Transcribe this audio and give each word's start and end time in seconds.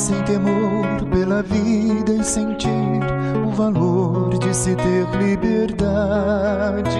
sem 0.00 0.22
temor 0.22 1.04
pela 1.12 1.42
vida 1.42 2.10
e 2.12 2.24
sentir 2.24 2.70
o 3.46 3.50
valor 3.50 4.38
de 4.38 4.56
se 4.56 4.74
ter 4.74 5.06
liberdade, 5.18 6.96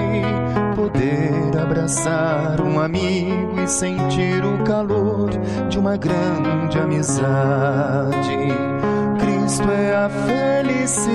poder 0.76 1.58
abraçar 1.58 2.61
um 2.61 2.79
amigo 2.79 3.58
e 3.58 3.66
sentir 3.66 4.44
o 4.44 4.62
calor 4.64 5.30
de 5.71 5.79
uma 5.79 5.96
grande 5.96 6.79
amizade. 6.79 8.36
Cristo 9.18 9.71
é 9.71 9.96
a 9.96 10.11
felicidade, 10.26 11.08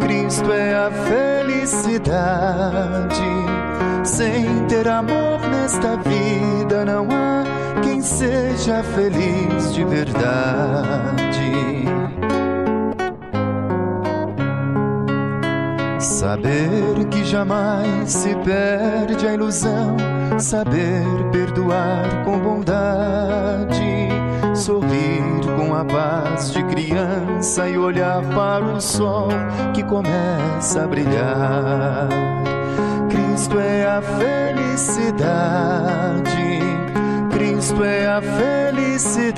Cristo 0.00 0.52
é 0.52 0.74
a 0.74 0.90
felicidade. 0.90 2.04
Sem 4.04 4.66
ter 4.66 4.86
amor 4.86 5.40
nesta 5.48 5.96
vida 5.96 6.84
não 6.84 7.08
há 7.10 7.33
seja 8.04 8.82
feliz 8.82 9.72
de 9.74 9.84
verdade. 9.84 11.24
Saber 15.98 17.06
que 17.10 17.24
jamais 17.24 18.10
se 18.10 18.34
perde 18.36 19.26
a 19.26 19.32
ilusão, 19.32 19.96
saber 20.38 21.04
perdoar 21.32 22.24
com 22.24 22.38
bondade, 22.38 24.08
sorrir 24.54 25.22
com 25.56 25.74
a 25.74 25.84
paz 25.84 26.52
de 26.52 26.62
criança 26.64 27.68
e 27.68 27.78
olhar 27.78 28.22
para 28.34 28.64
o 28.64 28.80
sol 28.80 29.28
que 29.72 29.82
começa 29.82 30.84
a 30.84 30.86
brilhar 30.86 32.08
Cristo 33.44 33.58
é 33.58 33.84
a 33.84 34.00
felicidade, 34.00 35.04
Cristo 37.64 37.82
é 37.82 38.06
a 38.06 38.20
felicidade. 38.20 39.32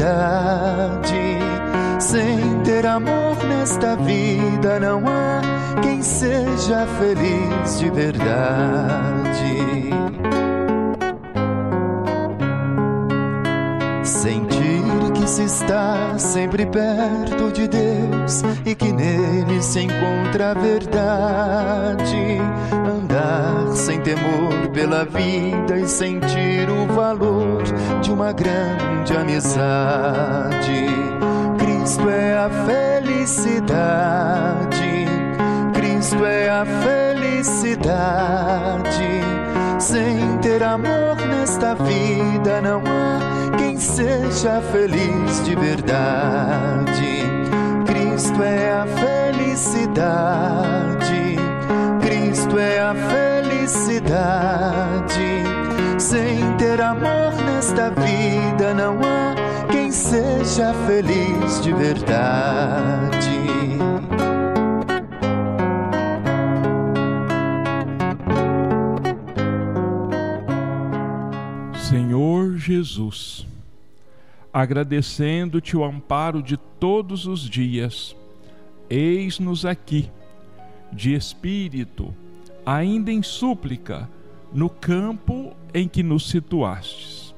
Sem 2.01 2.61
ter 2.65 2.85
amor 2.85 3.37
nesta 3.45 3.95
vida 3.95 4.81
não 4.81 5.05
há 5.07 5.41
quem 5.81 6.03
seja 6.03 6.89
feliz 6.99 7.79
de 7.79 7.89
verdade. 7.89 9.47
Se 15.27 15.43
está 15.43 16.17
sempre 16.19 16.65
perto 16.65 17.51
de 17.53 17.67
Deus 17.67 18.43
e 18.65 18.75
que 18.77 18.93
nele 18.93 19.61
se 19.61 19.81
encontra 19.81 20.53
a 20.53 20.55
verdade 20.55 22.39
andar 22.73 23.75
sem 23.75 24.01
temor 24.01 24.69
pela 24.73 25.05
vida 25.05 25.79
e 25.79 25.89
sentir 25.89 26.71
o 26.71 26.87
valor 26.95 27.65
de 28.01 28.13
uma 28.13 28.33
grande 28.33 29.17
amizade. 29.17 30.87
Cristo 31.59 32.09
é 32.09 32.39
a 32.39 32.49
felicidade, 32.65 33.47
Cristo 35.75 36.25
é 36.25 36.49
a 36.49 36.65
felicidade. 36.65 37.77
Sem 39.81 40.39
ter 40.39 40.63
amor 40.63 41.17
nesta 41.29 41.75
vida 41.75 42.63
não 42.63 42.79
há 42.79 43.36
seja 43.79 44.61
feliz 44.73 45.45
de 45.45 45.55
verdade. 45.55 47.23
Cristo 47.87 48.43
é 48.43 48.73
a 48.73 48.87
felicidade 48.87 50.27
Cristo 52.47 52.59
é 52.59 52.79
a 52.79 52.95
felicidade. 52.95 54.23
Sem 55.99 56.57
ter 56.57 56.81
amor 56.81 57.33
nesta 57.45 57.91
vida 57.91 58.73
não 58.73 59.01
há 59.01 59.35
quem 59.71 59.91
seja 59.91 60.73
feliz 60.87 61.61
de 61.63 61.73
verdade. 61.73 63.37
Senhor 71.89 72.57
Jesus, 72.57 73.47
agradecendo-te 74.57 75.77
o 75.77 75.85
amparo 75.85 76.43
de 76.43 76.57
todos 76.57 77.27
os 77.27 77.43
dias, 77.43 78.17
eis-nos 78.89 79.67
aqui, 79.67 80.11
de 80.91 81.13
espírito 81.13 82.15
ainda 82.65 83.13
em 83.13 83.23
súplica, 83.23 84.09
no 84.51 84.71
campo 84.71 85.55
em 85.75 85.87
que 85.87 86.03
nos 86.03 86.31
situastes. 86.31 87.35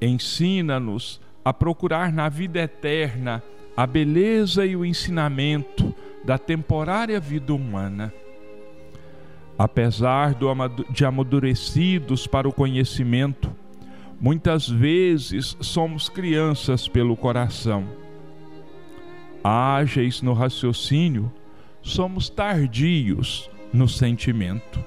Ensina-nos 0.00 1.20
a 1.44 1.52
procurar 1.52 2.10
na 2.10 2.30
vida 2.30 2.60
eterna 2.60 3.42
a 3.76 3.86
beleza 3.86 4.64
e 4.64 4.74
o 4.74 4.86
ensinamento 4.86 5.94
da 6.24 6.38
temporária 6.38 7.20
vida 7.20 7.52
humana. 7.52 8.10
Apesar 9.58 10.34
de 10.88 11.04
amadurecidos 11.04 12.26
para 12.26 12.48
o 12.48 12.52
conhecimento, 12.54 13.54
muitas 14.22 14.68
vezes 14.68 15.56
somos 15.60 16.08
crianças 16.08 16.86
pelo 16.86 17.16
coração. 17.16 17.88
Ágeis 19.42 20.22
no 20.22 20.32
raciocínio, 20.32 21.30
somos 21.82 22.28
tardios 22.28 23.50
no 23.72 23.88
sentimento. 23.88 24.78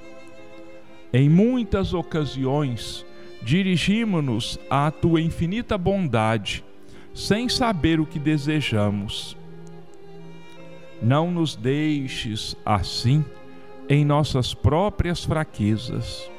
Em 1.11 1.27
muitas 1.27 1.93
ocasiões, 1.93 3.05
dirigimos-nos 3.43 4.57
à 4.69 4.89
tua 4.89 5.19
infinita 5.19 5.77
bondade, 5.77 6.63
sem 7.13 7.49
saber 7.49 7.99
o 7.99 8.05
que 8.05 8.17
desejamos. 8.17 9.35
Não 11.01 11.29
nos 11.29 11.57
deixes 11.57 12.55
assim 12.65 13.23
em 13.89 14.05
nossas 14.05 14.53
próprias 14.53 15.25
fraquezas. 15.25 16.31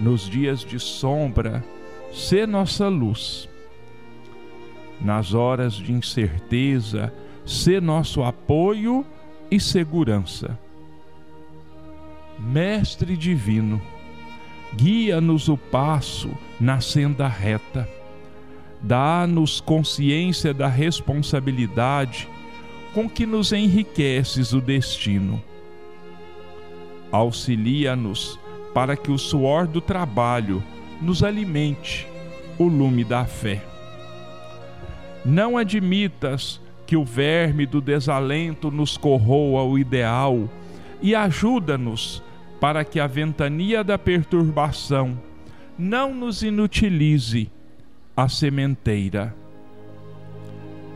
Nos 0.00 0.28
dias 0.28 0.60
de 0.60 0.78
sombra, 0.78 1.64
sê 2.12 2.46
nossa 2.46 2.88
luz. 2.88 3.48
Nas 5.00 5.34
horas 5.34 5.74
de 5.74 5.92
incerteza, 5.92 7.12
sê 7.44 7.80
nosso 7.80 8.22
apoio 8.22 9.04
e 9.50 9.58
segurança. 9.58 10.58
Mestre 12.38 13.16
Divino, 13.16 13.80
guia-nos 14.74 15.48
o 15.48 15.56
passo 15.56 16.30
na 16.58 16.80
senda 16.80 17.28
reta, 17.28 17.88
dá-nos 18.80 19.60
consciência 19.60 20.52
da 20.52 20.66
responsabilidade 20.66 22.28
com 22.94 23.08
que 23.08 23.24
nos 23.26 23.52
enriqueces 23.52 24.52
o 24.52 24.60
destino. 24.60 25.42
Auxilia-nos 27.10 28.38
para 28.74 28.96
que 28.96 29.10
o 29.10 29.18
suor 29.18 29.66
do 29.66 29.80
trabalho 29.80 30.62
nos 31.00 31.22
alimente 31.22 32.06
o 32.58 32.64
lume 32.64 33.04
da 33.04 33.24
fé. 33.24 33.62
Não 35.24 35.56
admitas 35.56 36.60
que 36.86 36.96
o 36.96 37.04
verme 37.04 37.66
do 37.66 37.80
desalento 37.80 38.70
nos 38.70 38.96
corroa 38.96 39.62
o 39.62 39.78
ideal 39.78 40.48
e 41.00 41.14
ajuda-nos 41.14 42.22
para 42.60 42.84
que 42.84 43.00
a 43.00 43.06
ventania 43.06 43.82
da 43.82 43.98
perturbação 43.98 45.18
não 45.78 46.14
nos 46.14 46.42
inutilize 46.42 47.50
a 48.16 48.28
sementeira. 48.28 49.34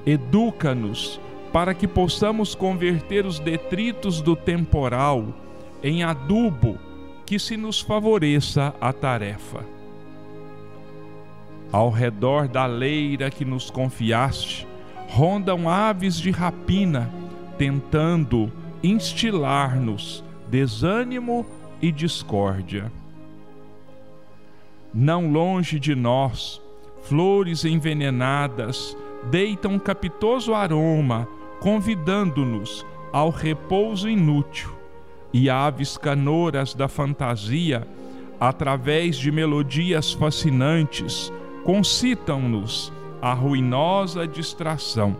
Educa-nos 0.05 1.21
para 1.53 1.75
que 1.75 1.89
possamos 1.89 2.55
converter 2.55 3.27
os 3.27 3.39
detritos 3.39 4.21
do 4.21 4.37
temporal 4.37 5.35
em 5.83 6.05
adubo 6.05 6.79
que 7.27 7.39
se 7.39 7.57
nos 7.57 7.81
favoreça 7.81 8.73
a 8.81 8.93
tarefa. 8.93 9.65
Ao 11.73 11.91
redor 11.91 12.47
da 12.47 12.65
leira 12.65 13.31
que 13.31 13.45
nos 13.45 13.69
confiaste, 13.69 14.67
rondam 15.09 15.69
aves 15.69 16.17
de 16.19 16.31
rapina, 16.31 17.13
tentando 17.59 18.51
instilar-nos 18.83 20.23
desânimo 20.49 21.45
e 21.83 21.91
discórdia. 21.91 22.91
Não 24.95 25.31
longe 25.31 25.81
de 25.81 25.95
nós, 25.95 26.63
flores 27.03 27.65
envenenadas 27.65 28.97
deitam 29.31 29.73
um 29.73 29.79
capitoso 29.79 30.55
aroma, 30.55 31.29
convidando-nos 31.61 32.87
ao 33.13 33.31
repouso 33.31 34.09
inútil, 34.09 34.76
e 35.33 35.51
aves 35.51 35.97
canoras 35.97 36.75
da 36.75 36.89
fantasia, 36.89 37.87
através 38.39 39.17
de 39.17 39.31
melodias 39.31 40.13
fascinantes, 40.13 41.33
concitam-nos 41.65 42.93
a 43.21 43.33
ruinosa 43.33 44.27
distração. 44.27 45.17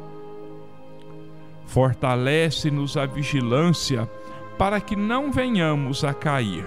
Fortalece-nos 1.67 2.97
a 2.97 3.07
vigilância 3.07 4.09
para 4.57 4.81
que 4.81 4.95
não 4.95 5.33
venhamos 5.33 6.05
a 6.05 6.15
cair. 6.15 6.65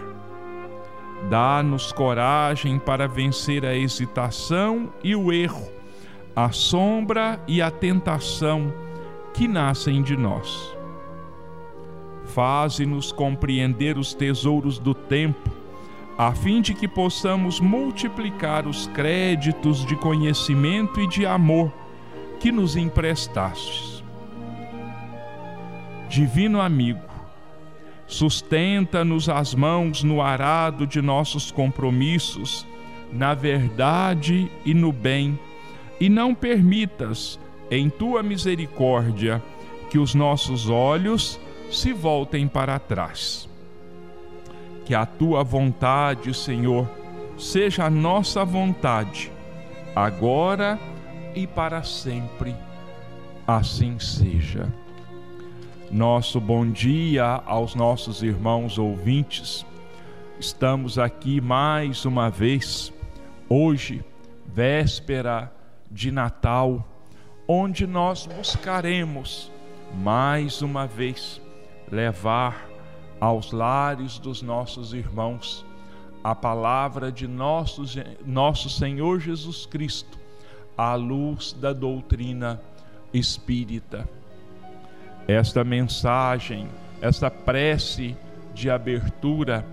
Dá-nos 1.30 1.92
coragem 1.92 2.80
para 2.80 3.08
vencer 3.08 3.66
a 3.66 3.76
hesitação 3.76 4.92
e 5.04 5.16
o 5.16 5.32
erro, 5.32 5.68
a 6.36 6.52
sombra 6.52 7.40
e 7.48 7.62
a 7.62 7.70
tentação 7.72 8.74
que 9.34 9.48
nascem 9.48 10.02
de 10.02 10.16
nós. 10.16 10.79
Faze-nos 12.34 13.12
compreender 13.12 13.98
os 13.98 14.14
tesouros 14.14 14.80
do 14.80 14.94
tempo, 14.94 15.50
a 16.18 16.34
fim 16.34 16.62
de 16.62 16.74
que 16.74 16.88
possamos 16.88 17.60
multiplicar 17.60 18.68
os 18.68 18.88
créditos 18.88 19.86
de 19.86 19.96
conhecimento 19.96 21.00
e 21.00 21.08
de 21.08 21.26
amor 21.26 21.72
que 22.40 22.52
nos 22.52 22.76
emprestastes. 22.76 24.04
Divino 26.10 26.60
amigo, 26.60 27.10
Sustenta-nos 28.10 29.30
as 29.30 29.54
mãos 29.54 30.04
no 30.04 30.20
arado 30.20 30.88
de 30.88 31.00
nossos 31.00 31.52
compromissos, 31.52 32.66
na 33.14 33.36
verdade 33.36 34.52
e 34.66 34.74
no 34.74 34.92
bem, 34.92 35.40
e 36.02 36.10
não 36.10 36.34
permitas, 36.34 37.40
em 37.70 37.88
tua 37.88 38.24
misericórdia, 38.24 39.44
que 39.92 40.00
os 40.00 40.16
nossos 40.16 40.72
olhos 40.72 41.40
se 41.72 41.94
voltem 41.94 42.48
para 42.48 42.80
trás. 42.80 43.48
Que 44.86 44.96
a 44.96 45.06
tua 45.06 45.44
vontade, 45.44 46.34
Senhor, 46.34 46.90
seja 47.38 47.86
a 47.86 47.90
nossa 47.90 48.44
vontade, 48.44 49.32
agora 49.96 50.80
e 51.36 51.46
para 51.46 51.84
sempre. 51.84 52.56
Assim 53.46 54.00
seja. 54.00 54.72
Nosso 55.92 56.40
bom 56.40 56.70
dia 56.70 57.42
aos 57.46 57.74
nossos 57.76 58.22
irmãos 58.22 58.78
ouvintes. 58.78 59.66
Estamos 60.40 60.98
aqui 60.98 61.42
mais 61.42 62.06
uma 62.06 62.30
vez, 62.30 62.94
hoje, 63.48 64.04
véspera 64.46 65.52
de 65.92 66.12
Natal, 66.12 66.88
onde 67.48 67.88
nós 67.88 68.28
buscaremos 68.28 69.52
mais 69.94 70.62
uma 70.62 70.86
vez 70.86 71.42
levar 71.92 72.68
aos 73.20 73.52
lares 73.52 74.18
dos 74.18 74.42
nossos 74.42 74.94
irmãos 74.94 75.66
a 76.24 76.36
palavra 76.36 77.12
de 77.12 77.28
nosso, 77.28 77.84
nosso 78.26 78.70
Senhor 78.70 79.20
Jesus 79.20 79.66
Cristo, 79.66 80.18
à 80.78 80.96
luz 80.96 81.54
da 81.54 81.74
doutrina 81.74 82.62
espírita. 83.14 84.08
Esta 85.28 85.64
mensagem, 85.64 86.68
esta 87.02 87.30
prece 87.30 88.16
de 88.54 88.70
abertura, 88.70 89.66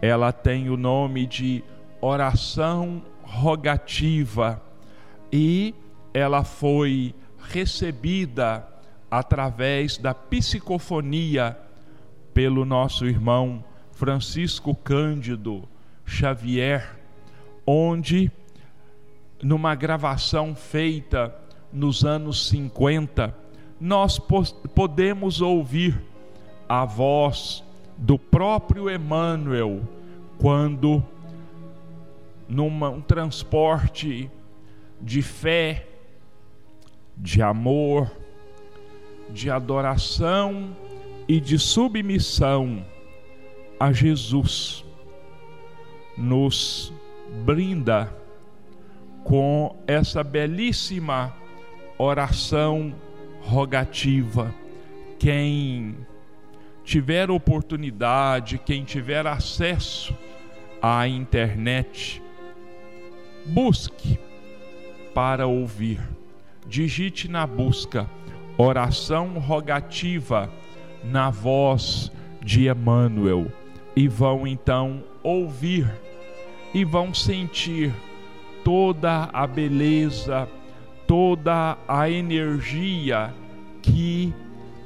ela 0.00 0.32
tem 0.32 0.70
o 0.70 0.76
nome 0.76 1.26
de 1.26 1.62
oração 2.00 3.02
rogativa 3.22 4.62
e 5.32 5.74
ela 6.14 6.42
foi 6.42 7.14
recebida 7.38 8.66
através 9.10 9.98
da 9.98 10.14
psicofonia 10.14 11.58
pelo 12.32 12.64
nosso 12.64 13.06
irmão 13.06 13.64
Francisco 13.92 14.74
Cândido 14.74 15.68
Xavier, 16.06 16.96
onde 17.66 18.30
numa 19.42 19.74
gravação 19.74 20.54
feita 20.54 21.34
nos 21.72 22.04
anos 22.04 22.48
50, 22.48 23.34
nós 23.80 24.18
podemos 24.74 25.40
ouvir 25.40 26.00
a 26.68 26.84
voz 26.84 27.64
do 27.96 28.18
próprio 28.18 28.90
Emmanuel 28.90 29.82
quando 30.38 31.02
num 32.48 32.68
um 32.84 33.00
transporte 33.00 34.30
de 35.00 35.22
fé, 35.22 35.86
de 37.16 37.42
amor, 37.42 38.10
de 39.32 39.50
adoração 39.50 40.76
e 41.28 41.40
de 41.40 41.58
submissão 41.58 42.84
a 43.78 43.92
Jesus, 43.92 44.84
nos 46.16 46.92
brinda 47.44 48.14
com 49.24 49.76
essa 49.86 50.22
belíssima 50.22 51.34
oração 51.96 52.94
rogativa. 53.40 54.54
Quem 55.18 55.96
tiver 56.84 57.30
oportunidade, 57.30 58.58
quem 58.58 58.84
tiver 58.84 59.26
acesso 59.26 60.14
à 60.82 61.06
internet, 61.06 62.22
busque 63.46 64.18
para 65.14 65.46
ouvir. 65.46 66.00
Digite 66.66 67.28
na 67.28 67.46
busca 67.46 68.08
oração 68.60 69.38
rogativa 69.38 70.50
na 71.02 71.30
voz 71.30 72.10
de 72.42 72.68
Emmanuel 72.68 73.46
e 73.96 74.08
vão 74.08 74.46
então 74.46 75.02
ouvir 75.22 75.90
e 76.74 76.84
vão 76.84 77.12
sentir 77.12 77.92
toda 78.62 79.28
a 79.32 79.46
beleza 79.46 80.48
toda 81.10 81.76
a 81.88 82.08
energia 82.08 83.34
que 83.82 84.32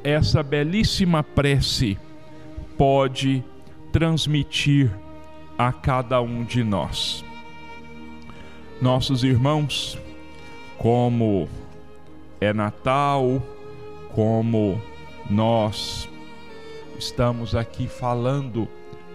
essa 0.02 0.42
belíssima 0.42 1.22
prece 1.22 1.98
pode 2.78 3.44
transmitir 3.92 4.90
a 5.58 5.70
cada 5.70 6.22
um 6.22 6.42
de 6.42 6.64
nós. 6.64 7.22
Nossos 8.80 9.22
irmãos, 9.22 9.98
como 10.78 11.46
é 12.40 12.54
Natal, 12.54 13.42
como 14.14 14.80
nós 15.28 16.08
estamos 16.96 17.56
aqui 17.56 17.88
falando 17.88 18.68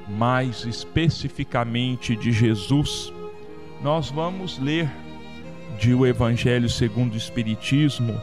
mais 0.10 0.66
especificamente 0.66 2.18
de 2.18 2.34
Jesus, 2.34 3.13
nós 3.81 4.10
vamos 4.10 4.60
ler 4.60 4.92
de 5.80 5.94
O 5.94 6.06
Evangelho 6.06 6.69
segundo 6.69 7.13
o 7.13 7.18
Espiritismo, 7.18 8.19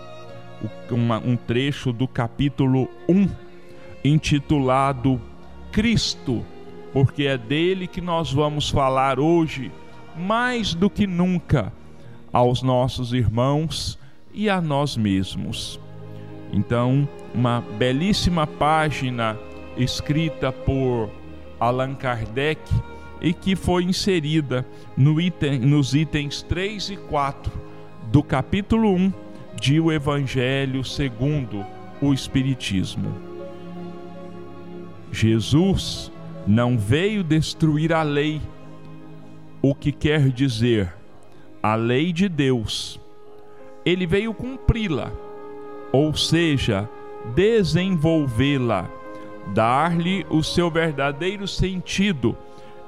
um 1.24 1.36
trecho 1.36 1.94
do 1.94 2.06
capítulo 2.06 2.90
1, 3.08 3.28
intitulado 4.04 5.18
Cristo, 5.72 6.44
porque 6.92 7.24
é 7.24 7.38
dele 7.38 7.86
que 7.86 8.02
nós 8.02 8.30
vamos 8.30 8.68
falar 8.68 9.18
hoje, 9.18 9.72
mais 10.14 10.74
do 10.74 10.90
que 10.90 11.06
nunca, 11.06 11.72
aos 12.30 12.62
nossos 12.62 13.14
irmãos 13.14 13.98
e 14.34 14.50
a 14.50 14.60
nós 14.60 14.94
mesmos. 14.94 15.80
Então, 16.52 17.08
uma 17.34 17.60
belíssima 17.60 18.46
página 18.46 19.38
escrita 19.76 20.50
por 20.50 21.10
Allan 21.58 21.94
Kardec 21.94 22.60
e 23.20 23.32
que 23.32 23.56
foi 23.56 23.84
inserida 23.84 24.66
no 24.96 25.20
item, 25.20 25.60
nos 25.60 25.94
itens 25.94 26.42
3 26.42 26.90
e 26.90 26.96
4 26.96 27.52
do 28.10 28.22
capítulo 28.22 28.94
1 28.94 29.12
de 29.60 29.80
O 29.80 29.90
Evangelho 29.90 30.84
segundo 30.84 31.64
o 32.00 32.12
Espiritismo. 32.12 33.12
Jesus 35.10 36.12
não 36.46 36.78
veio 36.78 37.24
destruir 37.24 37.92
a 37.92 38.02
lei, 38.02 38.40
o 39.62 39.74
que 39.74 39.90
quer 39.90 40.28
dizer 40.28 40.92
a 41.62 41.74
lei 41.74 42.12
de 42.12 42.28
Deus. 42.28 43.00
Ele 43.84 44.06
veio 44.06 44.34
cumpri-la, 44.34 45.10
ou 45.92 46.14
seja, 46.14 46.88
desenvolvê-la, 47.34 48.88
dar-lhe 49.54 50.26
o 50.28 50.42
seu 50.42 50.70
verdadeiro 50.70 51.46
sentido 51.46 52.36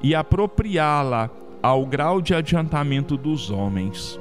e 0.01 0.15
apropriá-la 0.15 1.29
ao 1.61 1.85
grau 1.85 2.21
de 2.21 2.33
adiantamento 2.33 3.17
dos 3.17 3.51
homens. 3.51 4.19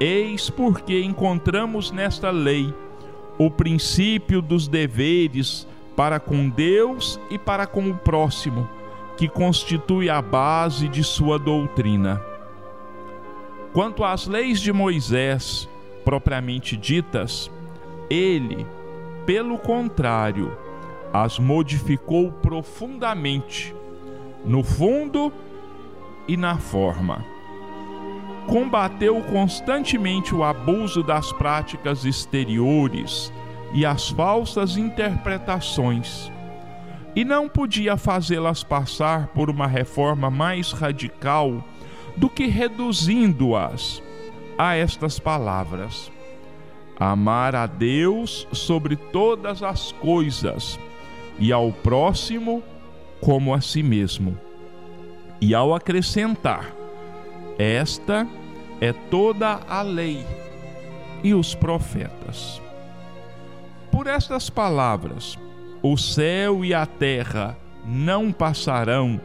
Eis 0.00 0.50
porque 0.50 1.02
encontramos 1.02 1.90
nesta 1.90 2.30
lei 2.30 2.74
o 3.38 3.50
princípio 3.50 4.40
dos 4.40 4.68
deveres 4.68 5.66
para 5.96 6.18
com 6.18 6.48
Deus 6.48 7.20
e 7.30 7.38
para 7.38 7.66
com 7.66 7.90
o 7.90 7.96
próximo, 7.96 8.68
que 9.16 9.28
constitui 9.28 10.10
a 10.10 10.20
base 10.20 10.88
de 10.88 11.04
sua 11.04 11.38
doutrina. 11.38 12.20
Quanto 13.72 14.04
às 14.04 14.26
leis 14.26 14.60
de 14.60 14.72
Moisés, 14.72 15.68
propriamente 16.04 16.76
ditas, 16.76 17.50
ele, 18.10 18.66
pelo 19.26 19.58
contrário, 19.58 20.56
as 21.12 21.38
modificou 21.38 22.32
profundamente 22.32 23.74
no 24.44 24.62
fundo 24.62 25.32
e 26.26 26.36
na 26.36 26.58
forma. 26.58 27.24
Combateu 28.46 29.22
constantemente 29.22 30.34
o 30.34 30.44
abuso 30.44 31.02
das 31.02 31.32
práticas 31.32 32.04
exteriores 32.04 33.32
e 33.72 33.86
as 33.86 34.10
falsas 34.10 34.76
interpretações, 34.76 36.30
e 37.16 37.24
não 37.24 37.48
podia 37.48 37.96
fazê-las 37.96 38.62
passar 38.62 39.28
por 39.28 39.48
uma 39.48 39.66
reforma 39.66 40.30
mais 40.30 40.72
radical 40.72 41.64
do 42.16 42.28
que 42.28 42.46
reduzindo-as 42.46 44.02
a 44.58 44.74
estas 44.76 45.18
palavras: 45.18 46.10
amar 46.98 47.54
a 47.54 47.66
Deus 47.66 48.46
sobre 48.52 48.96
todas 48.96 49.62
as 49.62 49.92
coisas 49.92 50.78
e 51.38 51.52
ao 51.52 51.72
próximo 51.72 52.62
como 53.20 53.54
a 53.54 53.60
si 53.60 53.82
mesmo. 53.82 54.38
E 55.40 55.54
ao 55.54 55.74
acrescentar: 55.74 56.72
esta 57.58 58.26
é 58.80 58.92
toda 58.92 59.60
a 59.68 59.82
lei 59.82 60.24
e 61.22 61.34
os 61.34 61.54
profetas. 61.54 62.60
Por 63.90 64.06
estas 64.06 64.50
palavras, 64.50 65.38
o 65.82 65.96
céu 65.96 66.64
e 66.64 66.74
a 66.74 66.84
terra 66.86 67.56
não 67.86 68.32
passarão 68.32 69.20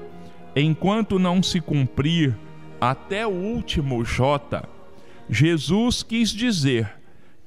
enquanto 0.55 1.17
não 1.17 1.41
se 1.41 1.59
cumprir 1.59 2.37
até 2.79 3.25
o 3.25 3.31
último 3.31 4.03
J. 4.03 4.63
Jesus 5.29 6.03
quis 6.03 6.29
dizer 6.29 6.98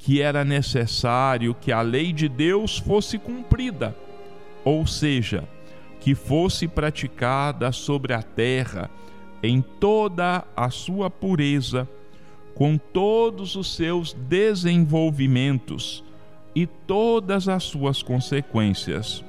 que 0.02 0.20
era 0.20 0.44
necessário 0.44 1.54
que 1.54 1.70
a 1.70 1.80
lei 1.80 2.12
de 2.12 2.28
Deus 2.28 2.76
fosse 2.76 3.18
cumprida, 3.18 3.96
ou 4.64 4.84
seja, 4.84 5.48
que 6.00 6.12
fosse 6.12 6.66
praticada 6.66 7.70
sobre 7.70 8.12
a 8.12 8.20
terra 8.20 8.90
em 9.40 9.62
toda 9.62 10.44
a 10.56 10.70
sua 10.70 11.08
pureza, 11.08 11.88
com 12.52 12.76
todos 12.76 13.54
os 13.54 13.76
seus 13.76 14.12
desenvolvimentos 14.12 16.02
e 16.52 16.66
todas 16.66 17.48
as 17.48 17.62
suas 17.62 18.02
consequências. 18.02 19.24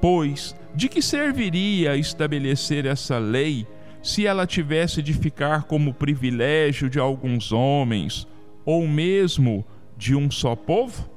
Pois, 0.00 0.56
de 0.74 0.88
que 0.88 1.02
serviria 1.02 1.94
estabelecer 1.94 2.86
essa 2.86 3.18
lei 3.18 3.66
se 4.02 4.26
ela 4.26 4.46
tivesse 4.46 5.02
de 5.02 5.12
ficar 5.12 5.64
como 5.64 5.92
privilégio 5.92 6.88
de 6.88 6.98
alguns 6.98 7.52
homens 7.52 8.26
ou 8.64 8.86
mesmo 8.86 9.64
de 9.96 10.14
um 10.14 10.30
só 10.30 10.56
povo? 10.56 11.08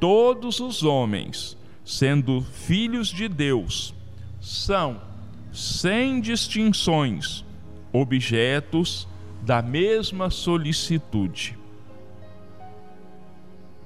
Todos 0.00 0.60
os 0.60 0.82
homens, 0.82 1.56
sendo 1.84 2.40
filhos 2.40 3.08
de 3.08 3.28
Deus, 3.28 3.94
são, 4.40 5.00
sem 5.52 6.20
distinções, 6.20 7.44
objetos 7.92 9.08
da 9.42 9.60
mesma 9.62 10.30
solicitude. 10.30 11.58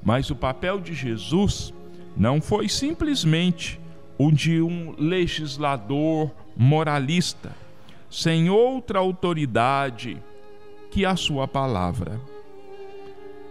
Mas 0.02 0.30
o 0.30 0.36
papel 0.36 0.80
de 0.80 0.92
Jesus 0.92 1.72
não 2.16 2.40
foi 2.40 2.68
simplesmente 2.68 3.80
o 4.18 4.30
de 4.30 4.60
um 4.60 4.94
legislador 4.98 6.30
moralista, 6.56 7.54
sem 8.10 8.50
outra 8.50 8.98
autoridade 8.98 10.22
que 10.92 11.06
a 11.06 11.16
sua 11.16 11.48
palavra. 11.48 12.20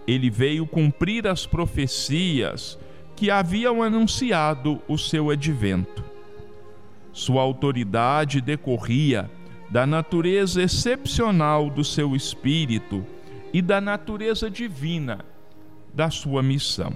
Ele 0.07 0.29
veio 0.29 0.67
cumprir 0.67 1.27
as 1.27 1.47
profecias 1.47 2.77
que 3.15 3.31
haviam 3.31 3.81
anunciado 3.81 4.79
o 4.87 4.97
seu 4.97 5.31
advento. 5.31 6.03
Sua 7.11 7.41
autoridade 7.41 8.39
decorria 8.39 9.29
da 9.69 9.87
natureza 9.87 10.61
excepcional 10.61 11.69
do 11.69 11.83
seu 11.83 12.15
espírito 12.15 13.05
e 13.51 13.61
da 13.61 13.81
natureza 13.81 14.49
divina 14.49 15.25
da 15.93 16.11
sua 16.11 16.43
missão. 16.43 16.93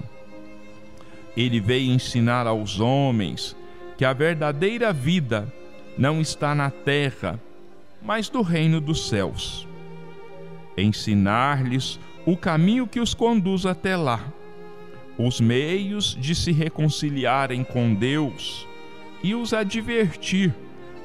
Ele 1.36 1.60
veio 1.60 1.92
ensinar 1.92 2.46
aos 2.46 2.78
homens 2.78 3.56
que 3.98 4.04
a 4.04 4.12
verdadeira 4.12 4.92
vida 4.92 5.52
não 5.98 6.20
está 6.20 6.54
na 6.54 6.70
terra, 6.70 7.40
mas 8.00 8.28
do 8.28 8.42
reino 8.42 8.80
dos 8.80 9.08
céus. 9.08 9.66
Ensinar-lhes 10.76 11.98
o 12.26 12.36
caminho 12.36 12.86
que 12.86 13.00
os 13.00 13.14
conduz 13.14 13.64
até 13.64 13.96
lá, 13.96 14.32
os 15.16 15.40
meios 15.40 16.16
de 16.20 16.34
se 16.34 16.52
reconciliarem 16.52 17.64
com 17.64 17.94
Deus 17.94 18.66
e 19.22 19.34
os 19.34 19.52
advertir 19.52 20.54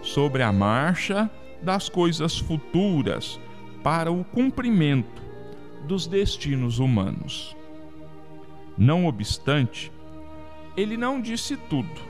sobre 0.01 0.43
a 0.43 0.51
marcha 0.51 1.29
das 1.61 1.87
coisas 1.87 2.37
futuras 2.37 3.39
para 3.83 4.11
o 4.11 4.23
cumprimento 4.23 5.21
dos 5.87 6.07
destinos 6.07 6.79
humanos. 6.79 7.55
Não 8.77 9.05
obstante, 9.05 9.91
ele 10.75 10.97
não 10.97 11.21
disse 11.21 11.55
tudo, 11.55 12.01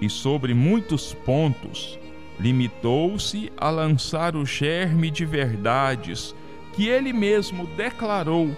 e 0.00 0.10
sobre 0.10 0.52
muitos 0.52 1.14
pontos 1.14 1.98
limitou-se 2.38 3.52
a 3.56 3.70
lançar 3.70 4.34
o 4.34 4.44
germe 4.44 5.10
de 5.10 5.24
verdades 5.24 6.34
que 6.74 6.88
ele 6.88 7.12
mesmo 7.12 7.66
declarou 7.76 8.54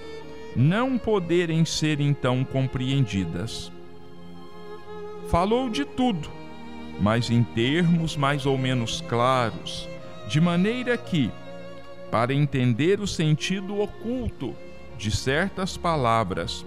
não 0.54 0.96
poderem 0.96 1.64
ser 1.64 2.00
então 2.00 2.42
compreendidas. 2.42 3.70
Falou 5.28 5.68
de 5.68 5.84
tudo, 5.84 6.30
mas 7.00 7.30
em 7.30 7.42
termos 7.42 8.16
mais 8.16 8.46
ou 8.46 8.56
menos 8.56 9.02
claros, 9.02 9.86
de 10.28 10.40
maneira 10.40 10.96
que, 10.96 11.30
para 12.10 12.32
entender 12.32 13.00
o 13.00 13.06
sentido 13.06 13.80
oculto 13.80 14.54
de 14.96 15.10
certas 15.10 15.76
palavras, 15.76 16.64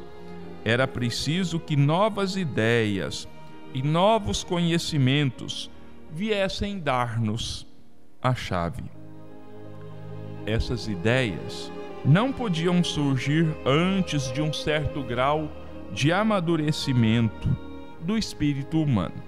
era 0.64 0.88
preciso 0.88 1.60
que 1.60 1.76
novas 1.76 2.36
ideias 2.36 3.28
e 3.74 3.82
novos 3.82 4.44
conhecimentos 4.44 5.72
viessem 6.12 6.80
dar-nos 6.80 7.68
a 8.22 8.34
chave. 8.34 8.84
Essas 10.46 10.88
ideias 10.88 11.72
não 12.04 12.32
podiam 12.32 12.84
surgir 12.84 13.48
antes 13.66 14.32
de 14.32 14.42
um 14.42 14.52
certo 14.54 15.04
grau 15.04 15.50
de 15.92 16.12
amadurecimento 16.12 17.50
do 18.02 18.18
espírito 18.18 18.82
humano. 18.82 19.22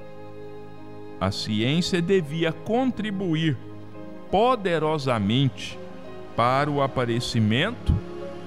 A 1.20 1.32
ciência 1.32 2.02
devia 2.02 2.52
contribuir 2.52 3.58
poderosamente 4.32 5.78
para 6.36 6.72
o 6.72 6.82
aparecimento 6.82 7.94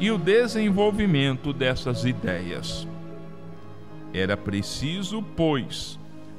e 0.01 0.11
o 0.11 0.19
desenvolvimento 0.19 1.53
dessas 1.53 2.05
ideias. 2.05 2.89
Era 4.13 4.37
preciso, 4.37 5.23
pois, 5.37 5.99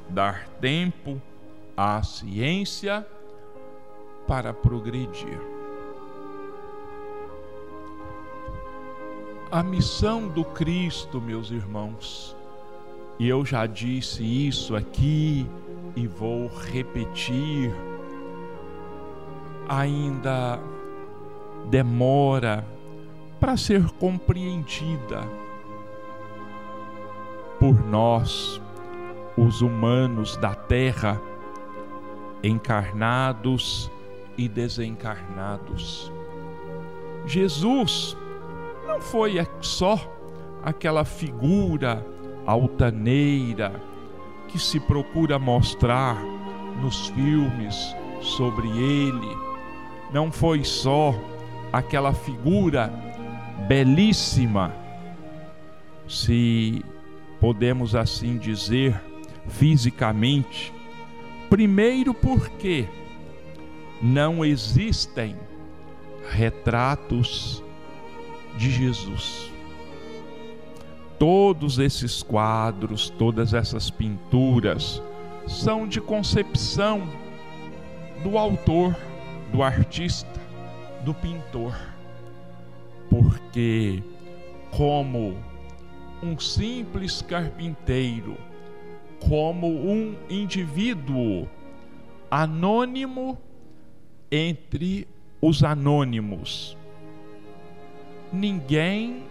dar 0.10 0.48
tempo 0.60 1.22
à 1.76 2.02
ciência 2.04 3.06
para 4.28 4.54
progredir. 4.54 5.40
A 9.52 9.62
missão 9.62 10.28
do 10.28 10.44
Cristo, 10.44 11.22
meus 11.22 11.52
irmãos, 11.52 12.36
e 13.20 13.28
eu 13.28 13.46
já 13.46 13.66
disse 13.66 14.24
isso 14.24 14.76
aqui 14.76 15.48
e 15.96 16.08
vou 16.08 16.48
repetir, 16.48 17.74
ainda 19.70 20.60
demora 21.70 22.66
para 23.40 23.56
ser 23.56 23.90
compreendida 23.92 25.22
por 27.60 27.86
nós, 27.86 28.62
os 29.38 29.62
humanos 29.62 30.36
da 30.38 30.54
terra, 30.54 31.22
encarnados 32.48 33.92
e 34.38 34.48
desencarnados. 34.48 36.12
Jesus 37.26 38.16
não 38.86 39.02
foi 39.02 39.36
só 39.62 40.00
aquela 40.64 41.04
figura 41.04 42.06
altaneira 42.46 43.82
que 44.48 44.60
se 44.60 44.80
procura 44.80 45.40
mostrar 45.40 46.22
nos 46.82 47.08
filmes 47.08 47.96
sobre 48.22 48.68
ele. 48.68 49.38
Não 50.14 50.32
foi 50.32 50.64
só 50.64 51.16
aquela 51.74 52.14
figura 52.14 52.94
belíssima, 53.68 54.74
se 56.08 56.86
podemos 57.40 57.96
assim 57.96 58.38
dizer, 58.38 59.02
fisicamente. 59.48 60.75
Primeiro, 61.56 62.14
porque 62.14 62.86
não 64.02 64.44
existem 64.44 65.38
retratos 66.30 67.64
de 68.58 68.70
Jesus. 68.70 69.50
Todos 71.18 71.80
esses 71.80 72.22
quadros, 72.22 73.10
todas 73.10 73.54
essas 73.54 73.90
pinturas 73.90 75.02
são 75.48 75.88
de 75.88 76.02
concepção 76.02 77.08
do 78.22 78.38
autor, 78.38 78.94
do 79.54 79.64
artista, 79.64 80.42
do 81.06 81.14
pintor. 81.14 81.74
Porque, 83.10 84.04
como 84.72 85.38
um 86.22 86.38
simples 86.38 87.22
carpinteiro 87.22 88.36
como 89.20 89.68
um 89.68 90.16
indivíduo 90.30 91.48
anônimo 92.30 93.38
entre 94.32 95.08
os 95.42 95.64
anônimos. 95.64 96.78
Ninguém 98.32 99.24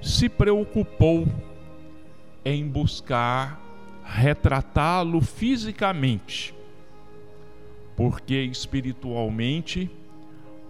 se 0.00 0.28
preocupou 0.28 1.26
em 2.44 2.66
buscar 2.66 3.60
retratá-lo 4.04 5.20
fisicamente, 5.20 6.54
porque 7.96 8.42
espiritualmente 8.42 9.90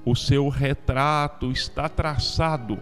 o 0.04 0.14
seu 0.14 0.48
retrato 0.48 1.50
está 1.50 1.88
traçado 1.88 2.78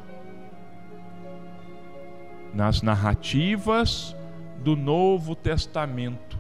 nas 2.53 2.83
narrativas 2.83 4.17
do 4.61 4.77
Novo 4.77 5.35
Testamento, 5.35 6.39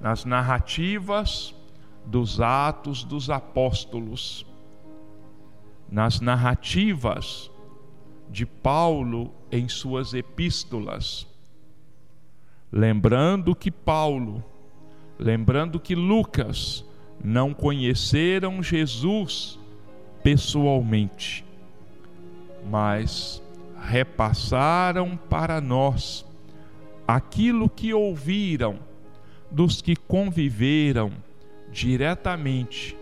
nas 0.00 0.24
narrativas 0.24 1.54
dos 2.06 2.40
Atos 2.40 3.04
dos 3.04 3.28
Apóstolos, 3.28 4.46
nas 5.90 6.20
narrativas 6.20 7.50
de 8.30 8.46
Paulo 8.46 9.32
em 9.50 9.68
suas 9.68 10.14
epístolas. 10.14 11.26
Lembrando 12.72 13.54
que 13.54 13.70
Paulo, 13.70 14.42
lembrando 15.18 15.78
que 15.78 15.94
Lucas 15.94 16.84
não 17.22 17.52
conheceram 17.52 18.62
Jesus 18.62 19.58
pessoalmente, 20.22 21.44
mas 22.70 23.42
repassaram 23.82 25.16
para 25.16 25.60
nós 25.60 26.24
aquilo 27.16 27.68
que 27.68 27.92
ouviram 27.92 28.78
dos 29.50 29.82
que 29.82 29.96
conviveram 29.96 31.10
diretamente 31.72 32.96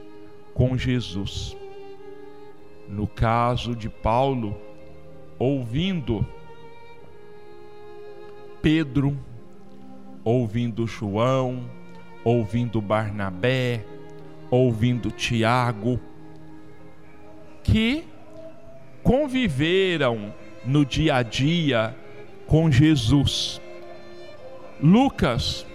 com 0.54 0.76
Jesus. 0.76 1.56
No 2.88 3.06
caso 3.06 3.76
de 3.76 3.88
Paulo, 3.88 4.56
ouvindo 5.38 6.26
Pedro, 8.62 9.16
ouvindo 10.24 10.86
João, 10.86 11.68
ouvindo 12.24 12.80
Barnabé, 12.80 13.84
ouvindo 14.50 15.10
Tiago, 15.10 16.00
que 17.62 18.04
conviveram 19.02 20.34
no 20.64 20.84
dia 20.84 21.16
a 21.16 21.22
dia 21.22 21.94
com 22.46 22.70
Jesus. 22.70 23.60
Lucas 24.80 25.66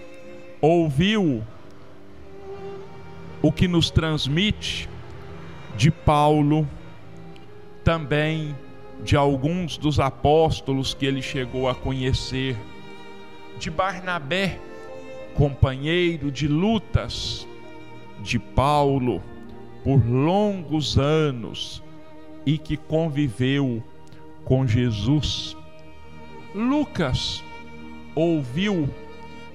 ouviu 0.60 1.42
o 3.42 3.52
que 3.52 3.68
nos 3.68 3.90
transmite 3.90 4.88
de 5.76 5.90
Paulo, 5.90 6.66
também 7.84 8.56
de 9.02 9.14
alguns 9.14 9.76
dos 9.76 10.00
apóstolos 10.00 10.94
que 10.94 11.04
ele 11.04 11.20
chegou 11.20 11.68
a 11.68 11.74
conhecer, 11.74 12.56
de 13.58 13.70
Barnabé, 13.70 14.58
companheiro 15.34 16.30
de 16.30 16.48
lutas 16.48 17.46
de 18.22 18.38
Paulo 18.38 19.22
por 19.82 20.02
longos 20.06 20.96
anos 20.96 21.82
e 22.46 22.56
que 22.56 22.78
conviveu 22.78 23.82
com 24.44 24.66
Jesus. 24.66 25.54
Lucas 26.54 27.44
ouviu 28.14 28.88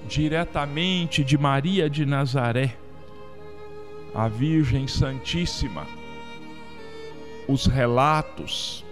diretamente 0.08 1.22
de 1.22 1.38
Maria 1.38 1.88
de 1.88 2.04
Nazaré, 2.04 2.76
a 4.14 4.28
Virgem 4.28 4.88
Santíssima, 4.88 5.86
os 7.48 7.66
relatos 7.66 8.84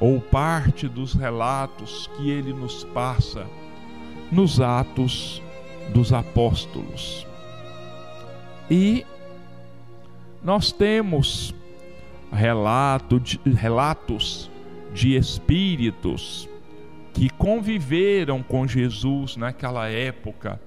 ou 0.00 0.20
parte 0.20 0.88
dos 0.88 1.14
relatos 1.14 2.10
que 2.16 2.30
ele 2.30 2.52
nos 2.52 2.84
passa 2.84 3.46
nos 4.30 4.60
Atos 4.60 5.40
dos 5.92 6.12
Apóstolos. 6.12 7.26
E 8.70 9.06
nós 10.42 10.72
temos 10.72 11.54
relato 12.32 13.20
de, 13.20 13.38
relatos 13.54 14.50
de 14.92 15.16
espíritos 15.16 16.48
que 17.12 17.28
conviveram 17.30 18.42
com 18.42 18.66
Jesus 18.66 19.36
naquela 19.36 19.88
época, 19.88 20.60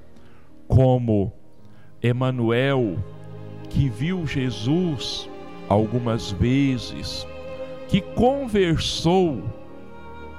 como 0.67 1.33
Emanuel, 2.01 2.97
que 3.69 3.89
viu 3.89 4.25
Jesus 4.27 5.29
algumas 5.67 6.31
vezes, 6.31 7.25
que 7.87 8.01
conversou 8.01 9.43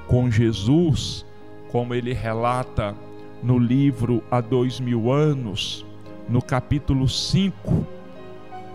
com 0.07 0.31
Jesus, 0.31 1.27
como 1.71 1.95
ele 1.95 2.13
relata 2.13 2.95
no 3.43 3.59
livro 3.59 4.23
Há 4.31 4.41
Dois 4.41 4.81
Mil 4.81 5.11
Anos, 5.11 5.85
no 6.29 6.41
capítulo 6.41 7.09
5, 7.09 7.87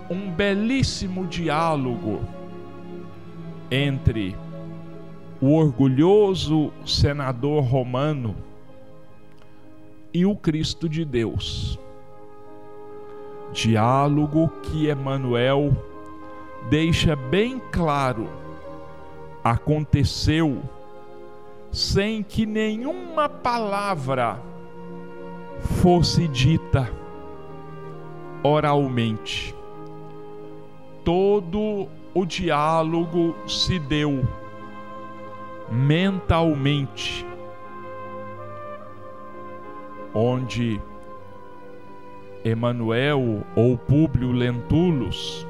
um 0.10 0.30
belíssimo 0.32 1.26
diálogo 1.26 2.22
entre 3.70 4.36
o 5.42 5.56
orgulhoso 5.56 6.72
senador 6.86 7.64
romano 7.64 8.36
e 10.14 10.26
o 10.26 10.36
Cristo 10.36 10.88
de 10.88 11.04
Deus. 11.04 11.80
Diálogo 13.52 14.50
que 14.62 14.90
Emmanuel 14.90 15.76
deixa 16.70 17.16
bem 17.16 17.60
claro 17.72 18.30
aconteceu 19.44 20.62
sem 21.72 22.22
que 22.22 22.46
nenhuma 22.46 23.28
palavra 23.28 24.40
fosse 25.82 26.28
dita 26.28 26.92
oralmente. 28.44 29.56
Todo 31.04 31.88
o 32.14 32.26
diálogo 32.26 33.36
se 33.48 33.80
deu 33.80 34.24
mentalmente, 35.72 37.26
onde 40.14 40.82
Emanuel 42.44 43.46
ou 43.56 43.78
Públio 43.78 44.32
Lentulus 44.32 45.48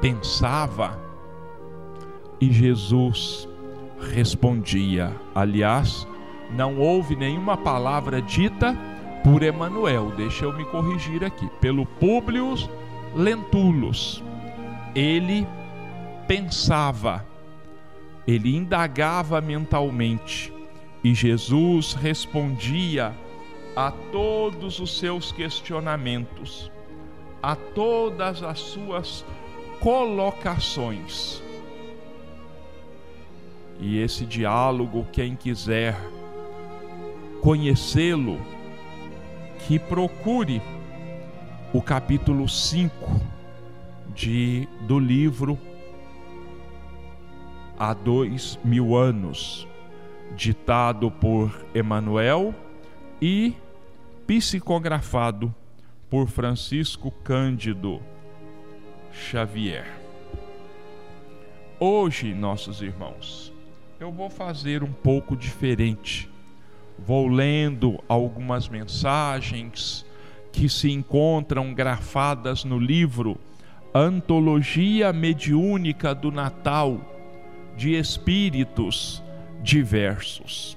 pensava 0.00 0.98
e 2.40 2.52
Jesus 2.52 3.48
respondia. 4.12 5.12
Aliás, 5.34 6.06
não 6.50 6.78
houve 6.78 7.16
nenhuma 7.16 7.56
palavra 7.56 8.22
dita 8.22 8.76
por 9.24 9.42
Emanuel. 9.42 10.12
Deixa 10.16 10.44
eu 10.44 10.56
me 10.56 10.64
corrigir 10.64 11.24
aqui. 11.24 11.48
Pelo 11.60 11.84
Públio 11.84 12.54
Lentulus. 13.14 14.22
Ele 14.94 15.46
pensava 16.26 17.24
ele 18.28 18.54
indagava 18.54 19.40
mentalmente 19.40 20.52
e 21.02 21.14
Jesus 21.14 21.94
respondia 21.94 23.14
a 23.74 23.90
todos 23.90 24.80
os 24.80 24.98
seus 24.98 25.32
questionamentos, 25.32 26.70
a 27.42 27.56
todas 27.56 28.42
as 28.42 28.58
suas 28.58 29.24
colocações. 29.80 31.42
E 33.80 33.98
esse 33.98 34.26
diálogo, 34.26 35.06
quem 35.10 35.34
quiser 35.34 35.96
conhecê-lo, 37.40 38.38
que 39.66 39.78
procure 39.78 40.60
o 41.72 41.80
capítulo 41.80 42.46
5 42.46 43.22
de, 44.14 44.68
do 44.82 44.98
livro 44.98 45.58
há 47.78 47.94
dois 47.94 48.58
mil 48.64 48.96
anos, 48.96 49.66
ditado 50.34 51.10
por 51.10 51.64
Emanuel 51.72 52.54
e 53.22 53.54
psicografado 54.26 55.54
por 56.10 56.26
Francisco 56.26 57.10
Cândido 57.22 58.00
Xavier. 59.12 59.86
Hoje, 61.78 62.34
nossos 62.34 62.82
irmãos, 62.82 63.52
eu 64.00 64.10
vou 64.10 64.28
fazer 64.28 64.82
um 64.82 64.92
pouco 64.92 65.36
diferente. 65.36 66.28
Vou 66.98 67.28
lendo 67.28 68.02
algumas 68.08 68.68
mensagens 68.68 70.04
que 70.50 70.68
se 70.68 70.90
encontram 70.90 71.72
grafadas 71.72 72.64
no 72.64 72.78
livro 72.78 73.38
Antologia 73.94 75.12
Mediúnica 75.12 76.14
do 76.14 76.32
Natal 76.32 77.17
de 77.78 77.94
espíritos 77.94 79.22
diversos. 79.62 80.76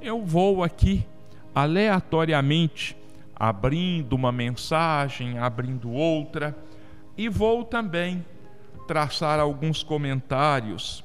Eu 0.00 0.24
vou 0.24 0.62
aqui 0.62 1.04
aleatoriamente, 1.52 2.96
abrindo 3.34 4.12
uma 4.12 4.30
mensagem, 4.30 5.38
abrindo 5.38 5.90
outra, 5.90 6.56
e 7.18 7.28
vou 7.28 7.64
também 7.64 8.24
traçar 8.86 9.40
alguns 9.40 9.82
comentários 9.82 11.02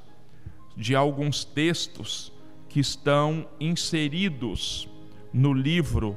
de 0.77 0.95
alguns 0.95 1.43
textos 1.43 2.31
que 2.69 2.79
estão 2.79 3.47
inseridos 3.59 4.87
no 5.33 5.51
livro 5.51 6.15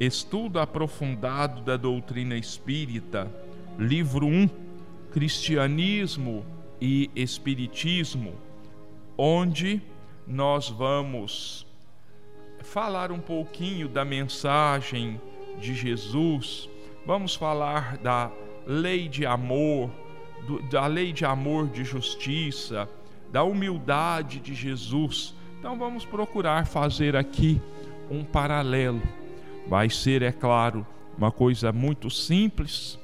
Estudo 0.00 0.58
Aprofundado 0.58 1.60
da 1.60 1.76
Doutrina 1.76 2.34
Espírita, 2.34 3.30
livro 3.78 4.26
1, 4.26 4.48
Cristianismo 5.12 6.46
e 6.80 7.10
Espiritismo, 7.14 8.32
onde 9.16 9.80
nós 10.26 10.68
vamos 10.68 11.66
falar 12.62 13.12
um 13.12 13.20
pouquinho 13.20 13.88
da 13.88 14.04
mensagem 14.04 15.20
de 15.60 15.74
Jesus, 15.74 16.68
vamos 17.06 17.34
falar 17.34 17.98
da 17.98 18.30
lei 18.66 19.08
de 19.08 19.26
amor, 19.26 19.90
do, 20.46 20.60
da 20.62 20.86
lei 20.86 21.12
de 21.12 21.24
amor 21.24 21.68
de 21.68 21.84
justiça, 21.84 22.88
da 23.30 23.44
humildade 23.44 24.40
de 24.40 24.54
Jesus. 24.54 25.34
Então 25.58 25.78
vamos 25.78 26.04
procurar 26.04 26.66
fazer 26.66 27.14
aqui 27.14 27.60
um 28.10 28.24
paralelo. 28.24 29.02
Vai 29.68 29.88
ser, 29.88 30.22
é 30.22 30.32
claro, 30.32 30.86
uma 31.16 31.30
coisa 31.30 31.72
muito 31.72 32.10
simples 32.10 32.98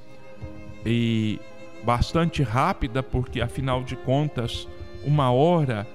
e 0.84 1.38
bastante 1.84 2.42
rápida, 2.42 3.02
porque 3.02 3.40
afinal 3.40 3.82
de 3.82 3.96
contas, 3.96 4.66
uma 5.04 5.30
hora 5.30 5.86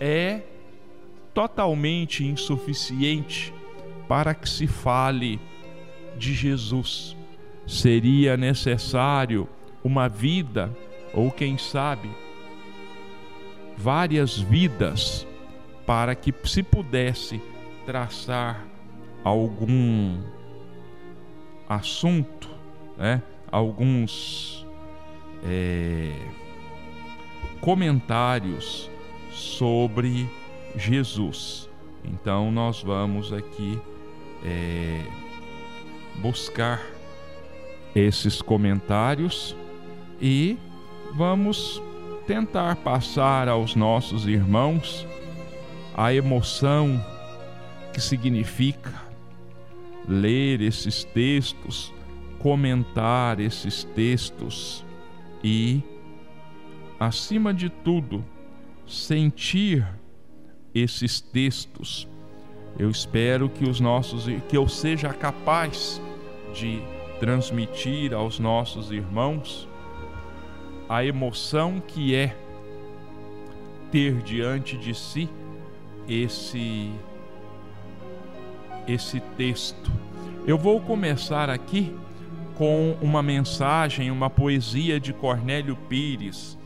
é 0.00 0.42
totalmente 1.32 2.24
insuficiente 2.24 3.52
para 4.08 4.34
que 4.34 4.48
se 4.48 4.66
fale 4.66 5.40
de 6.16 6.32
Jesus. 6.32 7.16
Seria 7.66 8.36
necessário 8.36 9.48
uma 9.82 10.08
vida, 10.08 10.74
ou 11.12 11.30
quem 11.30 11.58
sabe, 11.58 12.08
várias 13.76 14.38
vidas, 14.38 15.26
para 15.86 16.14
que 16.14 16.32
se 16.44 16.62
pudesse 16.62 17.40
traçar 17.84 18.66
algum 19.22 20.22
assunto, 21.68 22.48
né? 22.96 23.22
alguns 23.50 24.66
é, 25.44 26.12
comentários 27.60 28.90
sobre 29.34 30.28
Jesus. 30.76 31.68
Então 32.04 32.50
nós 32.52 32.82
vamos 32.82 33.32
aqui 33.32 33.78
é, 34.44 35.04
buscar 36.16 36.82
esses 37.94 38.40
comentários 38.40 39.56
e 40.20 40.56
vamos 41.14 41.82
tentar 42.26 42.76
passar 42.76 43.48
aos 43.48 43.74
nossos 43.74 44.26
irmãos 44.26 45.06
a 45.96 46.12
emoção 46.12 47.04
que 47.92 48.00
significa 48.00 48.92
ler 50.08 50.60
esses 50.60 51.04
textos, 51.04 51.92
comentar 52.38 53.38
esses 53.40 53.84
textos 53.84 54.84
e, 55.42 55.80
acima 56.98 57.54
de 57.54 57.68
tudo, 57.70 58.24
sentir 58.86 59.86
esses 60.74 61.20
textos. 61.20 62.08
Eu 62.78 62.90
espero 62.90 63.48
que 63.48 63.64
os 63.64 63.80
nossos 63.80 64.26
que 64.48 64.56
eu 64.56 64.68
seja 64.68 65.12
capaz 65.12 66.00
de 66.52 66.82
transmitir 67.20 68.12
aos 68.12 68.38
nossos 68.38 68.90
irmãos 68.90 69.68
a 70.88 71.04
emoção 71.04 71.80
que 71.80 72.14
é 72.14 72.36
ter 73.90 74.16
diante 74.22 74.76
de 74.76 74.94
si 74.94 75.28
esse 76.08 76.90
esse 78.86 79.20
texto. 79.36 79.90
Eu 80.46 80.58
vou 80.58 80.78
começar 80.80 81.48
aqui 81.48 81.96
com 82.54 82.96
uma 83.00 83.22
mensagem, 83.22 84.10
uma 84.10 84.28
poesia 84.28 85.00
de 85.00 85.12
Cornélio 85.12 85.76
Pires, 85.88 86.58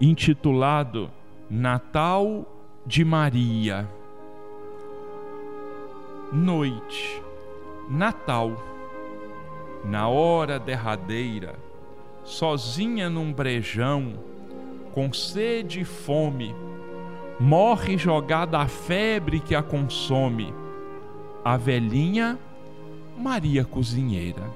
intitulado 0.00 1.10
Natal 1.54 2.46
de 2.86 3.04
Maria. 3.04 3.86
Noite, 6.32 7.22
Natal, 7.90 8.56
na 9.84 10.08
hora 10.08 10.58
derradeira, 10.58 11.56
sozinha 12.24 13.10
num 13.10 13.30
brejão, 13.30 14.14
com 14.94 15.12
sede 15.12 15.80
e 15.80 15.84
fome, 15.84 16.56
morre 17.38 17.98
jogada 17.98 18.58
a 18.58 18.66
febre 18.66 19.38
que 19.38 19.54
a 19.54 19.62
consome, 19.62 20.54
a 21.44 21.58
velhinha 21.58 22.38
Maria 23.18 23.62
Cozinheira. 23.62 24.50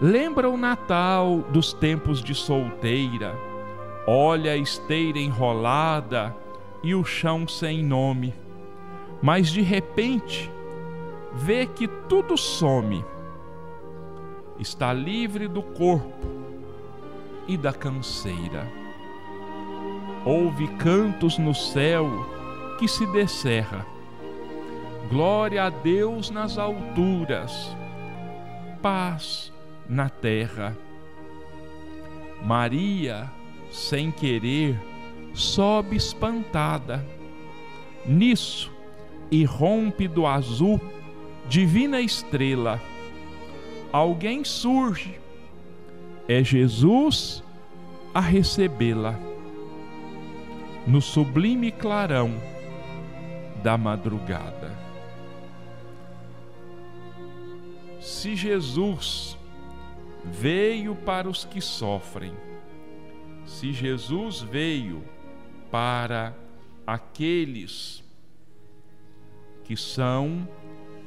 Lembra 0.00 0.48
o 0.48 0.56
Natal 0.56 1.44
dos 1.52 1.74
tempos 1.74 2.24
de 2.24 2.34
solteira, 2.34 3.49
olha 4.06 4.52
a 4.52 4.56
esteira 4.56 5.18
enrolada 5.18 6.34
e 6.82 6.94
o 6.94 7.04
chão 7.04 7.46
sem 7.46 7.84
nome, 7.84 8.34
mas 9.22 9.50
de 9.50 9.60
repente 9.60 10.50
vê 11.34 11.66
que 11.66 11.86
tudo 11.86 12.36
some 12.36 13.04
está 14.58 14.92
livre 14.92 15.48
do 15.48 15.62
corpo 15.62 16.26
e 17.46 17.56
da 17.56 17.72
canseira. 17.72 18.66
Ouve 20.24 20.68
cantos 20.76 21.38
no 21.38 21.54
céu 21.54 22.06
que 22.78 22.86
se 22.86 23.06
descerra. 23.06 23.86
Glória 25.08 25.64
a 25.64 25.70
Deus 25.70 26.30
nas 26.30 26.58
alturas, 26.58 27.76
paz 28.80 29.52
na 29.88 30.08
terra. 30.08 30.76
Maria, 32.42 33.30
sem 33.70 34.10
querer, 34.10 34.78
sobe 35.34 35.96
espantada. 35.96 37.06
Nisso, 38.06 38.72
irrompe 39.30 40.08
do 40.08 40.26
azul 40.26 40.80
divina 41.48 42.00
estrela 42.00 42.80
alguém 43.92 44.44
surge. 44.44 45.18
É 46.28 46.44
Jesus 46.44 47.42
a 48.14 48.20
recebê-la 48.20 49.18
no 50.86 51.00
sublime 51.00 51.70
clarão 51.70 52.32
da 53.62 53.76
madrugada. 53.76 54.78
Se 58.00 58.34
Jesus 58.34 59.36
veio 60.24 60.94
para 60.94 61.28
os 61.28 61.44
que 61.44 61.60
sofrem, 61.60 62.32
se 63.50 63.72
Jesus 63.72 64.40
veio 64.40 65.02
para 65.72 66.32
aqueles 66.86 68.02
que 69.64 69.76
são 69.76 70.48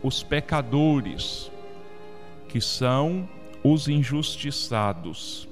os 0.03 0.21
pecadores, 0.21 1.49
que 2.49 2.59
são 2.59 3.27
os 3.63 3.87
injustiçados. 3.87 5.47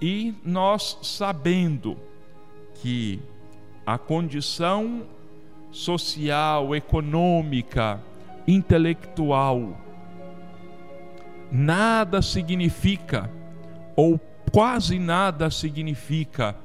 E 0.00 0.34
nós 0.44 0.98
sabendo 1.02 1.96
que 2.74 3.18
a 3.86 3.96
condição 3.96 5.06
social, 5.72 6.76
econômica, 6.76 8.00
intelectual 8.46 9.74
nada 11.50 12.20
significa 12.20 13.30
ou 13.96 14.20
quase 14.50 14.98
nada 14.98 15.50
significa 15.50 16.56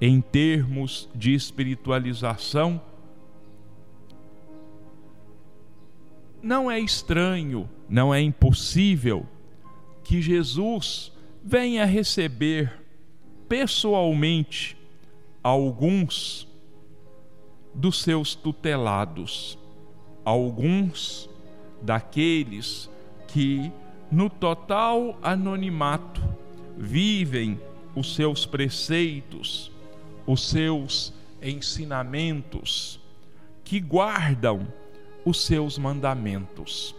em 0.00 0.20
termos 0.20 1.08
de 1.14 1.34
espiritualização, 1.34 2.80
não 6.42 6.70
é 6.70 6.78
estranho 6.78 7.68
não 7.88 8.14
é 8.14 8.20
impossível 8.20 9.26
que 10.02 10.20
Jesus 10.20 11.12
venha 11.42 11.84
receber 11.84 12.82
pessoalmente 13.48 14.76
alguns 15.42 16.48
dos 17.72 18.02
seus 18.02 18.34
tutelados, 18.34 19.58
alguns 20.24 21.30
daqueles 21.82 22.90
que, 23.28 23.70
no 24.10 24.28
total 24.28 25.16
anonimato, 25.22 26.22
vivem 26.76 27.60
os 27.94 28.14
seus 28.14 28.44
preceitos, 28.44 29.70
os 30.26 30.48
seus 30.48 31.12
ensinamentos, 31.42 33.00
que 33.64 33.80
guardam 33.80 34.66
os 35.24 35.44
seus 35.44 35.78
mandamentos. 35.78 36.94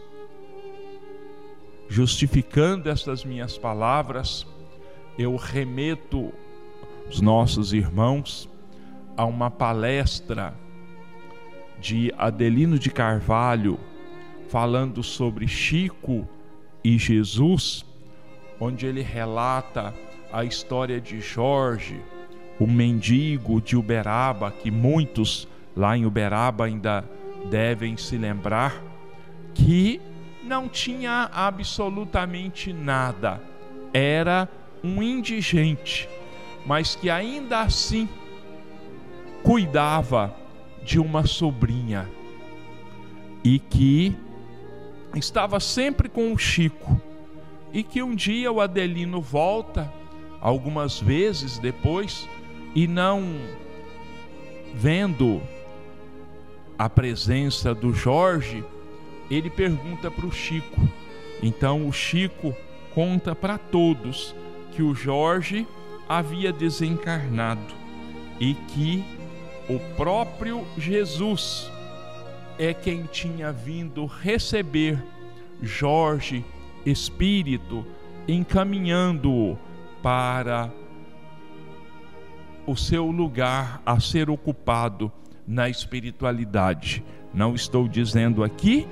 Justificando 1.88 2.90
estas 2.90 3.24
minhas 3.24 3.58
palavras, 3.58 4.46
eu 5.18 5.36
remeto 5.36 6.34
os 7.10 7.22
nossos 7.22 7.72
irmãos 7.72 8.50
a 9.16 9.26
uma 9.26 9.50
palestra 9.50 10.54
de 11.80 12.14
Adelino 12.18 12.78
de 12.78 12.90
Carvalho 12.90 13.80
falando 14.50 15.02
sobre 15.04 15.48
Chico 15.48 16.28
e 16.84 16.98
Jesus, 16.98 17.86
onde 18.60 18.86
ele 18.86 19.02
relata 19.02 19.94
a 20.32 20.44
história 20.44 21.00
de 21.00 21.20
Jorge, 21.20 22.02
o 22.60 22.68
mendigo 22.68 23.62
de 23.62 23.78
Uberaba, 23.78 24.52
que 24.52 24.72
muitos 24.72 25.48
lá 25.76 25.96
em 25.96 26.06
Uberaba 26.06 26.66
ainda 26.66 27.04
devem 27.50 27.96
se 27.98 28.18
lembrar, 28.18 28.82
que 29.54 30.02
não 30.44 30.68
tinha 30.68 31.30
absolutamente 31.34 32.74
nada, 32.74 33.42
era 33.94 34.48
um 34.84 35.02
indigente, 35.02 36.10
mas 36.66 36.96
que 36.96 37.10
ainda 37.10 37.62
assim 37.62 38.08
cuidava 39.44 40.36
de 40.84 41.00
uma 41.00 41.26
sobrinha 41.26 42.10
e 43.44 43.60
que 43.60 44.16
estava 45.16 45.60
sempre 45.60 46.10
com 46.10 46.34
o 46.34 46.38
Chico 46.38 47.00
e 47.74 47.84
que 47.84 48.02
um 48.02 48.16
dia 48.16 48.52
o 48.52 48.62
Adelino 48.62 49.22
volta 49.22 49.92
algumas 50.40 51.00
vezes 51.00 51.60
depois 51.60 52.28
e 52.76 52.88
não 52.88 53.36
vendo 54.74 55.42
a 56.78 56.90
presença 56.90 57.74
do 57.74 57.94
Jorge, 57.94 58.64
ele 59.30 59.50
pergunta 59.50 60.12
para 60.12 60.26
o 60.26 60.32
Chico. 60.32 60.80
Então 61.42 61.88
o 61.88 61.92
Chico 61.92 62.56
conta 62.94 63.36
para 63.36 63.58
todos 63.58 64.36
que 64.72 64.84
o 64.84 64.94
Jorge 64.94 65.68
havia 66.08 66.54
desencarnado 66.54 67.74
e 68.40 68.54
que 68.54 69.04
o 69.68 69.80
próprio 69.96 70.66
Jesus 70.78 71.70
é 72.58 72.74
quem 72.74 73.04
tinha 73.04 73.52
vindo 73.52 74.06
receber 74.06 75.04
Jorge 75.62 76.46
espírito, 76.90 77.86
encaminhando-o 78.28 79.58
para 80.02 80.72
o 82.66 82.76
seu 82.76 83.12
lugar 83.12 83.82
a 83.86 84.00
ser 84.00 84.30
ocupado 84.30 85.12
na 85.46 85.70
espiritualidade. 85.70 87.04
Não 87.34 87.54
estou 87.54 87.88
dizendo 87.88 88.44
aqui 88.44 88.88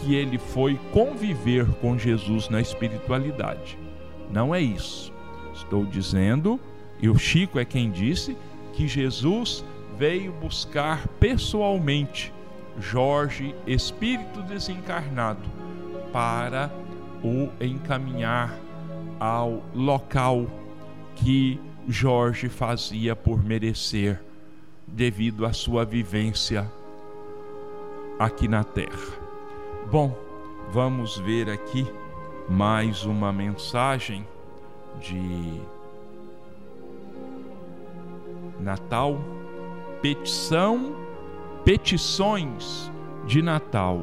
que 0.00 0.14
ele 0.14 0.38
foi 0.38 0.78
conviver 0.92 1.66
com 1.80 1.98
Jesus 1.98 2.48
na 2.48 2.60
espiritualidade. 2.60 3.78
Não 4.30 4.54
é 4.54 4.60
isso. 4.60 5.12
Estou 5.54 5.84
dizendo, 5.84 6.58
e 7.00 7.08
o 7.08 7.18
Chico 7.18 7.58
é 7.58 7.64
quem 7.64 7.90
disse, 7.90 8.36
que 8.72 8.88
Jesus 8.88 9.64
veio 9.96 10.32
buscar 10.32 11.06
pessoalmente 11.20 12.32
Jorge, 12.80 13.54
espírito 13.66 14.42
desencarnado, 14.42 15.48
para 16.12 16.70
o 17.24 17.48
encaminhar 17.58 18.54
ao 19.18 19.62
local 19.74 20.46
que 21.16 21.58
Jorge 21.88 22.48
fazia 22.48 23.16
por 23.16 23.42
merecer, 23.42 24.22
devido 24.86 25.46
à 25.46 25.52
sua 25.52 25.84
vivência 25.84 26.70
aqui 28.18 28.46
na 28.46 28.62
terra. 28.62 29.18
Bom, 29.90 30.16
vamos 30.70 31.16
ver 31.18 31.48
aqui 31.48 31.86
mais 32.48 33.04
uma 33.04 33.32
mensagem 33.32 34.26
de 35.00 35.60
Natal, 38.60 39.18
petição, 40.00 40.94
petições 41.64 42.90
de 43.26 43.42
Natal. 43.42 44.00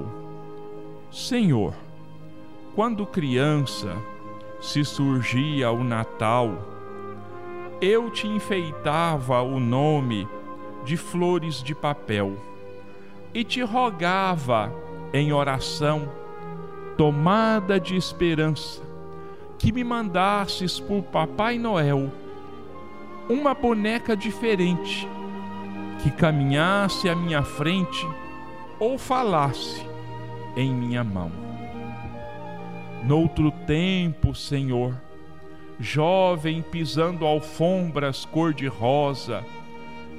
Senhor, 1.12 1.74
quando 2.76 3.06
criança 3.06 3.98
se 4.62 4.86
surgia 4.86 5.72
o 5.72 5.84
Natal, 5.84 6.58
eu 7.82 8.10
te 8.10 8.28
enfeitava 8.28 9.42
o 9.42 9.60
nome 9.60 10.28
de 10.86 10.96
flores 10.96 11.62
de 11.62 11.76
papel 11.76 12.38
e 13.34 13.44
te 13.44 13.62
rogava 13.62 14.72
em 15.14 15.34
oração, 15.34 16.08
tomada 16.96 17.80
de 17.80 17.96
esperança, 17.96 18.82
que 19.58 19.72
me 19.72 19.84
mandasses 19.84 20.80
por 20.80 21.04
Papai 21.04 21.58
Noel 21.58 22.10
uma 23.30 23.54
boneca 23.54 24.16
diferente, 24.16 25.08
que 26.02 26.10
caminhasse 26.10 27.10
à 27.10 27.16
minha 27.16 27.44
frente 27.44 28.08
ou 28.80 28.98
falasse 28.98 29.86
em 30.56 30.74
minha 30.74 31.04
mão. 31.04 31.51
Noutro 33.04 33.52
tempo, 33.66 34.36
Senhor, 34.36 34.96
jovem 35.80 36.62
pisando 36.62 37.26
alfombras 37.26 38.26
cor-de-rosa, 38.26 39.44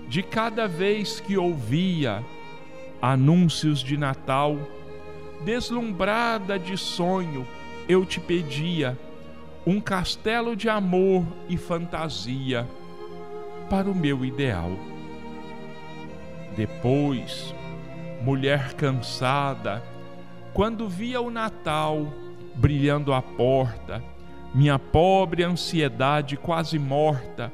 de 0.08 0.22
cada 0.22 0.66
vez 0.66 1.20
que 1.20 1.38
ouvia 1.38 2.24
anúncios 3.00 3.80
de 3.80 3.96
Natal, 3.96 4.58
deslumbrada 5.44 6.58
de 6.58 6.76
sonho, 6.76 7.46
eu 7.88 8.04
te 8.04 8.18
pedia 8.18 8.98
um 9.64 9.80
castelo 9.80 10.56
de 10.56 10.68
amor 10.68 11.24
e 11.48 11.56
fantasia 11.56 12.68
para 13.70 13.88
o 13.88 13.94
meu 13.94 14.24
ideal. 14.24 14.72
Depois, 16.56 17.54
mulher 18.22 18.74
cansada, 18.74 19.82
quando 20.52 20.88
via 20.88 21.20
o 21.20 21.30
Natal 21.30 22.06
brilhando 22.54 23.12
à 23.12 23.22
porta, 23.22 24.02
minha 24.54 24.78
pobre 24.78 25.42
ansiedade 25.42 26.36
quase 26.36 26.78
morta, 26.78 27.52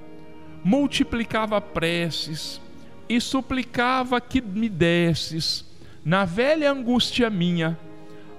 multiplicava 0.64 1.60
preces 1.60 2.60
e 3.08 3.20
suplicava 3.20 4.20
que 4.20 4.40
me 4.40 4.68
desses, 4.68 5.64
na 6.04 6.24
velha 6.24 6.70
angústia 6.70 7.30
minha, 7.30 7.78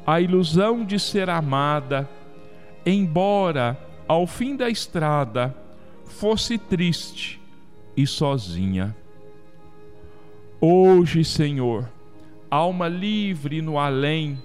a 0.06 0.20
ilusão 0.20 0.84
de 0.84 1.00
ser 1.00 1.30
amada, 1.30 2.10
embora 2.86 3.78
ao 4.08 4.26
fim 4.26 4.56
da 4.56 4.70
estrada 4.70 5.56
fosse 6.06 6.58
triste 6.58 7.40
e 7.96 8.06
sozinha. 8.08 8.96
Hoje, 10.60 11.24
Senhor, 11.24 11.90
alma 12.50 12.88
livre 12.88 13.62
no 13.62 13.78
além, 13.78 14.38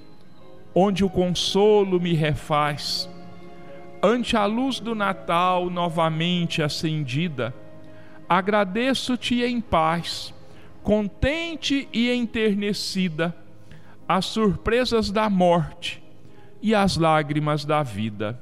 onde 0.74 1.04
o 1.04 1.10
consolo 1.10 2.00
me 2.00 2.14
refaz, 2.14 3.08
ante 4.02 4.36
a 4.36 4.44
luz 4.44 4.80
do 4.80 4.94
Natal 4.94 5.70
novamente 5.70 6.62
acendida, 6.62 7.54
agradeço-te 8.28 9.42
em 9.42 9.60
paz, 9.60 10.34
contente 10.82 11.88
e 11.92 12.10
enternecida, 12.10 13.34
as 14.06 14.26
surpresas 14.26 15.10
da 15.10 15.30
morte 15.30 16.02
e 16.60 16.74
as 16.74 16.96
lágrimas 16.96 17.64
da 17.64 17.82
vida. 17.82 18.40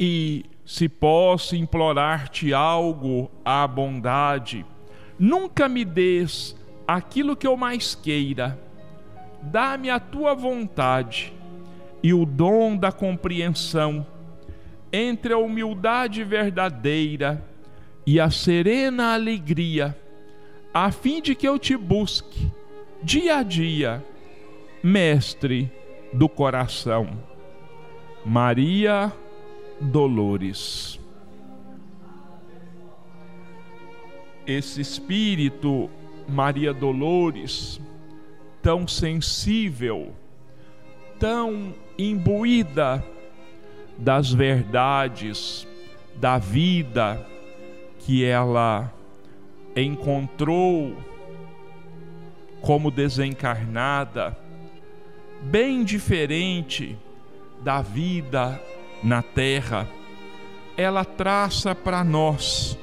E 0.00 0.44
se 0.64 0.88
posso 0.88 1.56
implorar-te 1.56 2.52
algo 2.52 3.30
à 3.44 3.66
bondade, 3.66 4.64
nunca 5.18 5.68
me 5.68 5.84
des 5.84 6.56
aquilo 6.86 7.36
que 7.36 7.46
eu 7.46 7.56
mais 7.56 7.94
queira. 7.94 8.58
Dá-me 9.42 9.90
a 9.90 10.00
tua 10.00 10.34
vontade 10.34 11.32
e 12.02 12.12
o 12.12 12.24
dom 12.24 12.76
da 12.76 12.92
compreensão 12.92 14.06
entre 14.92 15.32
a 15.32 15.38
humildade 15.38 16.24
verdadeira 16.24 17.44
e 18.06 18.18
a 18.18 18.30
serena 18.30 19.12
alegria, 19.12 19.96
a 20.72 20.90
fim 20.90 21.20
de 21.20 21.34
que 21.34 21.46
eu 21.46 21.58
te 21.58 21.76
busque 21.76 22.50
dia 23.02 23.36
a 23.36 23.42
dia, 23.42 24.04
mestre 24.82 25.70
do 26.12 26.28
coração. 26.28 27.08
Maria 28.24 29.12
Dolores. 29.80 30.98
Esse 34.46 34.80
espírito, 34.80 35.90
Maria 36.28 36.72
Dolores, 36.72 37.80
tão 38.68 38.86
sensível, 38.86 40.14
tão 41.18 41.74
imbuída 41.96 43.02
das 43.96 44.30
verdades 44.30 45.66
da 46.16 46.36
vida, 46.36 47.26
que 48.00 48.22
ela 48.22 48.92
encontrou 49.74 50.94
como 52.60 52.90
desencarnada, 52.90 54.36
bem 55.44 55.82
diferente 55.82 56.94
da 57.62 57.80
vida 57.80 58.62
na 59.02 59.22
terra, 59.22 59.88
ela 60.76 61.06
traça 61.06 61.74
para 61.74 62.04
nós, 62.04 62.78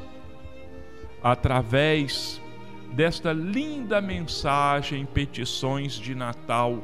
através 1.22 2.42
desta 2.96 3.34
linda 3.34 4.00
mensagem 4.00 5.06
Petições 5.06 5.94
de 5.94 6.16
Natal, 6.16 6.82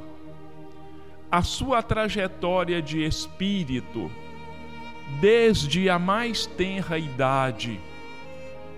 a 1.32 1.42
sua 1.42 1.82
trajetória 1.82 2.82
de 2.82 3.02
espírito, 3.02 4.12
desde 5.22 5.90
a 5.90 5.98
mais 5.98 6.46
tenra 6.46 6.98
idade 6.98 7.80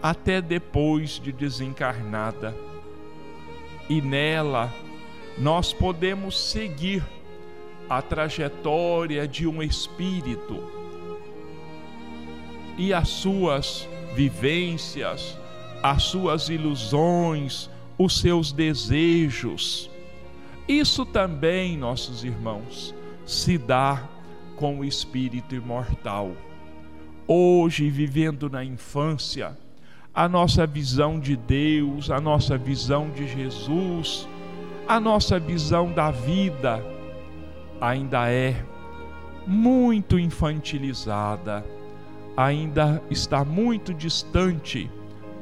até 0.01 0.39
depois 0.39 1.19
de 1.19 1.31
desencarnada. 1.31 2.55
E 3.89 3.99
nela 3.99 4.71
nós 5.35 5.73
podemos 5.73 6.39
seguir 6.39 7.03
a 7.89 7.99
trajetória 7.99 9.27
de 9.27 9.47
um 9.47 9.63
espírito 9.63 10.63
e 12.77 12.93
as 12.93 13.09
suas 13.09 13.89
vivências, 14.13 15.35
as 15.83 16.03
suas 16.03 16.47
ilusões, 16.47 17.69
os 17.97 18.21
seus 18.21 18.53
desejos. 18.53 19.89
Isso 20.65 21.05
também, 21.05 21.77
nossos 21.77 22.23
irmãos, 22.23 22.95
se 23.25 23.57
dá 23.57 24.07
com 24.55 24.79
o 24.79 24.85
espírito 24.85 25.53
imortal. 25.53 26.31
Hoje, 27.27 27.89
vivendo 27.89 28.49
na 28.49 28.63
infância, 28.63 29.57
a 30.13 30.29
nossa 30.29 30.65
visão 30.65 31.19
de 31.19 31.35
Deus, 31.35 32.09
a 32.09 32.21
nossa 32.21 32.57
visão 32.57 33.09
de 33.09 33.27
Jesus, 33.27 34.27
a 34.87 35.01
nossa 35.01 35.37
visão 35.37 35.91
da 35.91 36.11
vida 36.11 36.81
ainda 37.81 38.31
é 38.31 38.65
muito 39.45 40.17
infantilizada, 40.17 41.65
ainda 42.37 43.01
está 43.09 43.43
muito 43.43 43.93
distante 43.93 44.89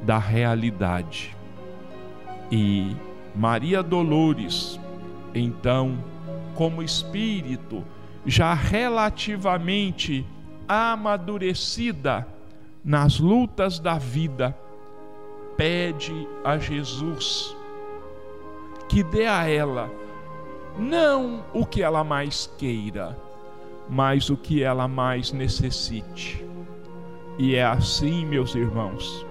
da 0.02 0.18
realidade. 0.18 1.36
E 2.52 2.96
Maria 3.36 3.82
Dolores, 3.82 4.80
então, 5.34 5.98
como 6.56 6.84
espírito 6.84 7.84
já 8.26 8.54
relativamente 8.54 10.26
amadurecida 10.68 12.28
nas 12.84 13.20
lutas 13.20 13.80
da 13.80 13.98
vida, 13.98 14.58
pede 15.56 16.28
a 16.44 16.58
Jesus 16.58 17.56
que 18.90 19.04
dê 19.04 19.26
a 19.26 19.48
ela 19.48 19.90
não 20.78 21.44
o 21.54 21.66
que 21.66 21.82
ela 21.82 22.04
mais 22.04 22.52
queira, 22.58 23.18
mas 23.90 24.30
o 24.30 24.38
que 24.38 24.64
ela 24.64 24.88
mais 24.88 25.32
necessite. 25.32 26.46
E 27.38 27.56
é 27.56 27.64
assim, 27.64 28.26
meus 28.26 28.56
irmãos, 28.56 29.26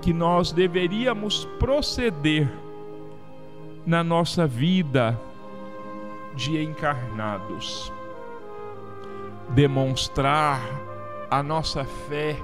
que 0.00 0.12
nós 0.12 0.52
deveríamos 0.52 1.44
proceder 1.58 2.50
na 3.86 4.02
nossa 4.02 4.46
vida 4.46 5.18
de 6.34 6.62
encarnados. 6.62 7.92
Demonstrar 9.50 10.60
a 11.30 11.42
nossa 11.42 11.84
fé 11.84 12.36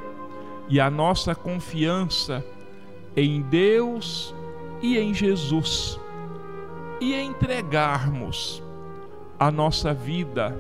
e 0.69 0.81
a 0.81 0.91
nossa 0.91 1.35
confiança 1.35 2.45
em 3.17 3.41
Deus 3.43 4.35
e 4.83 4.99
em 4.99 5.15
Jesus 5.15 5.99
e 7.01 7.15
entregarmos 7.15 8.63
a 9.39 9.51
nossa 9.51 9.93
vida 9.93 10.59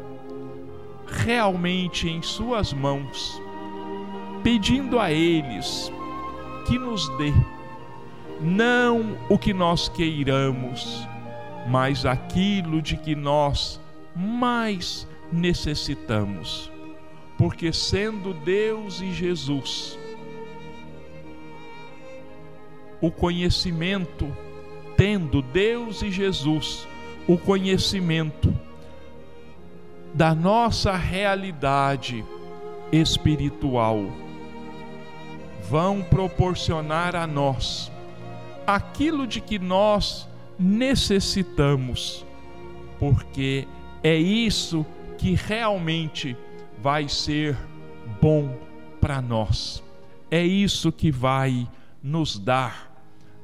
realmente 1.07 2.09
em 2.09 2.23
Suas 2.23 2.73
mãos, 2.73 3.41
pedindo 4.43 4.99
a 4.99 5.11
eles 5.11 5.91
que 6.67 6.79
nos 6.79 7.09
dê 7.17 7.33
não 8.41 9.17
o 9.29 9.39
que 9.39 9.55
nós 9.55 9.89
queiramos, 9.89 11.07
mas 11.69 12.05
aquilo 12.05 12.83
de 12.83 12.97
que 12.97 13.15
nós 13.15 13.81
mais 14.15 15.09
necessitamos. 15.33 16.71
Porque 17.39 17.73
sendo 17.73 18.33
Deus 18.33 19.01
e 19.01 19.13
Jesus, 19.13 19.99
o 23.01 23.11
conhecimento, 23.11 24.31
tendo 24.97 25.43
Deus 25.43 26.03
e 26.03 26.11
Jesus 26.11 26.87
o 27.29 27.37
conhecimento 27.37 28.55
da 30.15 30.35
nossa 30.35 30.97
realidade 30.97 32.25
espiritual, 32.93 34.07
vão 35.69 36.03
proporcionar 36.03 37.17
a 37.17 37.27
nós 37.27 37.91
aquilo 38.67 39.27
de 39.27 39.41
que 39.41 39.59
nós 39.59 40.29
necessitamos, 40.59 42.25
porque 42.99 43.67
é 44.03 44.17
isso 44.17 44.85
que 45.19 45.35
realmente 45.35 46.37
vai 46.83 47.09
ser 47.09 47.57
bom 48.21 48.57
para 49.01 49.21
nós. 49.21 49.83
É 50.31 50.43
isso 50.45 50.91
que 50.91 51.11
vai 51.11 51.69
nos 52.03 52.39
dar 52.39 52.93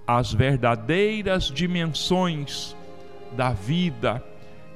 as 0.06 0.32
verdadeiras 0.32 1.44
dimensões 1.44 2.76
da 3.32 3.52
vida 3.52 4.22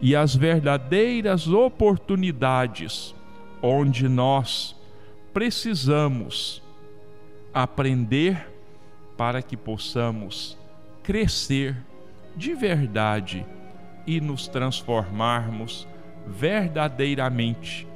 e 0.00 0.14
as 0.14 0.34
verdadeiras 0.34 1.48
oportunidades 1.48 3.14
onde 3.62 4.08
nós 4.08 4.76
precisamos 5.32 6.62
aprender 7.62 8.52
para 9.16 9.40
que 9.40 9.56
possamos 9.56 10.58
crescer 11.02 11.74
de 12.36 12.54
verdade 12.54 13.46
e 14.06 14.20
nos 14.20 14.46
transformarmos 14.46 15.88
verdadeiramente 16.26 17.88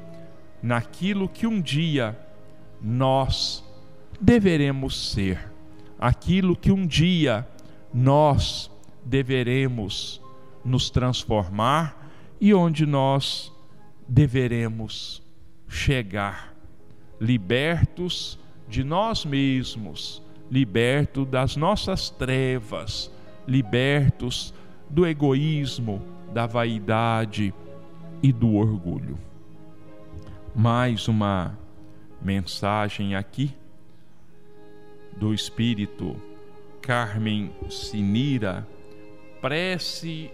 naquilo 0.62 1.28
que 1.28 1.46
um 1.46 1.60
dia 1.60 2.18
nós 2.80 3.62
deveremos 4.18 5.12
ser 5.12 5.50
aquilo 5.98 6.56
que 6.56 6.72
um 6.72 6.86
dia 6.86 7.46
nós 7.92 8.70
deveremos 9.04 10.22
nos 10.64 10.88
transformar 10.88 12.10
e 12.40 12.54
onde 12.54 12.86
nós 12.86 13.52
deveremos 14.08 15.22
chegar, 15.68 16.54
libertos 17.20 18.39
de 18.70 18.84
nós 18.84 19.24
mesmos, 19.24 20.22
libertos 20.48 21.26
das 21.26 21.56
nossas 21.56 22.08
trevas, 22.08 23.10
libertos 23.46 24.54
do 24.88 25.04
egoísmo, 25.04 26.00
da 26.32 26.46
vaidade 26.46 27.52
e 28.22 28.32
do 28.32 28.54
orgulho. 28.54 29.18
Mais 30.54 31.08
uma 31.08 31.58
mensagem 32.22 33.16
aqui 33.16 33.52
do 35.16 35.34
Espírito 35.34 36.14
Carmen 36.80 37.50
Sinira, 37.68 38.66
prece 39.40 40.30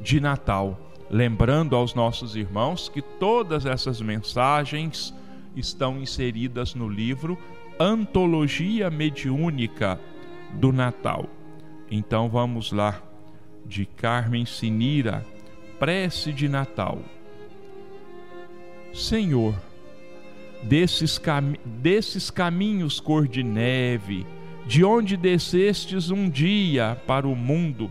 de 0.00 0.20
Natal. 0.20 0.80
Lembrando 1.10 1.76
aos 1.76 1.94
nossos 1.94 2.34
irmãos 2.34 2.88
que 2.88 3.02
todas 3.02 3.66
essas 3.66 4.00
mensagens 4.00 5.12
estão 5.54 5.98
inseridas 5.98 6.74
no 6.74 6.88
livro 6.88 7.38
Antologia 7.78 8.88
Mediúnica 8.88 10.00
do 10.52 10.72
Natal. 10.72 11.28
Então 11.90 12.28
vamos 12.28 12.70
lá, 12.70 13.02
de 13.66 13.84
Carmen 13.84 14.46
Sinira, 14.46 15.26
prece 15.76 16.32
de 16.32 16.48
Natal. 16.48 17.00
Senhor, 18.92 19.56
desses, 20.62 21.18
cam 21.18 21.54
desses 21.64 22.30
caminhos 22.30 23.00
cor 23.00 23.26
de 23.26 23.42
neve, 23.42 24.24
de 24.68 24.84
onde 24.84 25.16
descestes 25.16 26.10
um 26.10 26.30
dia 26.30 26.96
para 27.08 27.26
o 27.26 27.34
mundo, 27.34 27.90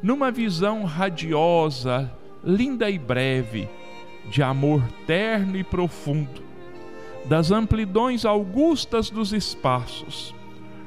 numa 0.00 0.30
visão 0.30 0.84
radiosa, 0.84 2.08
linda 2.44 2.88
e 2.88 3.00
breve, 3.00 3.68
de 4.30 4.44
amor 4.44 4.80
terno 5.08 5.56
e 5.58 5.64
profundo, 5.64 6.51
das 7.24 7.50
amplidões 7.50 8.24
augustas 8.24 9.10
dos 9.10 9.32
espaços, 9.32 10.34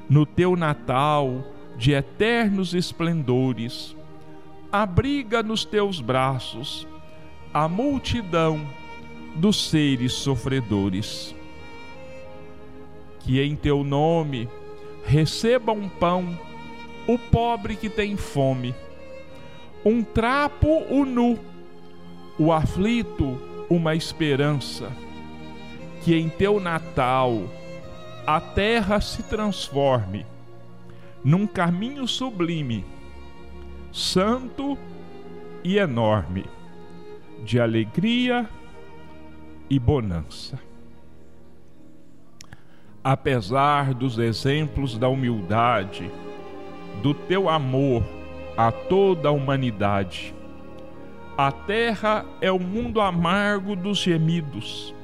no 0.09 0.25
teu 0.25 0.55
Natal 0.55 1.43
de 1.77 1.91
eternos 1.93 2.73
esplendores, 2.73 3.95
abriga 4.71 5.41
nos 5.41 5.65
teus 5.65 5.99
braços 6.01 6.87
a 7.53 7.67
multidão 7.67 8.65
dos 9.35 9.69
seres 9.69 10.13
sofredores. 10.13 11.33
Que 13.21 13.41
em 13.41 13.55
teu 13.55 13.83
nome 13.83 14.47
receba 15.05 15.71
um 15.71 15.89
pão 15.89 16.37
o 17.07 17.17
pobre 17.17 17.75
que 17.75 17.89
tem 17.89 18.17
fome, 18.17 18.73
um 19.85 20.03
trapo 20.03 20.83
o 20.89 21.05
nu, 21.05 21.39
o 22.39 22.51
aflito 22.51 23.39
uma 23.69 23.95
esperança, 23.95 24.91
que 26.05 26.15
em 26.15 26.29
teu 26.29 26.59
Natal 26.59 27.45
a 28.27 28.39
terra 28.39 29.01
se 29.01 29.23
transforme 29.23 30.23
num 31.23 31.47
caminho 31.47 32.07
sublime, 32.07 32.85
santo 33.91 34.77
e 35.63 35.79
enorme, 35.79 36.45
de 37.43 37.59
alegria 37.59 38.47
e 39.67 39.79
bonança. 39.79 40.59
Apesar 43.03 43.95
dos 43.95 44.19
exemplos 44.19 44.99
da 44.99 45.09
humildade, 45.09 46.11
do 47.01 47.15
teu 47.15 47.49
amor 47.49 48.03
a 48.55 48.71
toda 48.71 49.29
a 49.29 49.31
humanidade, 49.31 50.35
a 51.35 51.51
terra 51.51 52.23
é 52.39 52.51
o 52.51 52.59
mundo 52.59 53.01
amargo 53.01 53.75
dos 53.75 53.97
gemidos, 53.97 54.94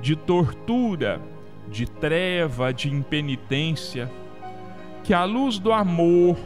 de 0.00 0.16
tortura, 0.16 1.20
de 1.68 1.86
treva, 1.86 2.72
de 2.72 2.88
impenitência, 2.92 4.10
que 5.04 5.14
a 5.14 5.24
luz 5.24 5.58
do 5.58 5.72
amor, 5.72 6.36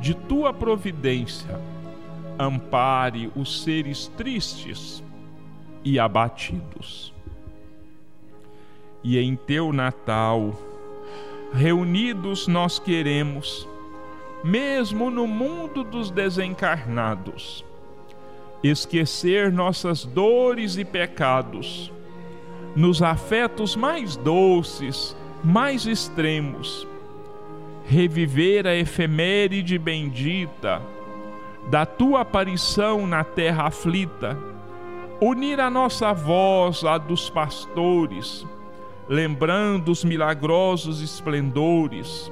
de 0.00 0.14
tua 0.14 0.52
providência, 0.52 1.60
ampare 2.38 3.30
os 3.34 3.62
seres 3.62 4.08
tristes 4.16 5.02
e 5.84 5.98
abatidos. 5.98 7.14
E 9.02 9.18
em 9.18 9.36
teu 9.36 9.72
Natal, 9.72 10.52
reunidos 11.52 12.46
nós 12.48 12.78
queremos, 12.78 13.66
mesmo 14.42 15.10
no 15.10 15.26
mundo 15.26 15.82
dos 15.84 16.10
desencarnados, 16.10 17.64
esquecer 18.62 19.52
nossas 19.52 20.04
dores 20.04 20.76
e 20.76 20.84
pecados, 20.84 21.92
nos 22.76 23.02
afetos 23.02 23.74
mais 23.74 24.16
doces, 24.16 25.16
mais 25.42 25.86
extremos, 25.86 26.86
reviver 27.86 28.66
a 28.66 28.76
efeméride 28.76 29.78
bendita 29.78 30.82
da 31.70 31.86
tua 31.86 32.20
aparição 32.20 33.06
na 33.06 33.24
terra 33.24 33.64
aflita, 33.64 34.38
unir 35.20 35.58
a 35.58 35.70
nossa 35.70 36.12
voz 36.12 36.84
à 36.84 36.98
dos 36.98 37.30
pastores, 37.30 38.46
lembrando 39.08 39.90
os 39.90 40.04
milagrosos 40.04 41.00
esplendores 41.00 42.30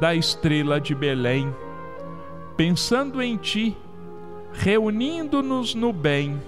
da 0.00 0.14
estrela 0.14 0.80
de 0.80 0.94
Belém, 0.94 1.54
pensando 2.56 3.20
em 3.20 3.36
ti 3.36 3.76
reunindo-nos 4.52 5.74
no 5.74 5.92
bem, 5.92 6.40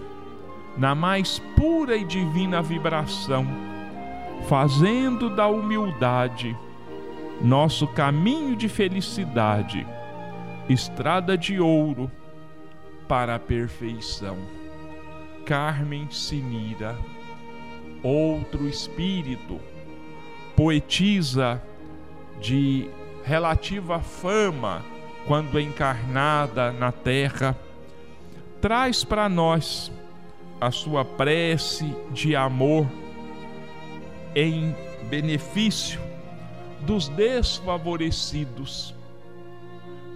na 0.76 0.94
mais 0.94 1.38
pura 1.56 1.96
e 1.96 2.04
divina 2.04 2.62
vibração, 2.62 3.46
fazendo 4.48 5.30
da 5.30 5.46
humildade 5.46 6.56
nosso 7.40 7.88
caminho 7.88 8.54
de 8.54 8.68
felicidade, 8.68 9.86
estrada 10.68 11.36
de 11.36 11.58
ouro 11.58 12.10
para 13.08 13.34
a 13.34 13.38
perfeição. 13.38 14.38
Carmen 15.44 16.08
Sinira, 16.08 16.96
outro 18.02 18.68
espírito, 18.68 19.60
poetisa 20.56 21.60
de 22.40 22.88
relativa 23.24 24.00
fama 24.00 24.84
quando 25.26 25.58
encarnada 25.58 26.72
na 26.72 26.92
terra 26.92 27.56
traz 28.60 29.02
para 29.02 29.28
nós 29.28 29.90
a 30.62 30.70
sua 30.70 31.04
prece 31.04 31.92
de 32.12 32.36
amor 32.36 32.86
em 34.32 34.72
benefício 35.10 36.00
dos 36.82 37.08
desfavorecidos, 37.08 38.94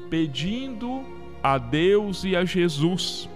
pedindo 0.09 1.05
a 1.42 1.59
Deus 1.59 2.22
e 2.22 2.36
a 2.36 2.44
Jesus 2.44 3.28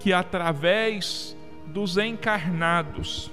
que 0.00 0.10
através 0.10 1.36
dos 1.66 1.98
encarnados 1.98 3.30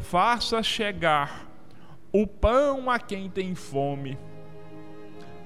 faça 0.00 0.60
chegar 0.60 1.48
o 2.12 2.26
pão 2.26 2.90
a 2.90 2.98
quem 2.98 3.30
tem 3.30 3.54
fome, 3.54 4.18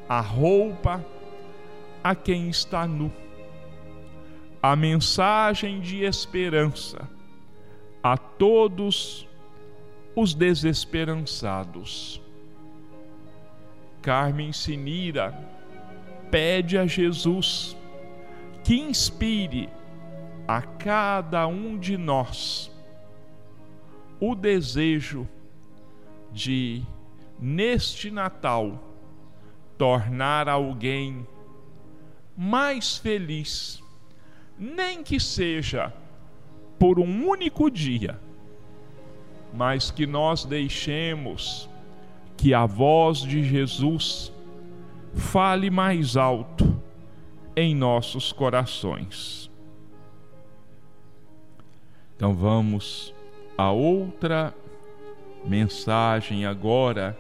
a 0.09 0.23
roupa 0.23 1.05
a 2.03 2.15
quem 2.15 2.49
está 2.49 2.87
nu 2.87 3.13
a 4.63 4.75
mensagem 4.75 5.81
de 5.81 6.03
esperança 6.03 7.09
a 8.03 8.17
todos 8.17 9.27
os 10.15 10.35
desesperançados. 10.35 12.21
Carmen 14.03 14.53
Sinira 14.53 15.33
pede 16.31 16.79
a 16.79 16.87
Jesus 16.87 17.77
que 18.65 18.75
inspire 18.75 19.69
a 20.47 20.63
cada 20.63 21.47
um 21.47 21.79
de 21.79 21.97
nós 21.97 22.71
o 24.21 24.35
desejo 24.35 25.29
de, 26.33 26.83
neste 27.39 28.11
Natal, 28.11 28.83
tornar 29.77 30.49
alguém 30.49 31.27
mais 32.37 32.97
feliz 32.97 33.83
nem 34.59 35.03
que 35.03 35.21
seja 35.21 35.93
por 36.79 36.99
um 36.99 37.29
único 37.29 37.71
dia, 37.71 38.21
mas 39.53 39.91
que 39.91 40.07
nós 40.07 40.45
deixemos 40.45 41.69
que 42.37 42.53
a 42.53 42.67
voz 42.67 43.21
de 43.21 43.43
Jesus 43.43 44.33
fale 45.15 45.71
mais 45.71 46.17
alto 46.17 46.81
em 47.57 47.75
nossos 47.75 48.33
corações. 48.33 49.51
Então 52.15 52.35
vamos 52.35 53.15
a 53.57 53.71
outra 53.71 54.55
mensagem 55.45 56.45
agora 56.45 57.19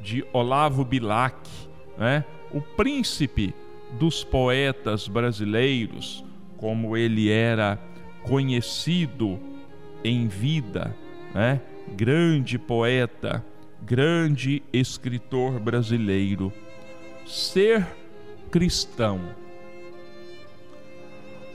de 0.00 0.24
Olavo 0.32 0.84
Bilac, 0.84 1.36
né? 1.98 2.24
o 2.52 2.60
príncipe 2.60 3.54
dos 3.98 4.22
poetas 4.22 5.08
brasileiros, 5.08 6.24
como 6.66 6.96
ele 6.96 7.30
era 7.30 7.78
conhecido 8.24 9.38
em 10.02 10.26
vida, 10.26 10.92
né? 11.32 11.60
grande 11.94 12.58
poeta, 12.58 13.44
grande 13.80 14.64
escritor 14.72 15.60
brasileiro. 15.60 16.52
Ser 17.24 17.86
cristão. 18.50 19.20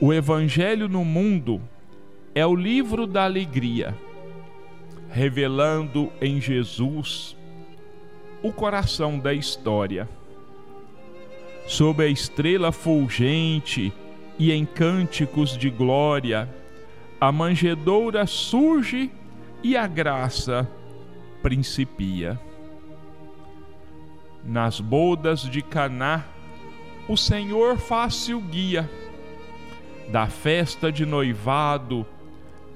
O 0.00 0.14
Evangelho 0.14 0.88
no 0.88 1.04
Mundo 1.04 1.60
é 2.34 2.46
o 2.46 2.56
livro 2.56 3.06
da 3.06 3.24
alegria, 3.24 3.94
revelando 5.10 6.10
em 6.22 6.40
Jesus 6.40 7.36
o 8.42 8.50
coração 8.50 9.18
da 9.18 9.34
história. 9.34 10.08
Sob 11.66 12.02
a 12.02 12.08
estrela 12.08 12.72
fulgente 12.72 13.92
e 14.42 14.50
em 14.50 14.66
cânticos 14.66 15.56
de 15.56 15.70
glória, 15.70 16.52
a 17.20 17.30
manjedoura 17.30 18.26
surge 18.26 19.08
e 19.62 19.76
a 19.76 19.86
graça 19.86 20.68
principia. 21.40 22.40
Nas 24.44 24.80
bodas 24.80 25.42
de 25.42 25.62
Caná, 25.62 26.24
o 27.08 27.16
Senhor 27.16 27.76
faz-se 27.76 28.34
o 28.34 28.40
guia 28.40 28.90
da 30.10 30.26
festa 30.26 30.90
de 30.90 31.06
noivado 31.06 32.04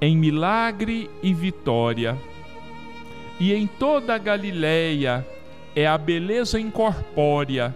em 0.00 0.16
milagre 0.16 1.10
e 1.20 1.34
vitória. 1.34 2.16
E 3.40 3.52
em 3.52 3.66
toda 3.66 4.14
a 4.14 4.18
Galileia 4.18 5.26
é 5.74 5.84
a 5.84 5.98
beleza 5.98 6.60
incorpórea, 6.60 7.74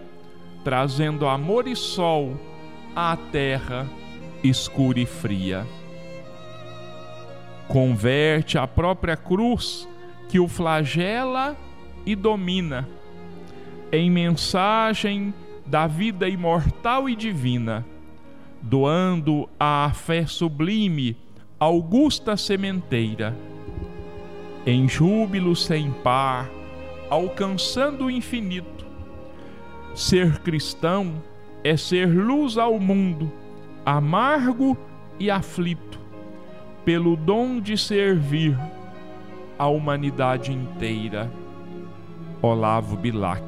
trazendo 0.63 1.27
amor 1.27 1.67
e 1.67 1.75
sol 1.75 2.50
à 2.95 3.17
terra 3.31 3.87
escura 4.43 4.99
e 4.99 5.05
fria. 5.05 5.65
Converte 7.67 8.57
a 8.57 8.67
própria 8.67 9.15
cruz 9.15 9.87
que 10.29 10.39
o 10.39 10.47
flagela 10.47 11.55
e 12.05 12.15
domina 12.15 12.87
em 13.91 14.09
mensagem 14.09 15.33
da 15.65 15.85
vida 15.87 16.27
imortal 16.27 17.09
e 17.09 17.15
divina, 17.15 17.85
doando 18.61 19.49
a 19.59 19.91
fé 19.93 20.25
sublime 20.25 21.17
augusta 21.59 22.35
sementeira, 22.35 23.35
em 24.65 24.87
júbilo 24.87 25.55
sem 25.55 25.91
par, 25.91 26.49
alcançando 27.09 28.05
o 28.05 28.11
infinito. 28.11 28.85
Ser 29.93 30.39
cristão 30.39 31.21
é 31.63 31.77
ser 31.77 32.07
luz 32.07 32.57
ao 32.57 32.79
mundo 32.79 33.31
amargo 33.85 34.77
e 35.19 35.29
aflito 35.29 35.99
pelo 36.83 37.15
dom 37.15 37.59
de 37.59 37.77
servir 37.77 38.57
a 39.57 39.67
humanidade 39.67 40.51
inteira. 40.51 41.31
Olavo 42.41 42.95
Bilac. 42.95 43.43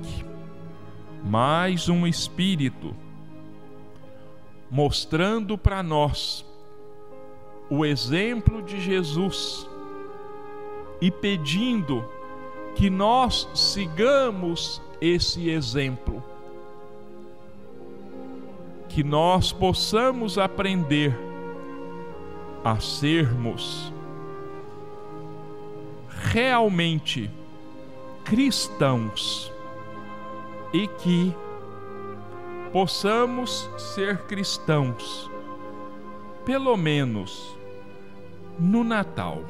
Mais 1.23 1.89
um 1.89 2.05
espírito 2.05 2.93
mostrando 4.69 5.57
para 5.57 5.81
nós 5.81 6.45
o 7.69 7.85
exemplo 7.85 8.61
de 8.61 8.79
Jesus 8.79 9.67
e 11.01 11.09
pedindo 11.09 12.03
que 12.75 12.89
nós 12.89 13.47
sigamos 13.53 14.81
esse 15.01 15.49
exemplo, 15.49 16.23
que 18.93 19.03
nós 19.03 19.51
possamos 19.51 20.37
aprender 20.37 21.17
a 22.63 22.79
sermos 22.79 23.91
realmente 26.07 27.27
cristãos 28.23 29.51
e 30.71 30.87
que 30.87 31.35
possamos 32.71 33.67
ser 33.77 34.19
cristãos, 34.25 35.27
pelo 36.45 36.77
menos 36.77 37.57
no 38.59 38.83
Natal. 38.83 39.43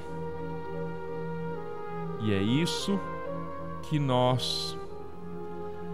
E 2.22 2.34
é 2.34 2.42
isso 2.42 2.98
que 3.82 4.00
nós 4.00 4.78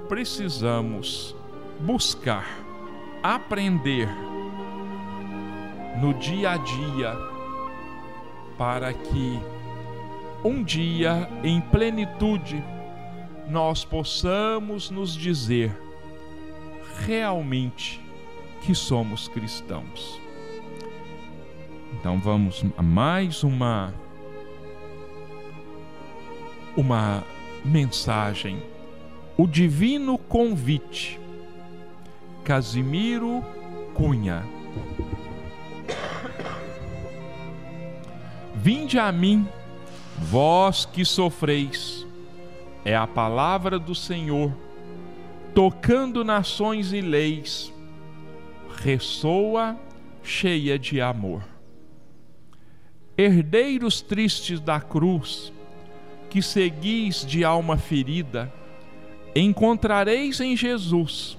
precisamos 0.07 1.35
buscar, 1.79 2.68
aprender 3.23 4.09
no 6.01 6.13
dia 6.13 6.51
a 6.51 6.57
dia, 6.57 7.17
para 8.57 8.93
que 8.93 9.39
um 10.43 10.63
dia 10.63 11.29
em 11.43 11.59
plenitude 11.59 12.63
nós 13.49 13.83
possamos 13.83 14.89
nos 14.89 15.13
dizer 15.13 15.75
realmente 17.05 17.99
que 18.61 18.73
somos 18.75 19.27
cristãos. 19.27 20.19
Então 21.93 22.19
vamos 22.19 22.63
a 22.77 22.81
mais 22.81 23.43
uma 23.43 23.93
uma 26.77 27.25
mensagem, 27.65 28.61
o 29.37 29.45
divino 29.45 30.17
convite. 30.17 31.19
Casimiro 32.43 33.43
Cunha. 33.93 34.43
Vinde 38.55 38.99
a 38.99 39.11
mim, 39.11 39.47
vós 40.17 40.85
que 40.85 41.05
sofreis, 41.05 42.05
é 42.83 42.95
a 42.95 43.07
palavra 43.07 43.79
do 43.79 43.95
Senhor, 43.95 44.53
tocando 45.55 46.23
nações 46.23 46.91
e 46.91 47.01
leis, 47.01 47.73
ressoa 48.83 49.77
cheia 50.23 50.77
de 50.77 50.99
amor. 50.99 51.43
Herdeiros 53.17 54.01
tristes 54.01 54.59
da 54.59 54.79
cruz, 54.79 55.53
que 56.29 56.41
seguis 56.41 57.25
de 57.25 57.43
alma 57.43 57.77
ferida, 57.77 58.51
encontrareis 59.35 60.39
em 60.39 60.55
Jesus 60.55 61.38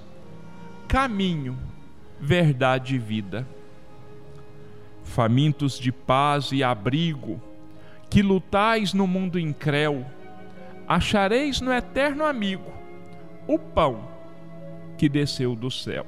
caminho, 0.90 1.56
verdade 2.18 2.96
e 2.96 2.98
vida. 2.98 3.46
Famintos 5.04 5.78
de 5.78 5.92
paz 5.92 6.50
e 6.50 6.64
abrigo, 6.64 7.40
que 8.10 8.22
lutais 8.22 8.92
no 8.92 9.06
mundo 9.06 9.38
incréu, 9.38 10.04
achareis 10.88 11.60
no 11.60 11.72
eterno 11.72 12.24
amigo 12.24 12.72
o 13.46 13.56
pão 13.56 14.02
que 14.98 15.08
desceu 15.08 15.54
do 15.54 15.70
céu. 15.70 16.04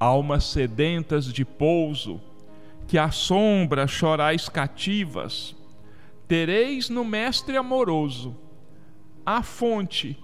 Almas 0.00 0.42
sedentas 0.42 1.26
de 1.26 1.44
pouso, 1.44 2.20
que 2.88 2.98
à 2.98 3.12
sombra 3.12 3.86
chorais 3.86 4.48
cativas, 4.48 5.54
tereis 6.26 6.88
no 6.88 7.04
Mestre 7.04 7.56
amoroso 7.56 8.36
a 9.24 9.40
fonte 9.40 10.18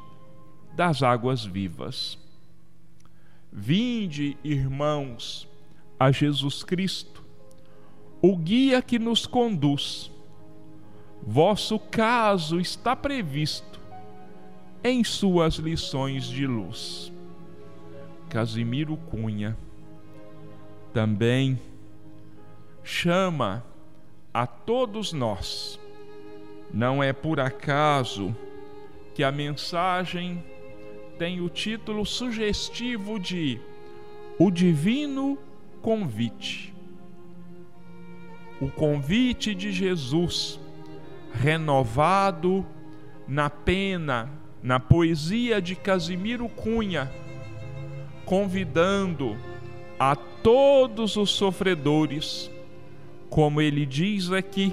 das 0.75 1.05
águas 1.05 1.45
vivas. 1.45 2.19
Vinde, 3.61 4.37
irmãos, 4.45 5.49
a 5.99 6.13
Jesus 6.13 6.63
Cristo, 6.63 7.25
o 8.23 8.37
guia 8.37 8.81
que 8.81 8.99
nos 8.99 9.27
conduz. 9.27 10.13
Vosso 11.21 11.79
caso 11.79 12.61
está 12.61 12.95
previsto 12.95 13.81
em 14.85 15.03
suas 15.03 15.57
lições 15.57 16.25
de 16.29 16.47
luz. 16.47 17.13
Casimiro 18.29 18.97
Cunha 18.97 19.57
também 20.95 21.61
chama 22.85 23.65
a 24.33 24.47
todos 24.47 25.13
nós 25.13 25.81
não 26.73 27.03
é 27.03 27.13
por 27.13 27.41
acaso 27.41 28.35
que 29.15 29.25
a 29.25 29.33
mensagem 29.33 30.45
tem 31.19 31.41
o 31.41 31.49
título 31.49 32.07
sugestivo 32.07 33.19
de 33.19 33.61
O 34.39 34.51
Divino 34.51 35.37
Convite. 35.83 36.73
O 38.61 38.69
convite 38.69 39.55
de 39.55 39.73
Jesus, 39.73 40.61
renovado 41.33 42.65
na 43.27 43.51
pena, 43.51 44.31
na 44.63 44.79
poesia 44.79 45.61
de 45.61 45.75
Casimiro 45.75 46.49
Cunha, 46.49 47.11
convidando 48.25 49.37
a 49.99 50.15
todos 50.15 51.17
os 51.17 51.31
sofredores, 51.31 52.49
como 53.29 53.61
ele 53.61 53.85
diz 53.85 54.31
aqui, 54.31 54.73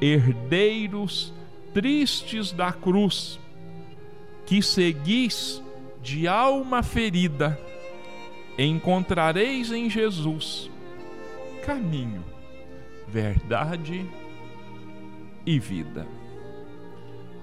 herdeiros 0.00 1.32
tristes 1.74 2.52
da 2.52 2.72
cruz, 2.72 3.40
que 4.48 4.62
seguis 4.62 5.62
de 6.02 6.26
alma 6.26 6.82
ferida, 6.82 7.60
encontrareis 8.58 9.70
em 9.70 9.90
Jesus 9.90 10.70
caminho, 11.62 12.24
verdade 13.06 14.08
e 15.44 15.58
vida. 15.58 16.06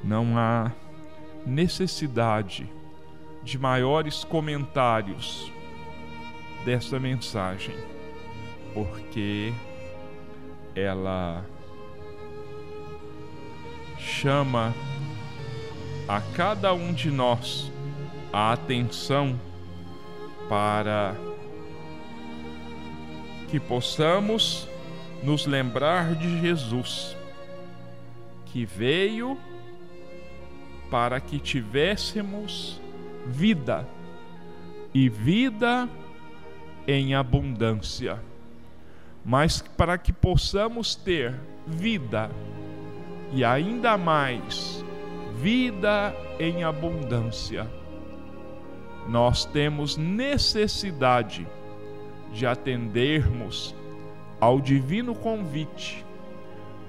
Não 0.04 0.36
há 0.36 0.72
necessidade 1.46 2.68
de 3.44 3.60
maiores 3.60 4.24
comentários 4.24 5.52
dessa 6.66 7.00
mensagem, 7.00 7.76
porque 8.74 9.54
ela 10.74 11.46
chama 14.00 14.74
a 16.08 16.22
cada 16.22 16.74
um 16.74 16.94
de 16.94 17.10
nós 17.10 17.72
a 18.32 18.54
atenção 18.54 19.40
para 20.48 21.16
que 23.50 23.60
possamos 23.60 24.68
nos 25.24 25.46
lembrar 25.46 26.14
de 26.16 26.42
Jesus, 26.42 27.16
que 28.46 28.66
veio 28.66 29.38
para 30.92 31.20
que 31.20 31.40
tivéssemos 31.40 32.80
vida 33.26 33.88
e 34.94 35.10
vida 35.10 35.90
em 36.88 37.16
abundância, 37.16 38.22
mas 39.24 39.62
para 39.62 39.98
que 39.98 40.14
possamos 40.14 40.94
ter 40.94 41.34
vida 41.66 42.30
e 43.34 43.44
ainda 43.44 43.98
mais 43.98 44.86
vida 45.42 46.16
em 46.40 46.64
abundância. 46.64 47.68
Nós 49.08 49.46
temos 49.46 49.98
necessidade 49.98 51.48
de 52.32 52.46
atendermos 52.46 53.76
ao 54.40 54.60
divino 54.60 55.14
convite, 55.14 56.06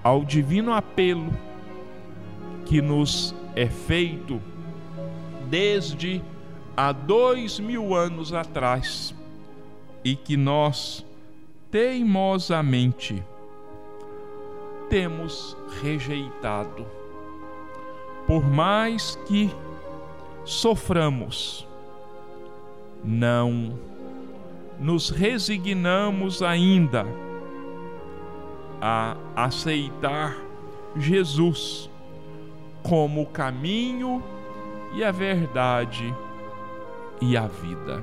ao 0.03 0.25
divino 0.25 0.73
apelo 0.73 1.33
que 2.65 2.81
nos 2.81 3.35
é 3.55 3.67
feito 3.67 4.41
desde 5.49 6.23
há 6.77 6.93
dois 6.93 7.61
mil 7.61 7.95
anos 7.95 8.33
atrás 8.33 9.15
e 10.05 10.17
que 10.17 10.37
nós 10.37 11.05
teimosamente 11.71 13.23
temos 14.89 15.57
rejeitado. 15.83 16.96
Por 18.27 18.45
mais 18.45 19.17
que 19.27 19.51
soframos, 20.45 21.67
não 23.05 23.79
nos 24.79 25.11
resignamos 25.11 26.43
ainda 26.43 27.07
a 28.81 29.17
aceitar 29.35 30.37
Jesus 30.97 31.91
como 32.83 33.23
o 33.23 33.27
caminho 33.27 34.23
e 34.95 35.05
a 35.05 35.11
verdade 35.11 36.15
e 37.21 37.37
a 37.37 37.47
vida. 37.47 38.03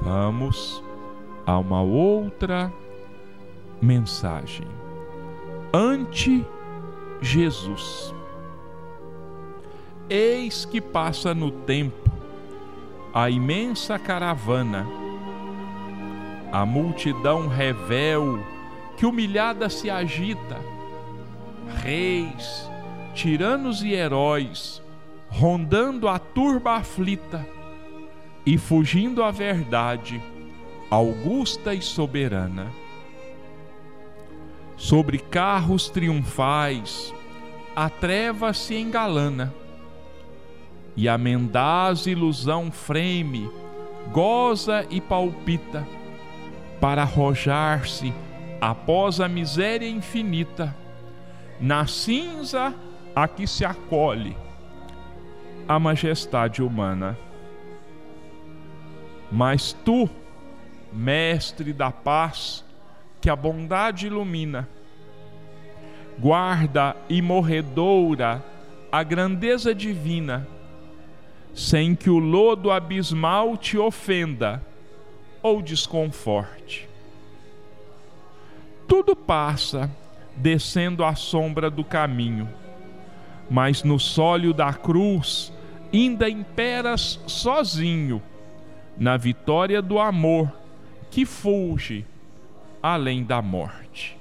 Vamos 0.00 0.82
a 1.46 1.58
uma 1.58 1.82
outra 1.82 2.72
mensagem. 3.80 4.66
Ante 5.72 6.44
Jesus. 7.24 8.14
Eis 10.10 10.66
que 10.66 10.80
passa 10.80 11.34
no 11.34 11.50
tempo 11.50 12.10
a 13.14 13.30
imensa 13.30 13.98
caravana, 13.98 14.86
a 16.52 16.66
multidão 16.66 17.48
revel 17.48 18.44
que 18.98 19.06
humilhada 19.06 19.70
se 19.70 19.88
agita, 19.88 20.60
reis, 21.82 22.70
tiranos 23.14 23.82
e 23.82 23.92
heróis, 23.92 24.82
rondando 25.28 26.08
a 26.08 26.18
turba 26.18 26.72
aflita 26.72 27.46
e 28.44 28.58
fugindo 28.58 29.22
à 29.22 29.30
verdade, 29.30 30.20
augusta 30.90 31.72
e 31.72 31.80
soberana. 31.80 32.83
Sobre 34.76 35.18
carros 35.18 35.88
triunfais, 35.88 37.14
a 37.74 37.88
treva 37.88 38.52
se 38.52 38.74
engalana, 38.74 39.54
e 40.96 41.08
a 41.08 41.18
mendaz 41.18 42.06
ilusão 42.06 42.70
freme, 42.70 43.50
goza 44.12 44.86
e 44.90 45.00
palpita, 45.00 45.86
para 46.80 47.02
arrojar-se 47.02 48.12
após 48.60 49.20
a 49.20 49.28
miséria 49.28 49.88
infinita, 49.88 50.74
na 51.60 51.86
cinza 51.86 52.74
a 53.14 53.28
que 53.28 53.46
se 53.46 53.64
acolhe 53.64 54.36
a 55.66 55.78
majestade 55.78 56.62
humana. 56.62 57.16
Mas 59.30 59.72
tu, 59.84 60.08
mestre 60.92 61.72
da 61.72 61.90
paz, 61.90 62.63
que 63.24 63.30
a 63.30 63.34
bondade 63.34 64.08
ilumina, 64.08 64.68
guarda 66.18 66.94
e 67.08 67.22
morredoura 67.22 68.44
a 68.92 69.02
grandeza 69.02 69.74
divina, 69.74 70.46
sem 71.54 71.94
que 71.94 72.10
o 72.10 72.18
lodo 72.18 72.70
abismal 72.70 73.56
te 73.56 73.78
ofenda 73.78 74.62
ou 75.42 75.62
desconforte. 75.62 76.86
Tudo 78.86 79.16
passa 79.16 79.90
descendo 80.36 81.02
a 81.02 81.14
sombra 81.14 81.70
do 81.70 81.82
caminho, 81.82 82.46
mas 83.48 83.82
no 83.82 83.98
sólio 83.98 84.52
da 84.52 84.70
cruz 84.74 85.50
ainda 85.90 86.28
imperas 86.28 87.18
sozinho, 87.26 88.22
na 88.98 89.16
vitória 89.16 89.80
do 89.80 89.98
amor 89.98 90.52
que 91.10 91.24
fulge 91.24 92.04
além 92.84 93.24
da 93.24 93.40
morte. 93.40 94.14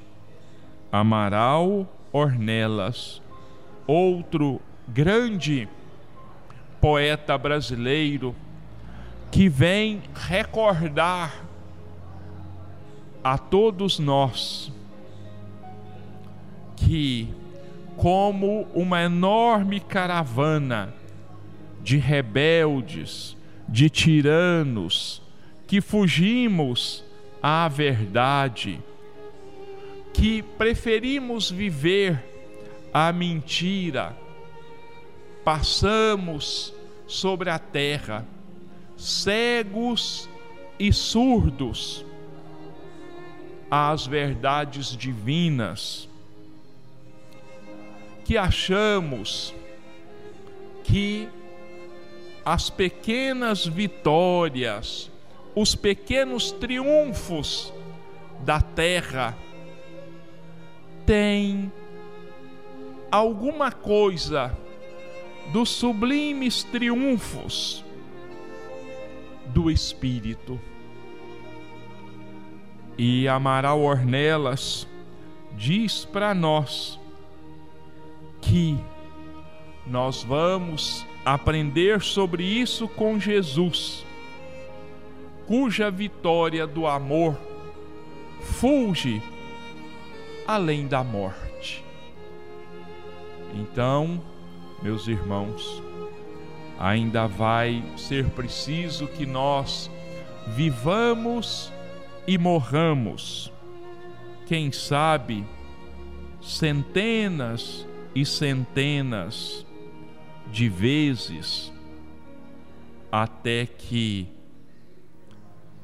Amaral 0.89 1.85
Ornelas, 2.13 3.21
outro 3.85 4.61
grande 4.87 5.67
poeta 6.79 7.37
brasileiro 7.37 8.33
que 9.29 9.49
vem 9.49 10.01
recordar 10.15 11.43
a 13.21 13.37
todos 13.37 13.99
nós 13.99 14.71
que, 16.77 17.27
como 17.97 18.65
uma 18.73 19.01
enorme 19.01 19.81
caravana 19.81 20.93
de 21.81 21.97
rebeldes, 21.97 23.35
de 23.67 23.89
tiranos, 23.89 25.21
que 25.67 25.81
fugimos 25.81 27.03
à 27.43 27.67
verdade, 27.67 28.81
que 30.13 30.41
preferimos 30.41 31.51
viver 31.51 32.23
a 32.93 33.11
mentira, 33.11 34.15
passamos 35.43 36.73
sobre 37.05 37.49
a 37.49 37.59
terra, 37.59 38.25
cegos 38.95 40.29
e 40.79 40.93
surdos 40.93 42.05
às 43.69 44.07
verdades 44.07 44.95
divinas, 44.95 46.07
que 48.23 48.37
achamos 48.37 49.53
que 50.85 51.27
as 52.45 52.69
pequenas 52.69 53.65
vitórias, 53.65 55.11
os 55.55 55.75
pequenos 55.75 56.51
triunfos 56.51 57.73
da 58.39 58.59
terra 58.59 59.37
têm 61.05 61.71
alguma 63.11 63.71
coisa 63.71 64.57
dos 65.51 65.69
sublimes 65.69 66.63
triunfos 66.63 67.83
do 69.47 69.69
Espírito. 69.69 70.59
E 72.97 73.27
Amaral 73.27 73.81
Ornelas 73.81 74.87
diz 75.55 76.05
para 76.05 76.33
nós 76.33 76.99
que 78.41 78.77
nós 79.85 80.23
vamos 80.23 81.05
aprender 81.25 82.01
sobre 82.01 82.43
isso 82.43 82.87
com 82.87 83.19
Jesus, 83.19 84.05
cuja 85.47 85.91
vitória 85.91 86.65
do 86.65 86.87
amor 86.87 87.37
fulge 88.41 89.21
além 90.47 90.87
da 90.87 91.03
morte. 91.03 91.83
Então, 93.53 94.21
meus 94.81 95.07
irmãos, 95.07 95.81
ainda 96.79 97.27
vai 97.27 97.83
ser 97.95 98.29
preciso 98.29 99.07
que 99.07 99.25
nós 99.25 99.89
vivamos 100.47 101.71
e 102.27 102.37
morramos, 102.37 103.51
quem 104.45 104.71
sabe, 104.71 105.45
centenas 106.41 107.87
e 108.13 108.25
centenas 108.25 109.65
de 110.51 110.67
vezes, 110.67 111.71
até 113.11 113.65
que 113.65 114.27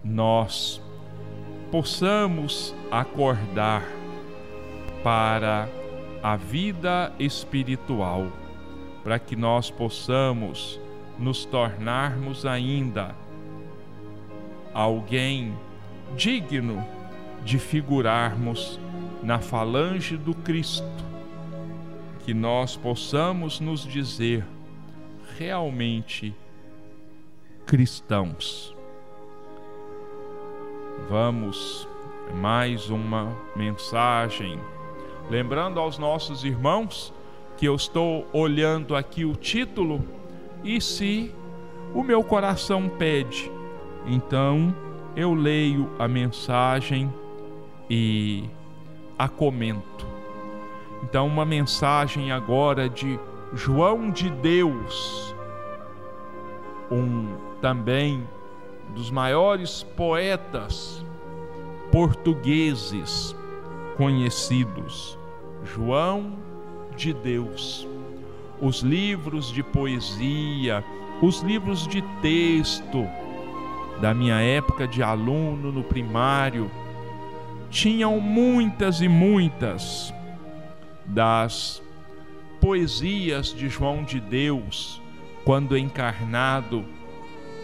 nós 0.04 0.82
possamos 1.72 2.74
acordar 2.90 3.84
para 5.04 5.70
a 6.22 6.36
vida 6.36 7.14
espiritual, 7.20 8.28
para 9.04 9.20
que 9.20 9.36
nós 9.36 9.70
possamos 9.70 10.80
nos 11.18 11.46
tornarmos 11.46 12.46
ainda 12.46 13.16
alguém 14.74 15.54
digno 16.16 16.86
de 17.44 17.60
figurarmos 17.60 18.80
na 19.24 19.40
falange 19.40 20.18
do 20.18 20.34
Cristo, 20.34 20.86
que 22.26 22.34
nós 22.34 22.76
possamos 22.76 23.60
nos 23.60 23.86
dizer 23.86 24.46
realmente 25.38 26.36
cristãos. 27.66 28.79
Vamos 31.08 31.88
mais 32.36 32.90
uma 32.90 33.36
mensagem. 33.56 34.60
Lembrando 35.30 35.80
aos 35.80 35.98
nossos 35.98 36.44
irmãos 36.44 37.14
que 37.58 37.66
eu 37.66 37.76
estou 37.76 38.26
olhando 38.34 38.96
aqui 38.96 39.26
o 39.26 39.36
título 39.36 40.04
e 40.64 40.82
se 40.82 41.34
o 41.94 42.04
meu 42.04 42.24
coração 42.24 42.90
pede, 42.90 43.52
então 44.06 44.76
eu 45.16 45.34
leio 45.34 45.90
a 45.98 46.08
mensagem 46.08 47.14
e 47.90 48.50
a 49.18 49.28
comento. 49.28 50.08
Então, 51.04 51.28
uma 51.28 51.46
mensagem 51.46 52.32
agora 52.32 52.90
de 52.90 53.20
João 53.54 54.12
de 54.12 54.30
Deus, 54.30 55.36
um 56.92 57.36
também 57.62 58.28
dos 58.94 59.10
maiores 59.12 59.84
poetas 59.96 61.04
portugueses 61.92 63.36
conhecidos, 63.98 65.18
João 65.64 66.34
de 66.96 67.14
Deus. 67.14 67.88
Os 68.62 68.82
livros 68.82 69.52
de 69.52 69.64
poesia, 69.64 70.84
os 71.22 71.42
livros 71.42 71.88
de 71.88 72.02
texto 72.22 73.08
da 74.00 74.14
minha 74.14 74.40
época 74.40 74.88
de 74.88 75.04
aluno 75.04 75.72
no 75.72 75.84
primário 75.84 76.70
tinham 77.70 78.20
muitas 78.20 79.02
e 79.02 79.08
muitas 79.08 80.14
das 81.06 81.82
poesias 82.60 83.54
de 83.54 83.70
João 83.70 84.04
de 84.04 84.20
Deus 84.20 85.02
quando 85.44 85.78
encarnado, 85.78 86.86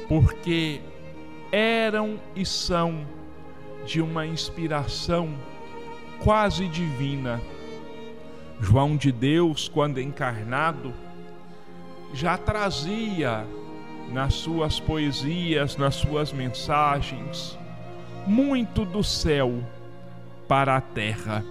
porque 0.07 0.81
eram 1.55 2.19
e 2.35 2.45
são 2.45 3.07
de 3.85 4.01
uma 4.01 4.25
inspiração 4.25 5.33
quase 6.21 6.67
divina. 6.67 7.39
João 8.59 8.97
de 8.97 9.09
Deus, 9.09 9.69
quando 9.69 10.01
encarnado, 10.01 10.93
já 12.13 12.37
trazia 12.37 13.47
nas 14.11 14.33
suas 14.33 14.81
poesias, 14.81 15.77
nas 15.77 15.95
suas 15.95 16.33
mensagens, 16.33 17.57
muito 18.27 18.83
do 18.83 19.01
céu 19.01 19.63
para 20.49 20.75
a 20.75 20.81
terra, 20.81 21.41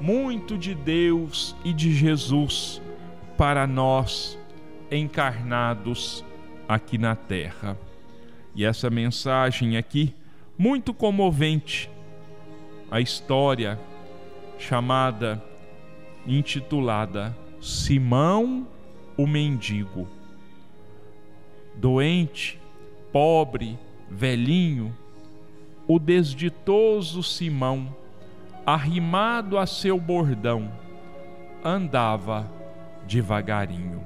muito 0.00 0.56
de 0.56 0.72
Deus 0.72 1.56
e 1.64 1.72
de 1.72 1.92
Jesus 1.92 2.80
para 3.36 3.66
nós 3.66 4.38
encarnados 4.88 6.24
aqui 6.68 6.96
na 6.96 7.16
terra. 7.16 7.76
E 8.54 8.64
essa 8.64 8.90
mensagem 8.90 9.76
aqui, 9.76 10.14
muito 10.58 10.92
comovente, 10.92 11.90
a 12.90 13.00
história 13.00 13.80
chamada, 14.58 15.42
intitulada 16.26 17.36
Simão 17.60 18.66
o 19.16 19.26
Mendigo. 19.26 20.08
Doente, 21.74 22.60
pobre, 23.10 23.78
velhinho, 24.10 24.94
o 25.86 25.98
desditoso 25.98 27.22
Simão, 27.22 27.94
arrimado 28.64 29.58
a 29.58 29.66
seu 29.66 29.98
bordão, 29.98 30.70
andava 31.64 32.50
devagarinho. 33.06 34.04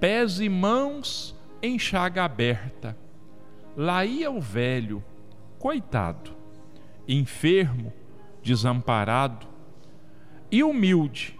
Pés 0.00 0.40
e 0.40 0.48
mãos 0.48 1.37
em 1.62 1.78
chaga 1.78 2.24
aberta. 2.24 2.96
Lá 3.76 4.04
ia 4.04 4.30
o 4.30 4.40
velho, 4.40 5.02
coitado, 5.58 6.32
enfermo, 7.06 7.92
desamparado 8.42 9.46
e 10.50 10.62
humilde 10.62 11.38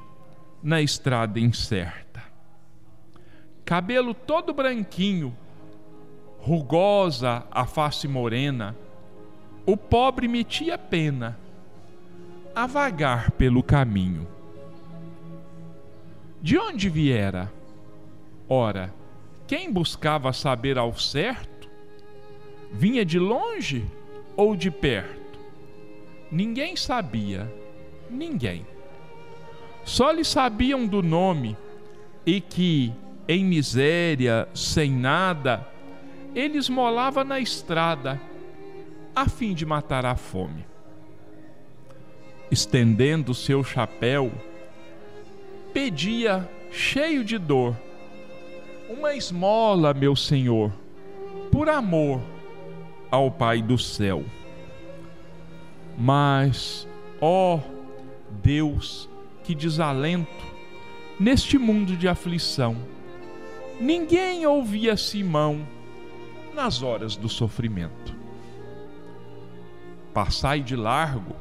na 0.62 0.80
estrada 0.80 1.40
incerta. 1.40 2.22
Cabelo 3.64 4.14
todo 4.14 4.54
branquinho, 4.54 5.36
rugosa 6.38 7.44
a 7.50 7.66
face 7.66 8.08
morena, 8.08 8.76
o 9.66 9.76
pobre 9.76 10.26
metia 10.26 10.78
pena 10.78 11.38
a 12.54 12.66
vagar 12.66 13.30
pelo 13.32 13.62
caminho. 13.62 14.26
De 16.40 16.56
onde 16.56 16.88
viera? 16.88 17.52
Ora, 18.48 18.94
quem 19.48 19.72
buscava 19.72 20.30
saber 20.30 20.76
ao 20.76 20.94
certo, 20.98 21.70
vinha 22.70 23.02
de 23.02 23.18
longe 23.18 23.82
ou 24.36 24.54
de 24.54 24.70
perto? 24.70 25.40
Ninguém 26.30 26.76
sabia, 26.76 27.50
ninguém. 28.10 28.66
Só 29.86 30.10
lhe 30.10 30.22
sabiam 30.22 30.86
do 30.86 31.02
nome 31.02 31.56
e 32.26 32.42
que, 32.42 32.92
em 33.26 33.42
miséria, 33.42 34.46
sem 34.52 34.92
nada, 34.92 35.66
ele 36.34 36.58
esmolava 36.58 37.24
na 37.24 37.40
estrada, 37.40 38.20
a 39.16 39.26
fim 39.30 39.54
de 39.54 39.64
matar 39.64 40.04
a 40.04 40.14
fome. 40.14 40.66
Estendendo 42.50 43.32
seu 43.32 43.64
chapéu, 43.64 44.30
pedia, 45.72 46.46
cheio 46.70 47.24
de 47.24 47.38
dor, 47.38 47.74
uma 48.88 49.14
esmola, 49.14 49.92
meu 49.92 50.16
senhor, 50.16 50.72
por 51.52 51.68
amor 51.68 52.20
ao 53.10 53.30
Pai 53.30 53.60
do 53.60 53.78
céu. 53.78 54.24
Mas, 55.96 56.88
ó 57.20 57.58
Deus, 58.42 59.08
que 59.44 59.54
desalento 59.54 60.46
neste 61.18 61.58
mundo 61.58 61.96
de 61.96 62.08
aflição. 62.08 62.76
Ninguém 63.80 64.46
ouvia 64.46 64.96
Simão 64.96 65.66
nas 66.54 66.82
horas 66.82 67.16
do 67.16 67.28
sofrimento. 67.28 68.16
Passai 70.12 70.60
de 70.60 70.74
largo, 70.74 71.36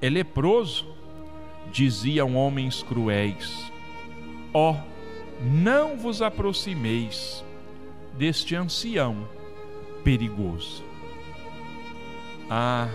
é 0.00 0.08
leproso, 0.08 0.86
diziam 1.72 2.36
homens 2.36 2.82
cruéis. 2.82 3.70
Ó, 4.52 4.76
não 5.42 5.96
vos 5.96 6.20
aproximeis 6.20 7.44
deste 8.14 8.54
ancião 8.54 9.28
perigoso. 10.04 10.84
Ah, 12.48 12.88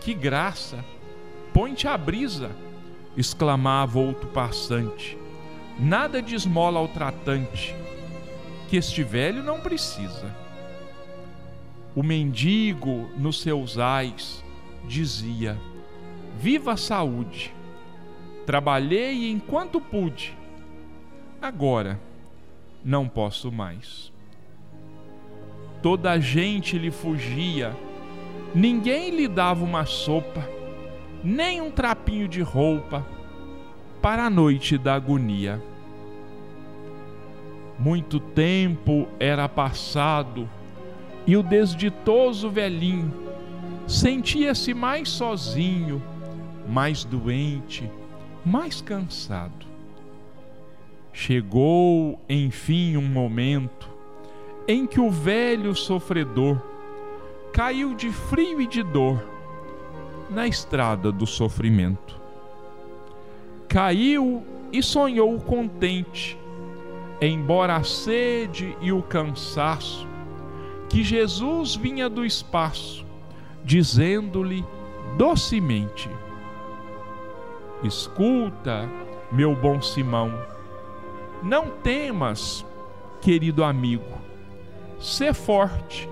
que 0.00 0.14
graça! 0.14 0.84
Põe-te 1.52 1.86
a 1.86 1.96
brisa! 1.96 2.50
exclamava 3.16 3.98
outro 3.98 4.28
passante. 4.28 5.18
Nada 5.78 6.22
de 6.22 6.34
esmola 6.34 6.78
ao 6.78 6.88
tratante, 6.88 7.74
que 8.68 8.76
este 8.76 9.02
velho 9.02 9.42
não 9.42 9.60
precisa. 9.60 10.34
O 11.94 12.02
mendigo, 12.02 13.10
nos 13.16 13.40
seus 13.42 13.78
ais, 13.78 14.42
dizia: 14.86 15.58
Viva 16.38 16.72
a 16.72 16.76
saúde! 16.76 17.54
Trabalhei 18.46 19.30
enquanto 19.30 19.80
pude, 19.80 20.36
agora 21.42 22.00
não 22.84 23.08
posso 23.08 23.50
mais. 23.52 24.12
Toda 25.82 26.12
a 26.12 26.18
gente 26.18 26.78
lhe 26.78 26.90
fugia 26.90 27.76
Ninguém 28.54 29.08
lhe 29.16 29.26
dava 29.28 29.64
uma 29.64 29.86
sopa, 29.86 30.46
nem 31.24 31.62
um 31.62 31.70
trapinho 31.70 32.28
de 32.28 32.42
roupa 32.42 33.06
para 34.02 34.26
a 34.26 34.30
noite 34.30 34.76
da 34.76 34.94
agonia. 34.94 35.62
Muito 37.78 38.20
tempo 38.20 39.08
era 39.18 39.48
passado 39.48 40.46
e 41.26 41.34
o 41.34 41.42
desditoso 41.42 42.50
velhinho 42.50 43.10
sentia-se 43.88 44.74
mais 44.74 45.08
sozinho, 45.08 46.02
mais 46.68 47.04
doente, 47.04 47.90
mais 48.44 48.82
cansado. 48.82 49.71
Chegou, 51.12 52.18
enfim, 52.28 52.96
um 52.96 53.06
momento 53.06 53.90
em 54.66 54.86
que 54.86 55.00
o 55.00 55.10
velho 55.10 55.74
sofredor 55.74 56.60
caiu 57.52 57.94
de 57.94 58.10
frio 58.10 58.60
e 58.60 58.66
de 58.66 58.82
dor 58.82 59.22
na 60.30 60.46
estrada 60.46 61.12
do 61.12 61.26
sofrimento. 61.26 62.20
Caiu 63.68 64.42
e 64.72 64.82
sonhou 64.82 65.38
contente, 65.38 66.38
embora 67.20 67.76
a 67.76 67.84
sede 67.84 68.76
e 68.80 68.90
o 68.90 69.02
cansaço, 69.02 70.06
que 70.88 71.02
Jesus 71.02 71.74
vinha 71.74 72.08
do 72.08 72.24
espaço, 72.24 73.04
dizendo-lhe 73.64 74.64
docemente: 75.16 76.08
Escuta, 77.82 78.88
meu 79.30 79.54
bom 79.54 79.80
Simão, 79.80 80.32
não 81.42 81.70
temas, 81.70 82.64
querido 83.20 83.64
amigo, 83.64 84.18
sê 84.98 85.32
forte 85.32 86.08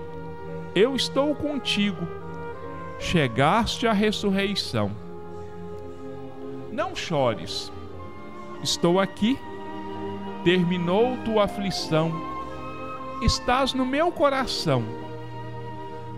eu 0.73 0.95
estou 0.95 1.35
contigo. 1.35 2.07
Chegaste 2.97 3.87
à 3.87 3.93
ressurreição. 3.93 4.91
Não 6.71 6.95
chores. 6.95 7.71
Estou 8.63 8.99
aqui. 8.99 9.37
Terminou 10.43 11.17
tua 11.25 11.43
aflição. 11.43 12.11
Estás 13.21 13.73
no 13.73 13.85
meu 13.85 14.11
coração. 14.11 14.83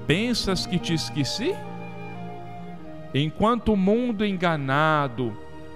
Pensas 0.05 0.67
que 0.67 0.77
te 0.77 0.93
esqueci? 0.93 1.55
Enquanto 3.13 3.73
o 3.73 3.77
mundo 3.77 4.25
enganado 4.25 5.35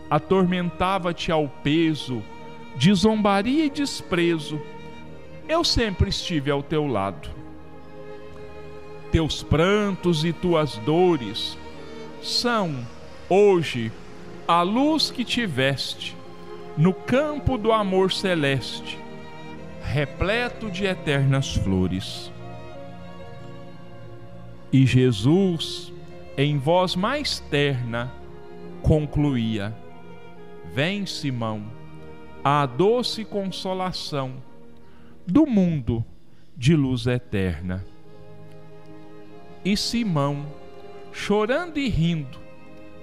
atormentava-te 0.09 1.31
ao 1.31 1.47
peso 1.47 2.21
de 2.78 2.93
zombaria 2.93 3.65
e 3.65 3.69
desprezo, 3.69 4.61
eu 5.47 5.63
sempre 5.63 6.09
estive 6.09 6.51
ao 6.51 6.61
teu 6.61 6.86
lado 6.88 7.38
teus 9.11 9.41
prantos 9.41 10.25
e 10.25 10.34
tuas 10.34 10.78
dores 10.78 11.57
são, 12.21 12.75
hoje, 13.30 13.91
a 14.47 14.61
luz 14.61 15.11
que 15.11 15.23
tiveste 15.23 16.15
no 16.78 16.93
campo 16.93 17.57
do 17.57 17.71
amor 17.71 18.11
celeste, 18.11 18.99
repleto 19.82 20.69
de 20.69 20.86
eternas 20.86 21.55
flores. 21.55 22.32
E 24.71 24.86
Jesus, 24.86 25.91
em 26.38 26.57
voz 26.57 26.95
mais 26.95 27.39
terna, 27.49 28.11
concluía: 28.84 29.75
Vem, 30.73 31.05
Simão, 31.05 31.63
a 32.49 32.65
doce 32.65 33.25
consolação 33.25 34.41
do 35.25 35.45
mundo 35.45 36.05
de 36.55 36.77
luz 36.77 37.05
eterna. 37.05 37.85
E 39.65 39.75
Simão, 39.75 40.45
chorando 41.11 41.77
e 41.77 41.89
rindo, 41.89 42.39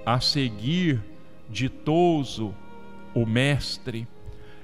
a 0.06 0.18
seguir, 0.18 1.04
ditoso, 1.50 2.54
o 3.14 3.26
Mestre, 3.26 4.08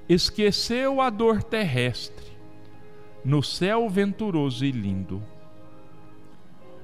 esqueceu 0.09 1.03
a 1.03 1.11
dor 1.11 1.43
terrestre 1.43 2.33
no 3.23 3.43
céu 3.43 3.87
venturoso 3.87 4.65
e 4.65 4.71
lindo. 4.71 5.23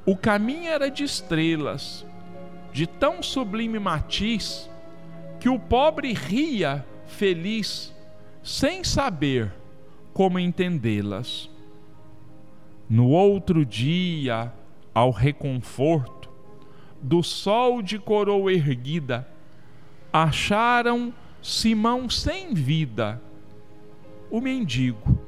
O 0.05 0.15
caminho 0.15 0.69
era 0.69 0.91
de 0.91 1.03
estrelas, 1.03 2.05
de 2.75 2.87
tão 2.87 3.23
sublime 3.23 3.79
matiz, 3.79 4.69
que 5.41 5.49
o 5.49 5.59
pobre 5.59 6.13
ria 6.13 6.85
feliz, 7.07 7.95
sem 8.43 8.85
saber 8.85 9.53
como 10.13 10.39
entendê-las. 10.39 11.51
No 12.89 13.09
outro 13.09 13.65
dia, 13.65 14.53
ao 14.95 15.11
reconforto 15.11 16.31
do 17.03 17.23
sol 17.23 17.83
de 17.83 17.99
coroa 17.99 18.53
erguida, 18.53 19.29
acharam 20.13 21.13
Simão 21.43 22.09
sem 22.09 22.55
vida. 22.55 23.21
O 24.31 24.41
mendigo 24.41 25.19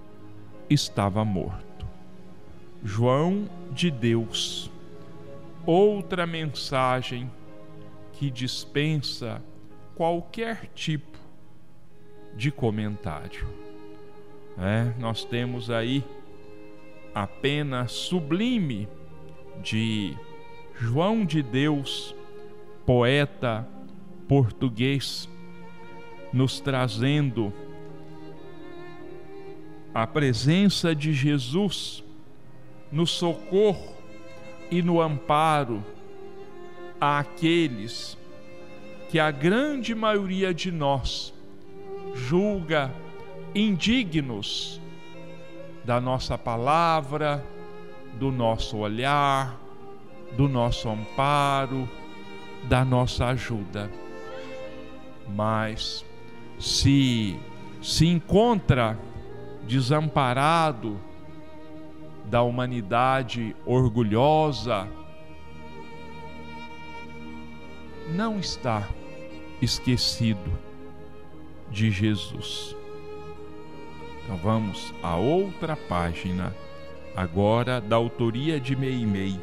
estava 0.68 1.24
morto. 1.24 1.86
João 2.82 3.48
de 3.72 3.90
Deus, 3.90 4.70
outra 5.66 6.26
mensagem 6.26 7.30
que 8.12 8.30
dispensa 8.30 9.42
qualquer 9.94 10.70
tipo 10.74 11.17
de 12.36 12.50
comentário. 12.50 13.46
É, 14.58 14.92
nós 14.98 15.24
temos 15.24 15.70
aí 15.70 16.04
a 17.14 17.26
pena 17.26 17.86
sublime 17.88 18.88
de 19.62 20.16
João 20.74 21.24
de 21.24 21.42
Deus, 21.42 22.14
poeta 22.86 23.66
português, 24.28 25.28
nos 26.32 26.60
trazendo 26.60 27.52
a 29.94 30.06
presença 30.06 30.94
de 30.94 31.12
Jesus 31.12 32.04
no 32.92 33.06
socorro 33.06 33.96
e 34.70 34.82
no 34.82 35.00
amparo 35.00 35.82
àqueles 37.00 38.16
que 39.08 39.18
a 39.18 39.30
grande 39.30 39.94
maioria 39.94 40.52
de 40.52 40.70
nós 40.70 41.34
julga 42.14 42.92
indignos 43.54 44.80
da 45.84 46.00
nossa 46.00 46.36
palavra, 46.36 47.44
do 48.18 48.30
nosso 48.30 48.76
olhar, 48.76 49.58
do 50.36 50.48
nosso 50.48 50.88
amparo, 50.88 51.88
da 52.68 52.84
nossa 52.84 53.26
ajuda. 53.26 53.90
Mas 55.34 56.04
se 56.58 57.38
se 57.80 58.06
encontra 58.06 58.98
desamparado 59.66 60.98
da 62.24 62.42
humanidade 62.42 63.54
orgulhosa, 63.64 64.88
não 68.14 68.38
está 68.38 68.86
esquecido 69.62 70.67
de 71.70 71.90
Jesus. 71.90 72.76
Então 74.24 74.36
vamos 74.36 74.92
a 75.02 75.16
outra 75.16 75.76
página, 75.76 76.54
agora 77.16 77.80
da 77.80 77.96
autoria 77.96 78.60
de 78.60 78.76
Meimei. 78.76 79.38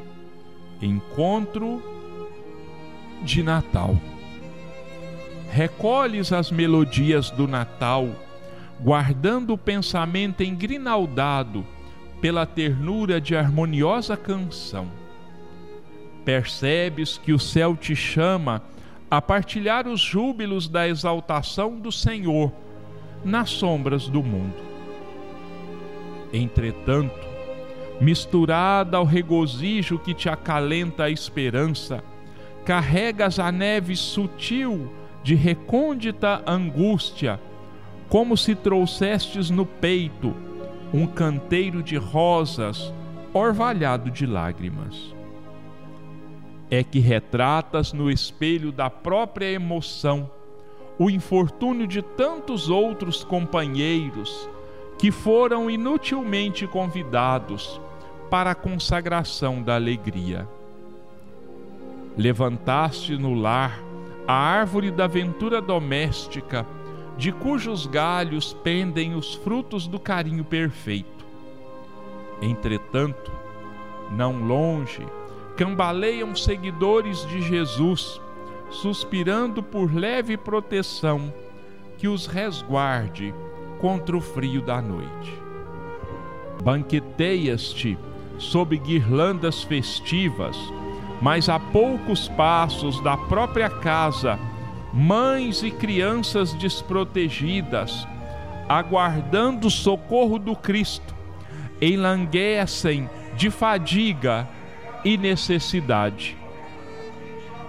Encontro 0.82 1.82
de 3.24 3.42
Natal. 3.42 3.98
Recolhes 5.50 6.32
as 6.34 6.52
melodias 6.52 7.32
do 7.32 7.48
Natal 7.48 8.10
guardando 8.80 9.54
o 9.54 9.58
pensamento 9.58 10.44
engrinaldado 10.44 11.66
pela 12.22 12.46
ternura 12.46 13.22
de 13.22 13.36
harmoniosa 13.36 14.18
canção. 14.18 14.88
Percebes 16.24 17.18
que 17.18 17.32
o 17.32 17.40
céu 17.40 17.76
te 17.76 17.96
chama 17.96 18.62
a 19.16 19.22
partilhar 19.22 19.88
os 19.88 20.02
júbilos 20.02 20.68
da 20.68 20.86
exaltação 20.86 21.80
do 21.80 21.90
Senhor 21.90 22.52
nas 23.24 23.50
sombras 23.50 24.10
do 24.10 24.22
mundo. 24.22 24.56
Entretanto, 26.34 27.26
misturada 28.02 28.98
ao 28.98 29.06
regozijo 29.06 29.98
que 29.98 30.14
te 30.14 30.28
acalenta 30.28 31.06
a 31.06 31.10
esperança, 31.10 32.04
carregas 32.66 33.40
a 33.40 33.54
neve 33.54 33.96
sutil 33.96 34.92
de 35.24 35.34
recôndita 35.34 36.44
angústia 36.46 37.40
como 38.10 38.36
se 38.36 38.54
trouxestes 38.54 39.50
no 39.50 39.66
peito 39.66 40.36
um 40.94 41.08
canteiro 41.08 41.82
de 41.82 41.96
rosas 41.96 42.94
orvalhado 43.34 44.12
de 44.12 44.26
lágrimas. 44.26 45.15
É 46.70 46.84
que 46.84 47.00
retratas 47.00 47.94
no 47.94 48.10
espelho 48.10 48.72
da 48.72 48.90
própria 48.90 49.52
emoção 49.52 50.30
o 50.98 51.10
infortúnio 51.10 51.86
de 51.86 52.02
tantos 52.02 52.70
outros 52.70 53.24
companheiros 53.24 54.50
que 54.98 55.12
foram 55.12 55.70
inutilmente 55.70 56.66
convidados 56.66 57.80
para 58.30 58.52
a 58.52 58.56
consagração 58.56 59.62
da 59.62 59.76
alegria. 59.76 60.48
Levantaste 62.18 63.18
no 63.18 63.34
lar 63.34 63.80
a 64.28 64.34
árvore 64.34 64.90
da 64.90 65.06
ventura 65.06 65.62
doméstica 65.62 66.66
de 67.18 67.32
cujos 67.32 67.86
galhos 67.86 68.54
pendem 68.54 69.16
os 69.16 69.36
frutos 69.36 69.88
do 69.88 70.00
carinho 70.00 70.44
perfeito. 70.44 71.26
Entretanto, 72.42 73.32
não 74.12 74.46
longe, 74.46 75.06
cambaleiam 75.56 76.36
seguidores 76.36 77.26
de 77.28 77.42
Jesus, 77.42 78.22
suspirando 78.70 79.64
por 79.64 79.94
leve 79.94 80.38
proteção 80.38 81.34
que 81.98 82.08
os 82.08 82.28
resguarde 82.28 83.34
contra 83.80 84.16
o 84.16 84.22
frio 84.22 84.62
da 84.62 84.82
noite. 84.82 85.34
Banqueteias-te 86.64 87.98
sob 88.38 88.78
guirlandas 88.78 89.64
festivas, 89.64 90.58
mas 91.22 91.48
a 91.48 91.60
poucos 91.60 92.28
passos 92.30 93.02
da 93.02 93.16
própria 93.16 93.70
casa 93.70 94.38
mães 94.96 95.62
e 95.62 95.72
crianças 95.72 96.54
desprotegidas, 96.54 98.08
aguardando 98.68 99.68
o 99.68 99.72
socorro 99.72 100.40
do 100.40 100.56
Cristo, 100.56 101.14
enlanguecem 101.82 103.10
de 103.36 103.50
fadiga 103.50 104.48
e 105.06 105.18
necessidade. 105.18 106.36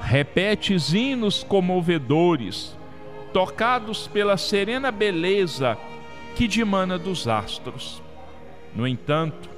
Repetes 0.00 0.94
hinos 0.94 1.44
comovedores, 1.44 2.76
tocados 3.32 4.08
pela 4.08 4.36
serena 4.38 4.90
beleza 4.90 5.76
que 6.34 6.48
dimana 6.48 6.98
dos 6.98 7.28
astros. 7.28 8.02
No 8.74 8.86
entanto, 8.86 9.50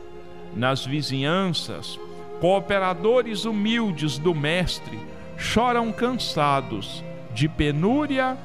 nas 0.55 0.85
vizinhanças, 0.85 1.99
cooperadores 2.41 3.45
humildes 3.45 4.19
do 4.19 4.35
Mestre 4.35 4.99
choram 5.37 5.93
cansados 5.93 7.05
de 7.33 7.49
penúria 7.49 8.37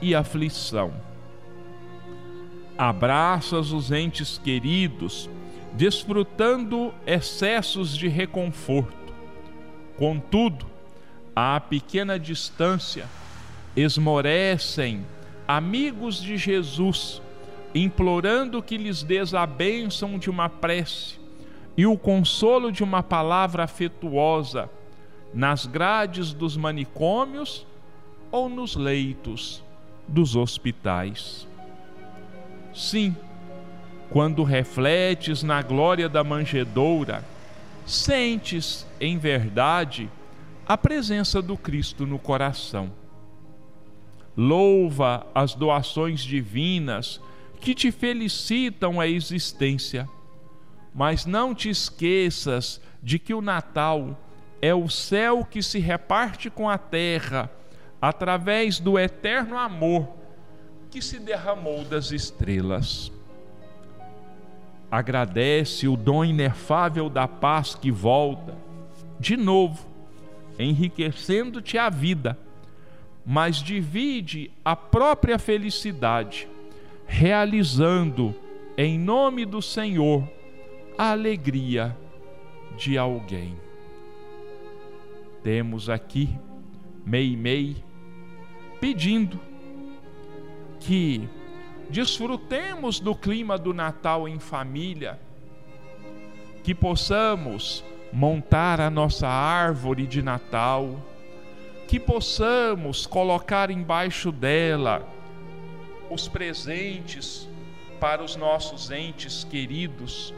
e 0.00 0.14
aflição. 0.14 0.92
Abraças 2.76 3.72
os 3.72 3.90
entes 3.92 4.36
queridos, 4.36 5.30
desfrutando 5.74 6.92
excessos 7.06 7.96
de 7.96 8.08
reconforto. 8.08 9.12
Contudo, 9.96 10.66
à 11.34 11.58
pequena 11.60 12.18
distância, 12.18 13.06
esmorecem 13.74 15.04
amigos 15.46 16.22
de 16.22 16.36
Jesus, 16.36 17.22
implorando 17.74 18.62
que 18.62 18.76
lhes 18.76 19.02
des 19.02 19.34
a 19.34 19.46
bênção 19.46 20.18
de 20.18 20.28
uma 20.28 20.48
prece 20.48 21.18
e 21.76 21.86
o 21.86 21.96
consolo 21.96 22.70
de 22.70 22.84
uma 22.84 23.02
palavra 23.02 23.64
afetuosa 23.64 24.68
nas 25.32 25.64
grades 25.64 26.34
dos 26.34 26.56
manicômios 26.56 27.66
ou 28.30 28.48
nos 28.48 28.76
leitos 28.76 29.62
dos 30.06 30.36
hospitais. 30.36 31.48
Sim, 32.74 33.16
quando 34.12 34.44
refletes 34.44 35.42
na 35.42 35.62
glória 35.62 36.06
da 36.06 36.22
manjedoura, 36.22 37.24
sentes, 37.86 38.86
em 39.00 39.16
verdade, 39.16 40.06
a 40.68 40.76
presença 40.76 41.40
do 41.40 41.56
Cristo 41.56 42.06
no 42.06 42.18
coração. 42.18 42.92
Louva 44.36 45.26
as 45.34 45.54
doações 45.54 46.20
divinas 46.20 47.22
que 47.58 47.74
te 47.74 47.90
felicitam 47.90 49.00
a 49.00 49.08
existência, 49.08 50.06
mas 50.94 51.24
não 51.24 51.54
te 51.54 51.70
esqueças 51.70 52.82
de 53.02 53.18
que 53.18 53.32
o 53.32 53.40
Natal 53.40 54.20
é 54.60 54.74
o 54.74 54.90
céu 54.90 55.42
que 55.42 55.62
se 55.62 55.78
reparte 55.78 56.50
com 56.50 56.68
a 56.68 56.76
terra 56.76 57.50
através 57.98 58.78
do 58.78 58.98
eterno 58.98 59.56
amor 59.56 60.06
que 60.90 61.00
se 61.00 61.18
derramou 61.18 61.82
das 61.82 62.12
estrelas. 62.12 63.10
Agradece 64.92 65.88
o 65.88 65.96
dom 65.96 66.22
inefável 66.22 67.08
da 67.08 67.26
paz 67.26 67.74
que 67.74 67.90
volta, 67.90 68.54
de 69.18 69.38
novo, 69.38 69.86
enriquecendo-te 70.58 71.78
a 71.78 71.88
vida, 71.88 72.38
mas 73.24 73.56
divide 73.56 74.50
a 74.62 74.76
própria 74.76 75.38
felicidade, 75.38 76.46
realizando, 77.06 78.34
em 78.76 78.98
nome 78.98 79.46
do 79.46 79.62
Senhor, 79.62 80.28
a 80.98 81.12
alegria 81.12 81.96
de 82.76 82.98
alguém. 82.98 83.56
Temos 85.42 85.88
aqui 85.88 86.38
Mei-Mei 87.06 87.76
pedindo 88.78 89.40
que 90.80 91.26
desfrutemos 91.92 92.98
do 92.98 93.14
clima 93.14 93.58
do 93.58 93.74
Natal 93.74 94.26
em 94.26 94.38
família, 94.38 95.20
que 96.64 96.74
possamos 96.74 97.84
montar 98.10 98.80
a 98.80 98.88
nossa 98.88 99.28
árvore 99.28 100.06
de 100.06 100.22
Natal, 100.22 100.96
que 101.86 102.00
possamos 102.00 103.04
colocar 103.04 103.70
embaixo 103.70 104.32
dela 104.32 105.06
os 106.08 106.26
presentes 106.28 107.46
para 108.00 108.24
os 108.24 108.36
nossos 108.36 108.90
entes 108.90 109.44
queridos, 109.44 110.32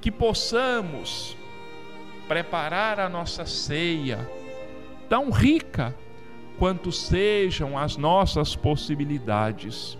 que 0.00 0.10
possamos 0.10 1.36
preparar 2.26 2.98
a 2.98 3.08
nossa 3.08 3.46
ceia, 3.46 4.28
tão 5.08 5.30
rica 5.30 5.94
quanto 6.58 6.92
sejam 6.92 7.76
as 7.76 7.96
nossas 7.96 8.54
possibilidades, 8.54 9.98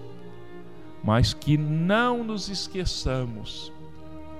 mas 1.02 1.34
que 1.34 1.56
não 1.56 2.24
nos 2.24 2.48
esqueçamos 2.48 3.72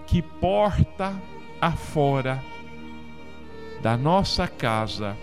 que 0.06 0.22
porta 0.22 1.20
afora 1.60 2.42
da 3.82 3.96
nossa 3.96 4.48
casa, 4.48 5.16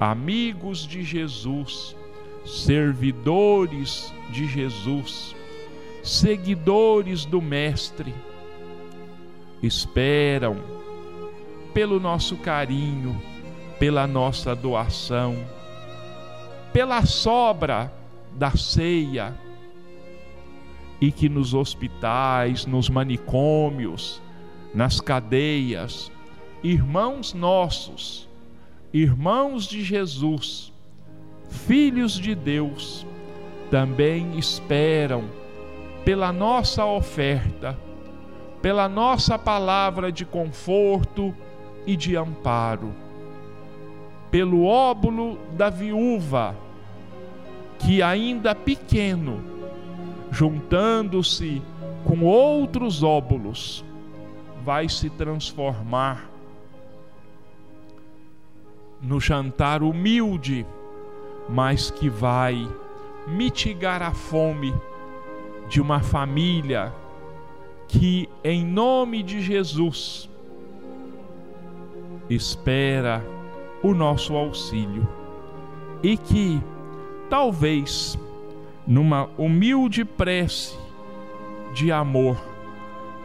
amigos 0.00 0.86
de 0.86 1.02
Jesus, 1.02 1.96
servidores 2.44 4.12
de 4.30 4.46
Jesus, 4.46 5.36
seguidores 6.02 7.24
do 7.24 7.40
Mestre, 7.40 8.14
esperam 9.62 10.56
pelo 11.72 12.00
nosso 12.00 12.36
carinho, 12.36 13.20
pela 13.78 14.06
nossa 14.06 14.54
doação, 14.54 15.36
pela 16.76 17.06
sobra 17.06 17.90
da 18.34 18.50
ceia, 18.50 19.34
e 21.00 21.10
que 21.10 21.26
nos 21.26 21.54
hospitais, 21.54 22.66
nos 22.66 22.90
manicômios, 22.90 24.20
nas 24.74 25.00
cadeias, 25.00 26.12
irmãos 26.62 27.32
nossos, 27.32 28.28
irmãos 28.92 29.66
de 29.66 29.82
Jesus, 29.82 30.70
filhos 31.48 32.12
de 32.12 32.34
Deus, 32.34 33.06
também 33.70 34.38
esperam 34.38 35.24
pela 36.04 36.30
nossa 36.30 36.84
oferta, 36.84 37.74
pela 38.60 38.86
nossa 38.86 39.38
palavra 39.38 40.12
de 40.12 40.26
conforto 40.26 41.34
e 41.86 41.96
de 41.96 42.18
amparo, 42.18 42.94
pelo 44.30 44.66
óbolo 44.66 45.38
da 45.56 45.70
viúva, 45.70 46.65
que 47.78 48.02
ainda 48.02 48.54
pequeno, 48.54 49.42
juntando-se 50.30 51.62
com 52.04 52.24
outros 52.24 53.02
óbolos, 53.02 53.84
vai 54.64 54.88
se 54.88 55.08
transformar 55.10 56.30
no 59.00 59.20
jantar 59.20 59.82
humilde, 59.82 60.66
mas 61.48 61.90
que 61.90 62.08
vai 62.08 62.68
mitigar 63.26 64.02
a 64.02 64.12
fome 64.12 64.74
de 65.68 65.80
uma 65.80 66.00
família 66.00 66.92
que, 67.88 68.28
em 68.42 68.64
nome 68.64 69.22
de 69.22 69.40
Jesus, 69.40 70.28
espera 72.28 73.24
o 73.82 73.94
nosso 73.94 74.34
auxílio 74.34 75.06
e 76.02 76.16
que, 76.16 76.60
talvez, 77.28 78.18
numa 78.86 79.28
humilde 79.36 80.04
prece 80.04 80.76
de 81.72 81.90
amor, 81.92 82.36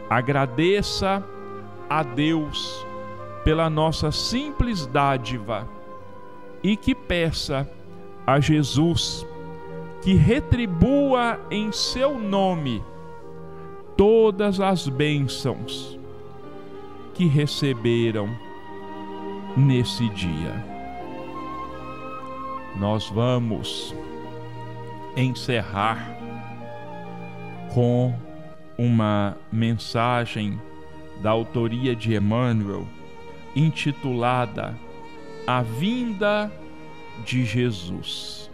agradeça 0.08 1.24
a 1.88 2.02
Deus 2.02 2.86
pela 3.44 3.68
nossa 3.68 4.12
simples 4.12 4.86
dádiva 4.86 5.68
e 6.62 6.76
que 6.76 6.94
peça 6.94 7.68
a 8.26 8.38
Jesus 8.38 9.26
que 10.00 10.14
retribua 10.14 11.40
em 11.50 11.70
seu 11.72 12.18
nome 12.18 12.82
todas 13.96 14.60
as 14.60 14.88
bênçãos 14.88 15.98
que 17.14 17.26
receberam 17.26 18.28
nesse 19.56 20.08
dia. 20.08 20.71
Nós 22.76 23.08
vamos 23.08 23.94
encerrar 25.16 26.16
com 27.72 28.14
uma 28.78 29.36
mensagem 29.50 30.60
da 31.20 31.30
autoria 31.30 31.94
de 31.94 32.14
Emmanuel 32.14 32.86
intitulada 33.54 34.74
A 35.46 35.62
Vinda 35.62 36.50
de 37.24 37.44
Jesus. 37.44 38.50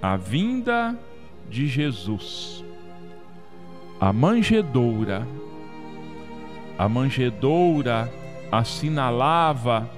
A 0.00 0.16
vinda 0.16 0.98
de 1.48 1.68
Jesus. 1.68 2.64
A 4.00 4.12
manjedoura 4.12 5.24
a 6.78 6.88
manjedoura 6.88 8.12
assinalava 8.52 9.88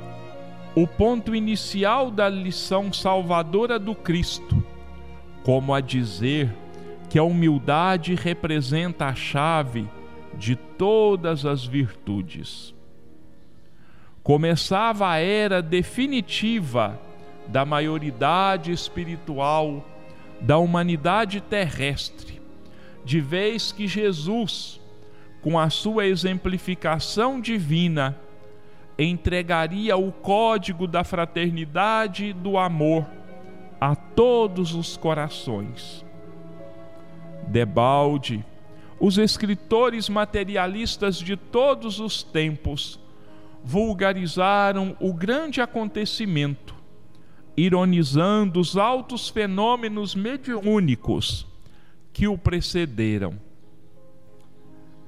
o 0.77 0.87
ponto 0.87 1.35
inicial 1.35 2.09
da 2.09 2.29
lição 2.29 2.93
salvadora 2.93 3.81
do 3.81 3.97
Cristo, 3.97 4.65
como 5.43 5.75
a 5.75 5.81
dizer 5.81 6.55
que 7.11 7.19
a 7.19 7.25
humildade 7.25 8.15
representa 8.15 9.07
a 9.07 9.15
chave 9.15 9.89
de 10.39 10.55
todas 10.55 11.45
as 11.45 11.65
virtudes. 11.65 12.73
Começava 14.23 15.11
a 15.11 15.19
era 15.19 15.61
definitiva 15.61 16.99
da 17.49 17.65
maioridade 17.65 18.71
espiritual 18.71 19.85
da 20.41 20.59
humanidade 20.59 21.41
terrestre, 21.41 22.41
de 23.05 23.21
vez 23.21 23.73
que 23.73 23.87
Jesus, 23.87 24.81
com 25.43 25.59
a 25.59 25.71
sua 25.71 26.07
exemplificação 26.07 27.41
divina, 27.41 28.17
entregaria 28.99 29.97
o 29.97 30.13
código 30.13 30.87
da 30.87 31.03
fraternidade 31.03 32.27
e 32.27 32.33
do 32.33 32.57
amor 32.57 33.07
a 33.81 33.95
todos 33.95 34.75
os 34.75 34.97
corações. 34.97 36.05
Debalde, 37.49 38.45
os 39.01 39.19
escritores 39.19 40.09
materialistas 40.09 41.19
de 41.19 41.37
todos 41.37 42.01
os 42.01 42.23
tempos 42.23 42.99
vulgarizaram 43.63 44.97
o 45.01 45.13
grande 45.13 45.61
acontecimento, 45.61 46.75
ironizando 47.57 48.61
os 48.61 48.77
altos 48.77 49.29
fenômenos 49.29 50.15
mediúnicos 50.15 51.47
que 52.13 52.29
o 52.29 52.39
precederam 52.39 53.39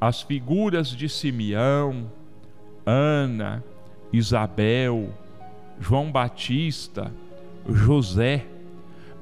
as 0.01 0.23
figuras 0.23 0.91
de 0.91 1.09
Simeão, 1.09 2.11
Ana, 2.85 3.65
Isabel, 4.13 5.13
João 5.81 6.11
Batista, 6.11 7.13
José, 7.69 8.47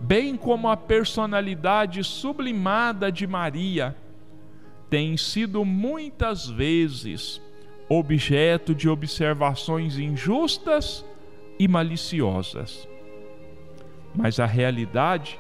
bem 0.01 0.37
como 0.37 0.69
a 0.69 0.77
personalidade 0.77 2.05
sublimada 2.05 3.11
de 3.11 3.27
Maria, 3.27 3.97
têm 4.91 5.17
sido 5.17 5.65
muitas 5.65 6.49
vezes 6.49 7.41
objeto 7.89 8.75
de 8.75 8.89
observações 8.89 9.99
injustas 9.99 11.05
e 11.59 11.67
maliciosas. 11.67 12.89
Mas 14.15 14.39
a 14.39 14.47
realidade 14.47 15.39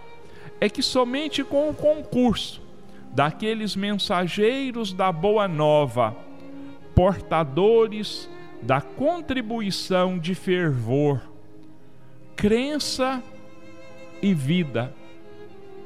é 0.60 0.68
que 0.68 0.82
somente 0.82 1.44
com 1.44 1.70
o 1.70 1.74
concurso 1.74 2.62
daqueles 3.12 3.76
mensageiros 3.76 4.92
da 4.92 5.12
Boa 5.12 5.46
Nova, 5.46 6.16
portadores 6.94 8.28
da 8.64 8.80
contribuição 8.80 10.18
de 10.18 10.34
fervor, 10.34 11.20
crença 12.34 13.22
e 14.22 14.32
vida, 14.32 14.94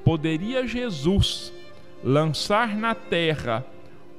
poderia 0.05 0.65
Jesus 0.65 1.53
lançar 2.05 2.77
na 2.77 2.95
terra 2.95 3.67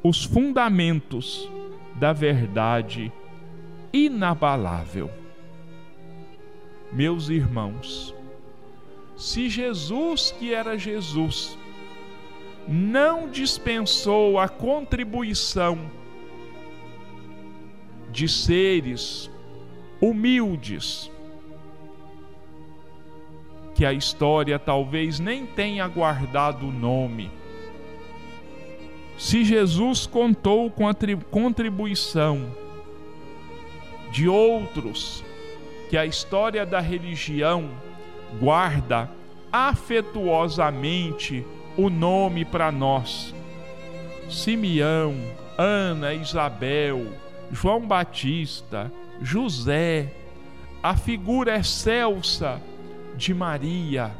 os 0.04 0.26
fundamentos 0.26 1.50
da 1.96 2.12
verdade 2.12 3.12
inabalável. 3.94 5.10
Meus 6.92 7.30
irmãos, 7.30 8.14
se 9.16 9.48
Jesus, 9.48 10.36
que 10.38 10.54
era 10.54 10.78
Jesus, 10.78 11.58
não 12.68 13.30
dispensou 13.30 14.38
a 14.38 14.50
contribuição 14.50 15.99
de 18.12 18.28
seres 18.28 19.30
humildes, 20.02 21.12
que 23.76 23.86
a 23.86 23.94
história 23.94 24.58
talvez 24.60 25.20
nem 25.20 25.46
tenha 25.46 25.88
guardado 25.88 26.68
o 26.68 26.72
nome. 26.72 27.32
Se 29.18 29.44
Jesus 29.44 30.06
contou 30.06 30.70
com 30.72 30.88
a 30.88 30.96
contribuição 31.30 32.56
de 34.12 34.28
outros 34.28 35.24
que 35.90 35.98
a 35.98 36.06
história 36.06 36.66
da 36.66 36.80
religião 36.80 37.70
guarda 38.40 39.10
afetuosamente 39.52 41.46
o 41.76 41.90
nome 41.90 42.46
para 42.46 42.72
nós. 42.72 43.34
Simeão, 44.30 45.16
Ana, 45.58 46.14
Isabel, 46.14 47.08
João 47.52 47.86
Batista, 47.86 48.92
José, 49.22 50.14
a 50.82 50.96
figura 50.96 51.58
excelsa 51.58 52.62
de 53.16 53.34
Maria. 53.34 54.12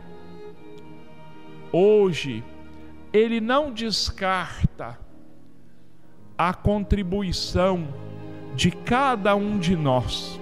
Hoje, 1.72 2.44
ele 3.14 3.40
não 3.40 3.72
descarta 3.72 5.00
a 6.38 6.54
contribuição 6.54 7.88
de 8.56 8.72
cada 8.72 9.36
um 9.36 9.60
de 9.60 9.76
nós, 9.76 10.40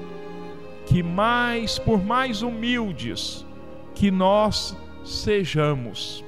que 0.85 1.03
mais, 1.03 1.77
por 1.77 2.03
mais 2.03 2.41
humildes 2.41 3.45
que 3.93 4.09
nós 4.09 4.77
sejamos, 5.03 6.23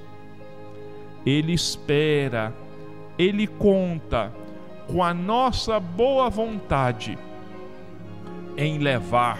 ele 1.25 1.53
espera, 1.53 2.53
Ele 3.17 3.45
conta 3.45 4.31
com 4.91 5.03
a 5.03 5.13
nossa 5.13 5.79
boa 5.79 6.29
vontade 6.29 7.17
em 8.57 8.79
levar 8.79 9.39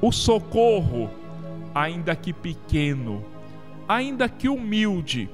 o 0.00 0.12
socorro, 0.12 1.10
ainda 1.74 2.14
que 2.14 2.32
pequeno, 2.32 3.24
ainda 3.88 4.28
que 4.28 4.48
humilde, 4.48 5.30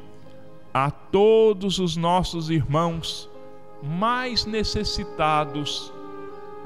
a 0.72 0.90
todos 0.90 1.78
os 1.78 1.96
nossos 1.96 2.48
irmãos 2.48 3.28
mais 3.82 4.46
necessitados 4.46 5.92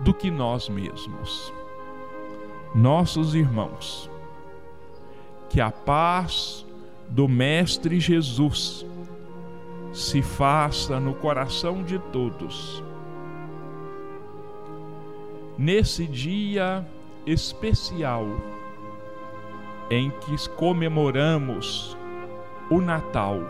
do 0.00 0.12
que 0.12 0.30
nós 0.30 0.68
mesmos. 0.68 1.52
Nossos 2.74 3.34
irmãos, 3.34 4.10
que 5.48 5.60
a 5.60 5.70
paz 5.70 6.64
do 7.08 7.26
Mestre 7.26 7.98
Jesus 7.98 8.84
se 9.96 10.20
faça 10.20 11.00
no 11.00 11.14
coração 11.14 11.82
de 11.82 11.98
todos. 11.98 12.84
Nesse 15.56 16.06
dia 16.06 16.86
especial 17.24 18.26
em 19.88 20.10
que 20.10 20.48
comemoramos 20.50 21.96
o 22.70 22.82
Natal, 22.82 23.40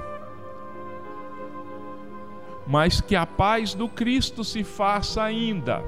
mas 2.65 3.01
que 3.01 3.17
a 3.17 3.27
paz 3.27 3.75
do 3.75 3.89
Cristo 3.89 4.45
se 4.45 4.63
faça 4.63 5.25
ainda 5.25 5.83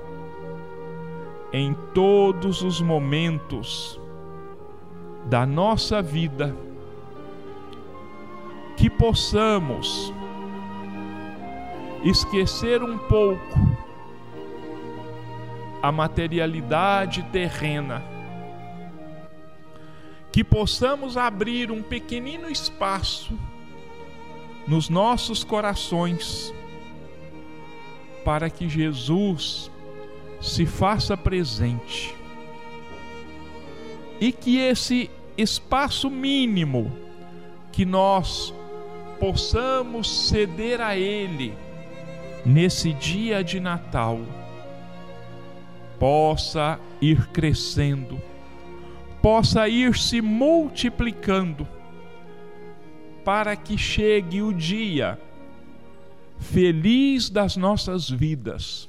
em 1.52 1.72
todos 1.94 2.62
os 2.62 2.80
momentos 2.80 4.00
da 5.26 5.46
nossa 5.46 6.02
vida, 6.02 6.56
que 8.76 8.90
possamos 8.90 10.12
esquecer 12.04 12.82
um 12.82 12.96
pouco 12.96 13.58
a 15.82 15.90
materialidade 15.90 17.22
terrena, 17.24 18.02
que 20.32 20.44
possamos 20.44 21.16
abrir 21.16 21.70
um 21.70 21.82
pequenino 21.82 22.50
espaço 22.50 23.36
nos 24.66 24.88
nossos 24.88 25.42
corações 25.42 26.52
para 28.24 28.50
que 28.50 28.68
Jesus 28.68 29.70
se 30.40 30.66
faça 30.66 31.16
presente. 31.16 32.14
E 34.20 34.32
que 34.32 34.58
esse 34.58 35.10
espaço 35.36 36.10
mínimo 36.10 36.92
que 37.72 37.84
nós 37.84 38.52
possamos 39.18 40.28
ceder 40.28 40.80
a 40.80 40.96
Ele 40.96 41.54
nesse 42.48 42.94
dia 42.94 43.44
de 43.44 43.60
Natal 43.60 44.20
possa 45.98 46.80
ir 46.98 47.26
crescendo, 47.28 48.18
possa 49.20 49.68
ir 49.68 49.94
se 49.98 50.22
multiplicando, 50.22 51.68
para 53.22 53.54
que 53.54 53.76
chegue 53.76 54.40
o 54.40 54.54
dia 54.54 55.20
feliz 56.38 57.28
das 57.28 57.54
nossas 57.54 58.08
vidas, 58.08 58.88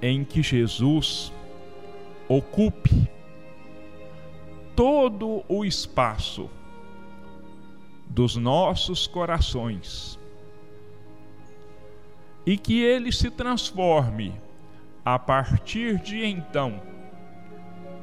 em 0.00 0.22
que 0.22 0.44
Jesus 0.44 1.32
ocupe 2.28 3.10
todo 4.76 5.42
o 5.48 5.64
espaço 5.64 6.48
dos 8.08 8.36
nossos 8.36 9.08
corações 9.08 10.17
e 12.48 12.56
que 12.56 12.80
ele 12.80 13.12
se 13.12 13.30
transforme 13.30 14.32
a 15.04 15.18
partir 15.18 15.98
de 15.98 16.24
então 16.24 16.80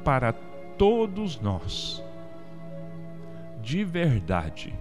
para 0.04 0.32
todos 0.78 1.40
nós, 1.40 2.00
de 3.60 3.82
verdade, 3.82 4.72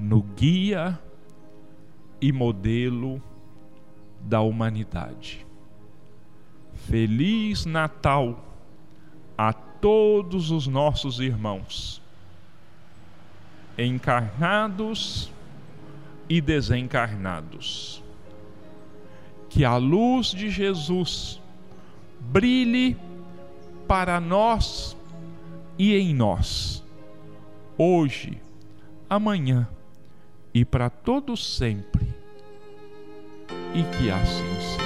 no 0.00 0.22
guia 0.22 0.98
e 2.18 2.32
modelo 2.32 3.22
da 4.22 4.40
humanidade. 4.40 5.46
Feliz 6.72 7.66
Natal 7.66 8.42
a 9.36 9.52
todos 9.52 10.50
os 10.50 10.66
nossos 10.66 11.20
irmãos, 11.20 12.00
encarnados 13.76 15.30
e 16.26 16.40
desencarnados 16.40 18.02
que 19.54 19.64
a 19.64 19.76
luz 19.76 20.32
de 20.32 20.50
Jesus 20.50 21.40
brilhe 22.18 22.96
para 23.86 24.18
nós 24.18 24.96
e 25.78 25.94
em 25.94 26.12
nós, 26.12 26.82
hoje, 27.78 28.42
amanhã 29.08 29.68
e 30.52 30.64
para 30.64 30.90
todos 30.90 31.56
sempre, 31.56 32.04
e 33.72 33.84
que 33.96 34.10
assim 34.10 34.60
seja. 34.60 34.84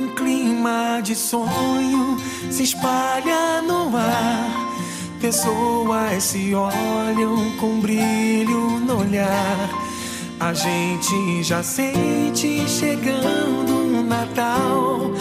Um 0.00 0.14
clima 0.14 1.02
de 1.02 1.14
sonho 1.14 2.16
se 2.50 2.62
espalha 2.62 3.60
no 3.60 3.94
ar 3.94 4.61
Pessoas 5.22 6.24
se 6.24 6.52
olham 6.52 7.52
com 7.60 7.78
brilho 7.78 8.80
no 8.80 9.02
olhar. 9.02 9.70
A 10.40 10.52
gente 10.52 11.44
já 11.44 11.62
sente 11.62 12.68
chegando 12.68 14.02
Natal 14.02 15.12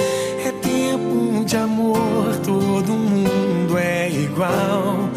é 0.43 0.51
tempo 0.53 1.45
de 1.45 1.55
amor, 1.55 2.35
todo 2.43 2.91
mundo 2.91 3.77
é 3.77 4.09
igual. 4.09 5.07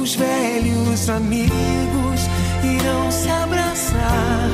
Os 0.00 0.16
velhos 0.16 1.08
amigos 1.08 2.20
irão 2.64 3.12
se 3.12 3.30
abraçar, 3.30 4.50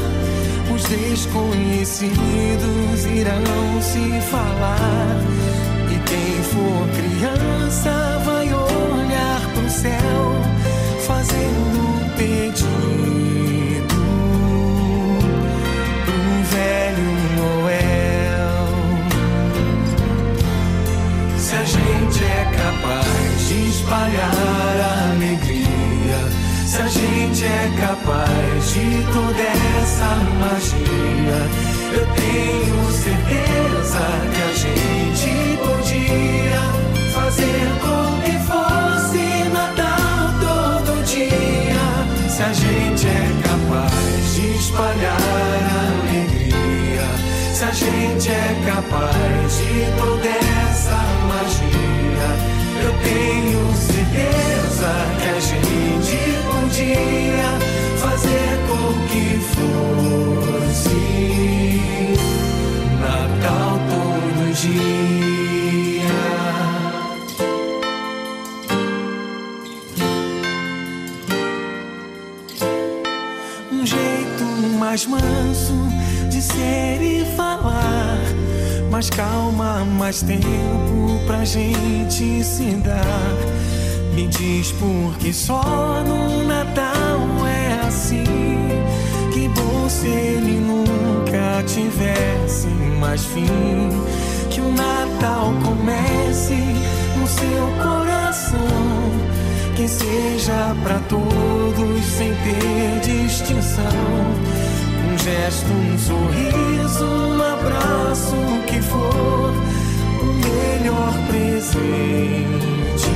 os 0.74 0.85
desconhecidos 0.85 3.07
irão 3.07 3.81
se 3.81 4.20
falar. 4.31 5.16
E 5.90 5.98
quem 6.07 6.43
for 6.52 6.86
criança 6.94 8.20
vai 8.27 8.40
céu, 9.71 10.35
fazendo 11.07 11.79
um 11.79 12.09
pedido 12.17 12.67
pro 16.05 16.23
velho 16.51 17.11
Noel. 17.37 18.69
Se 21.39 21.55
a 21.55 21.65
gente 21.65 22.25
é 22.25 22.45
capaz 22.57 23.49
de 23.49 23.69
espalhar 23.71 24.77
a 24.81 25.13
alegria, 25.13 26.21
se 26.67 26.83
a 26.83 26.89
gente 26.89 27.45
é 27.45 27.71
capaz 27.81 28.73
de 28.73 29.05
toda 29.13 29.43
essa 29.81 30.11
magia, 30.41 31.41
eu 31.93 32.07
tenho 32.15 32.93
certeza 32.93 34.03
que 34.35 34.43
a 34.43 34.53
gente 34.53 35.31
podia 35.59 36.63
fazer 37.15 37.69
com 37.81 38.01
Se 42.41 42.45
a 42.45 42.53
gente 42.55 43.07
é 43.07 43.29
capaz 43.43 44.35
de 44.35 44.47
espalhar 44.57 45.21
alegria, 46.01 47.05
se 47.53 47.65
a 47.65 47.71
gente 47.71 48.31
é 48.31 48.57
capaz 48.65 49.59
de 49.59 49.85
toda 50.01 50.27
essa 50.27 50.97
magia, 51.29 52.31
eu 52.83 52.93
tenho 53.03 53.61
certeza 53.77 54.91
que 55.21 55.29
a 55.29 55.39
gente 55.39 56.19
podia 56.51 57.51
fazer 57.99 58.51
com 58.71 58.85
que 59.09 59.27
fosse 59.53 61.01
Natal 63.03 63.79
todo 63.91 64.41
dia. 64.55 65.20
Mais 74.91 75.07
manso 75.07 75.89
de 76.29 76.43
ser 76.43 77.01
e 77.01 77.25
falar. 77.37 78.19
Mais 78.91 79.09
calma, 79.09 79.85
mais 79.85 80.21
tempo 80.21 81.25
pra 81.29 81.45
gente 81.45 82.43
se 82.43 82.73
dar. 82.83 83.37
Me 84.17 84.27
diz 84.27 84.73
por 84.73 85.17
que 85.21 85.33
só 85.33 86.03
no 86.05 86.43
Natal 86.43 87.21
é 87.47 87.87
assim. 87.87 88.25
Que 89.33 89.49
bom 89.51 89.89
se 89.89 90.09
ele 90.09 90.59
nunca 90.59 91.62
tivesse 91.69 92.67
mais 92.99 93.25
fim. 93.27 93.47
Que 94.51 94.61
o 94.61 94.73
Natal 94.73 95.55
comece 95.65 96.57
no 97.17 97.29
seu 97.29 97.67
coração 97.81 99.31
que 99.77 99.87
seja 99.87 100.75
para 100.83 100.99
todos 101.09 102.05
sem 102.05 102.35
ter 102.35 103.01
distinção. 103.05 104.70
Gesto, 105.23 105.71
um 105.71 105.99
sorriso, 105.99 107.05
um 107.05 107.43
abraço, 107.43 108.35
o 108.35 108.63
que 108.65 108.81
for, 108.81 109.53
o 110.23 110.25
melhor 110.25 111.13
presente 111.29 113.11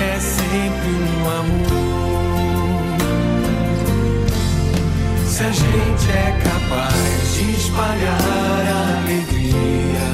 é 0.00 0.18
sempre 0.18 0.90
um 0.90 1.30
amor. 1.30 1.74
Se 5.28 5.44
a 5.44 5.50
gente 5.52 6.10
é 6.10 6.40
capaz 6.42 7.34
de 7.34 7.52
espalhar 7.52 8.64
a 8.66 8.98
alegria, 8.98 10.06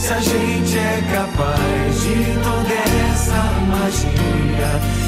se 0.00 0.12
a 0.14 0.20
gente 0.20 0.78
é 0.78 1.00
capaz 1.14 2.00
de 2.02 2.24
toda 2.42 2.74
essa 3.12 3.40
magia, 3.68 5.07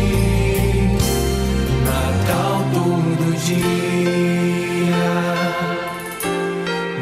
dia, 3.35 5.13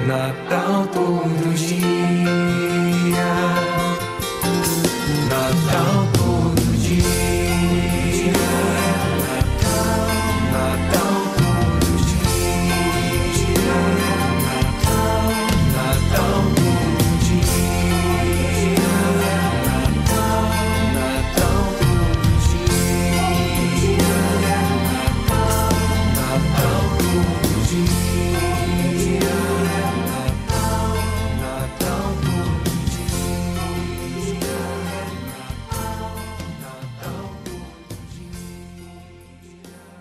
Natal 0.07 0.87
todo 0.93 1.53
dia, 1.55 3.33
Natal. 5.29 5.98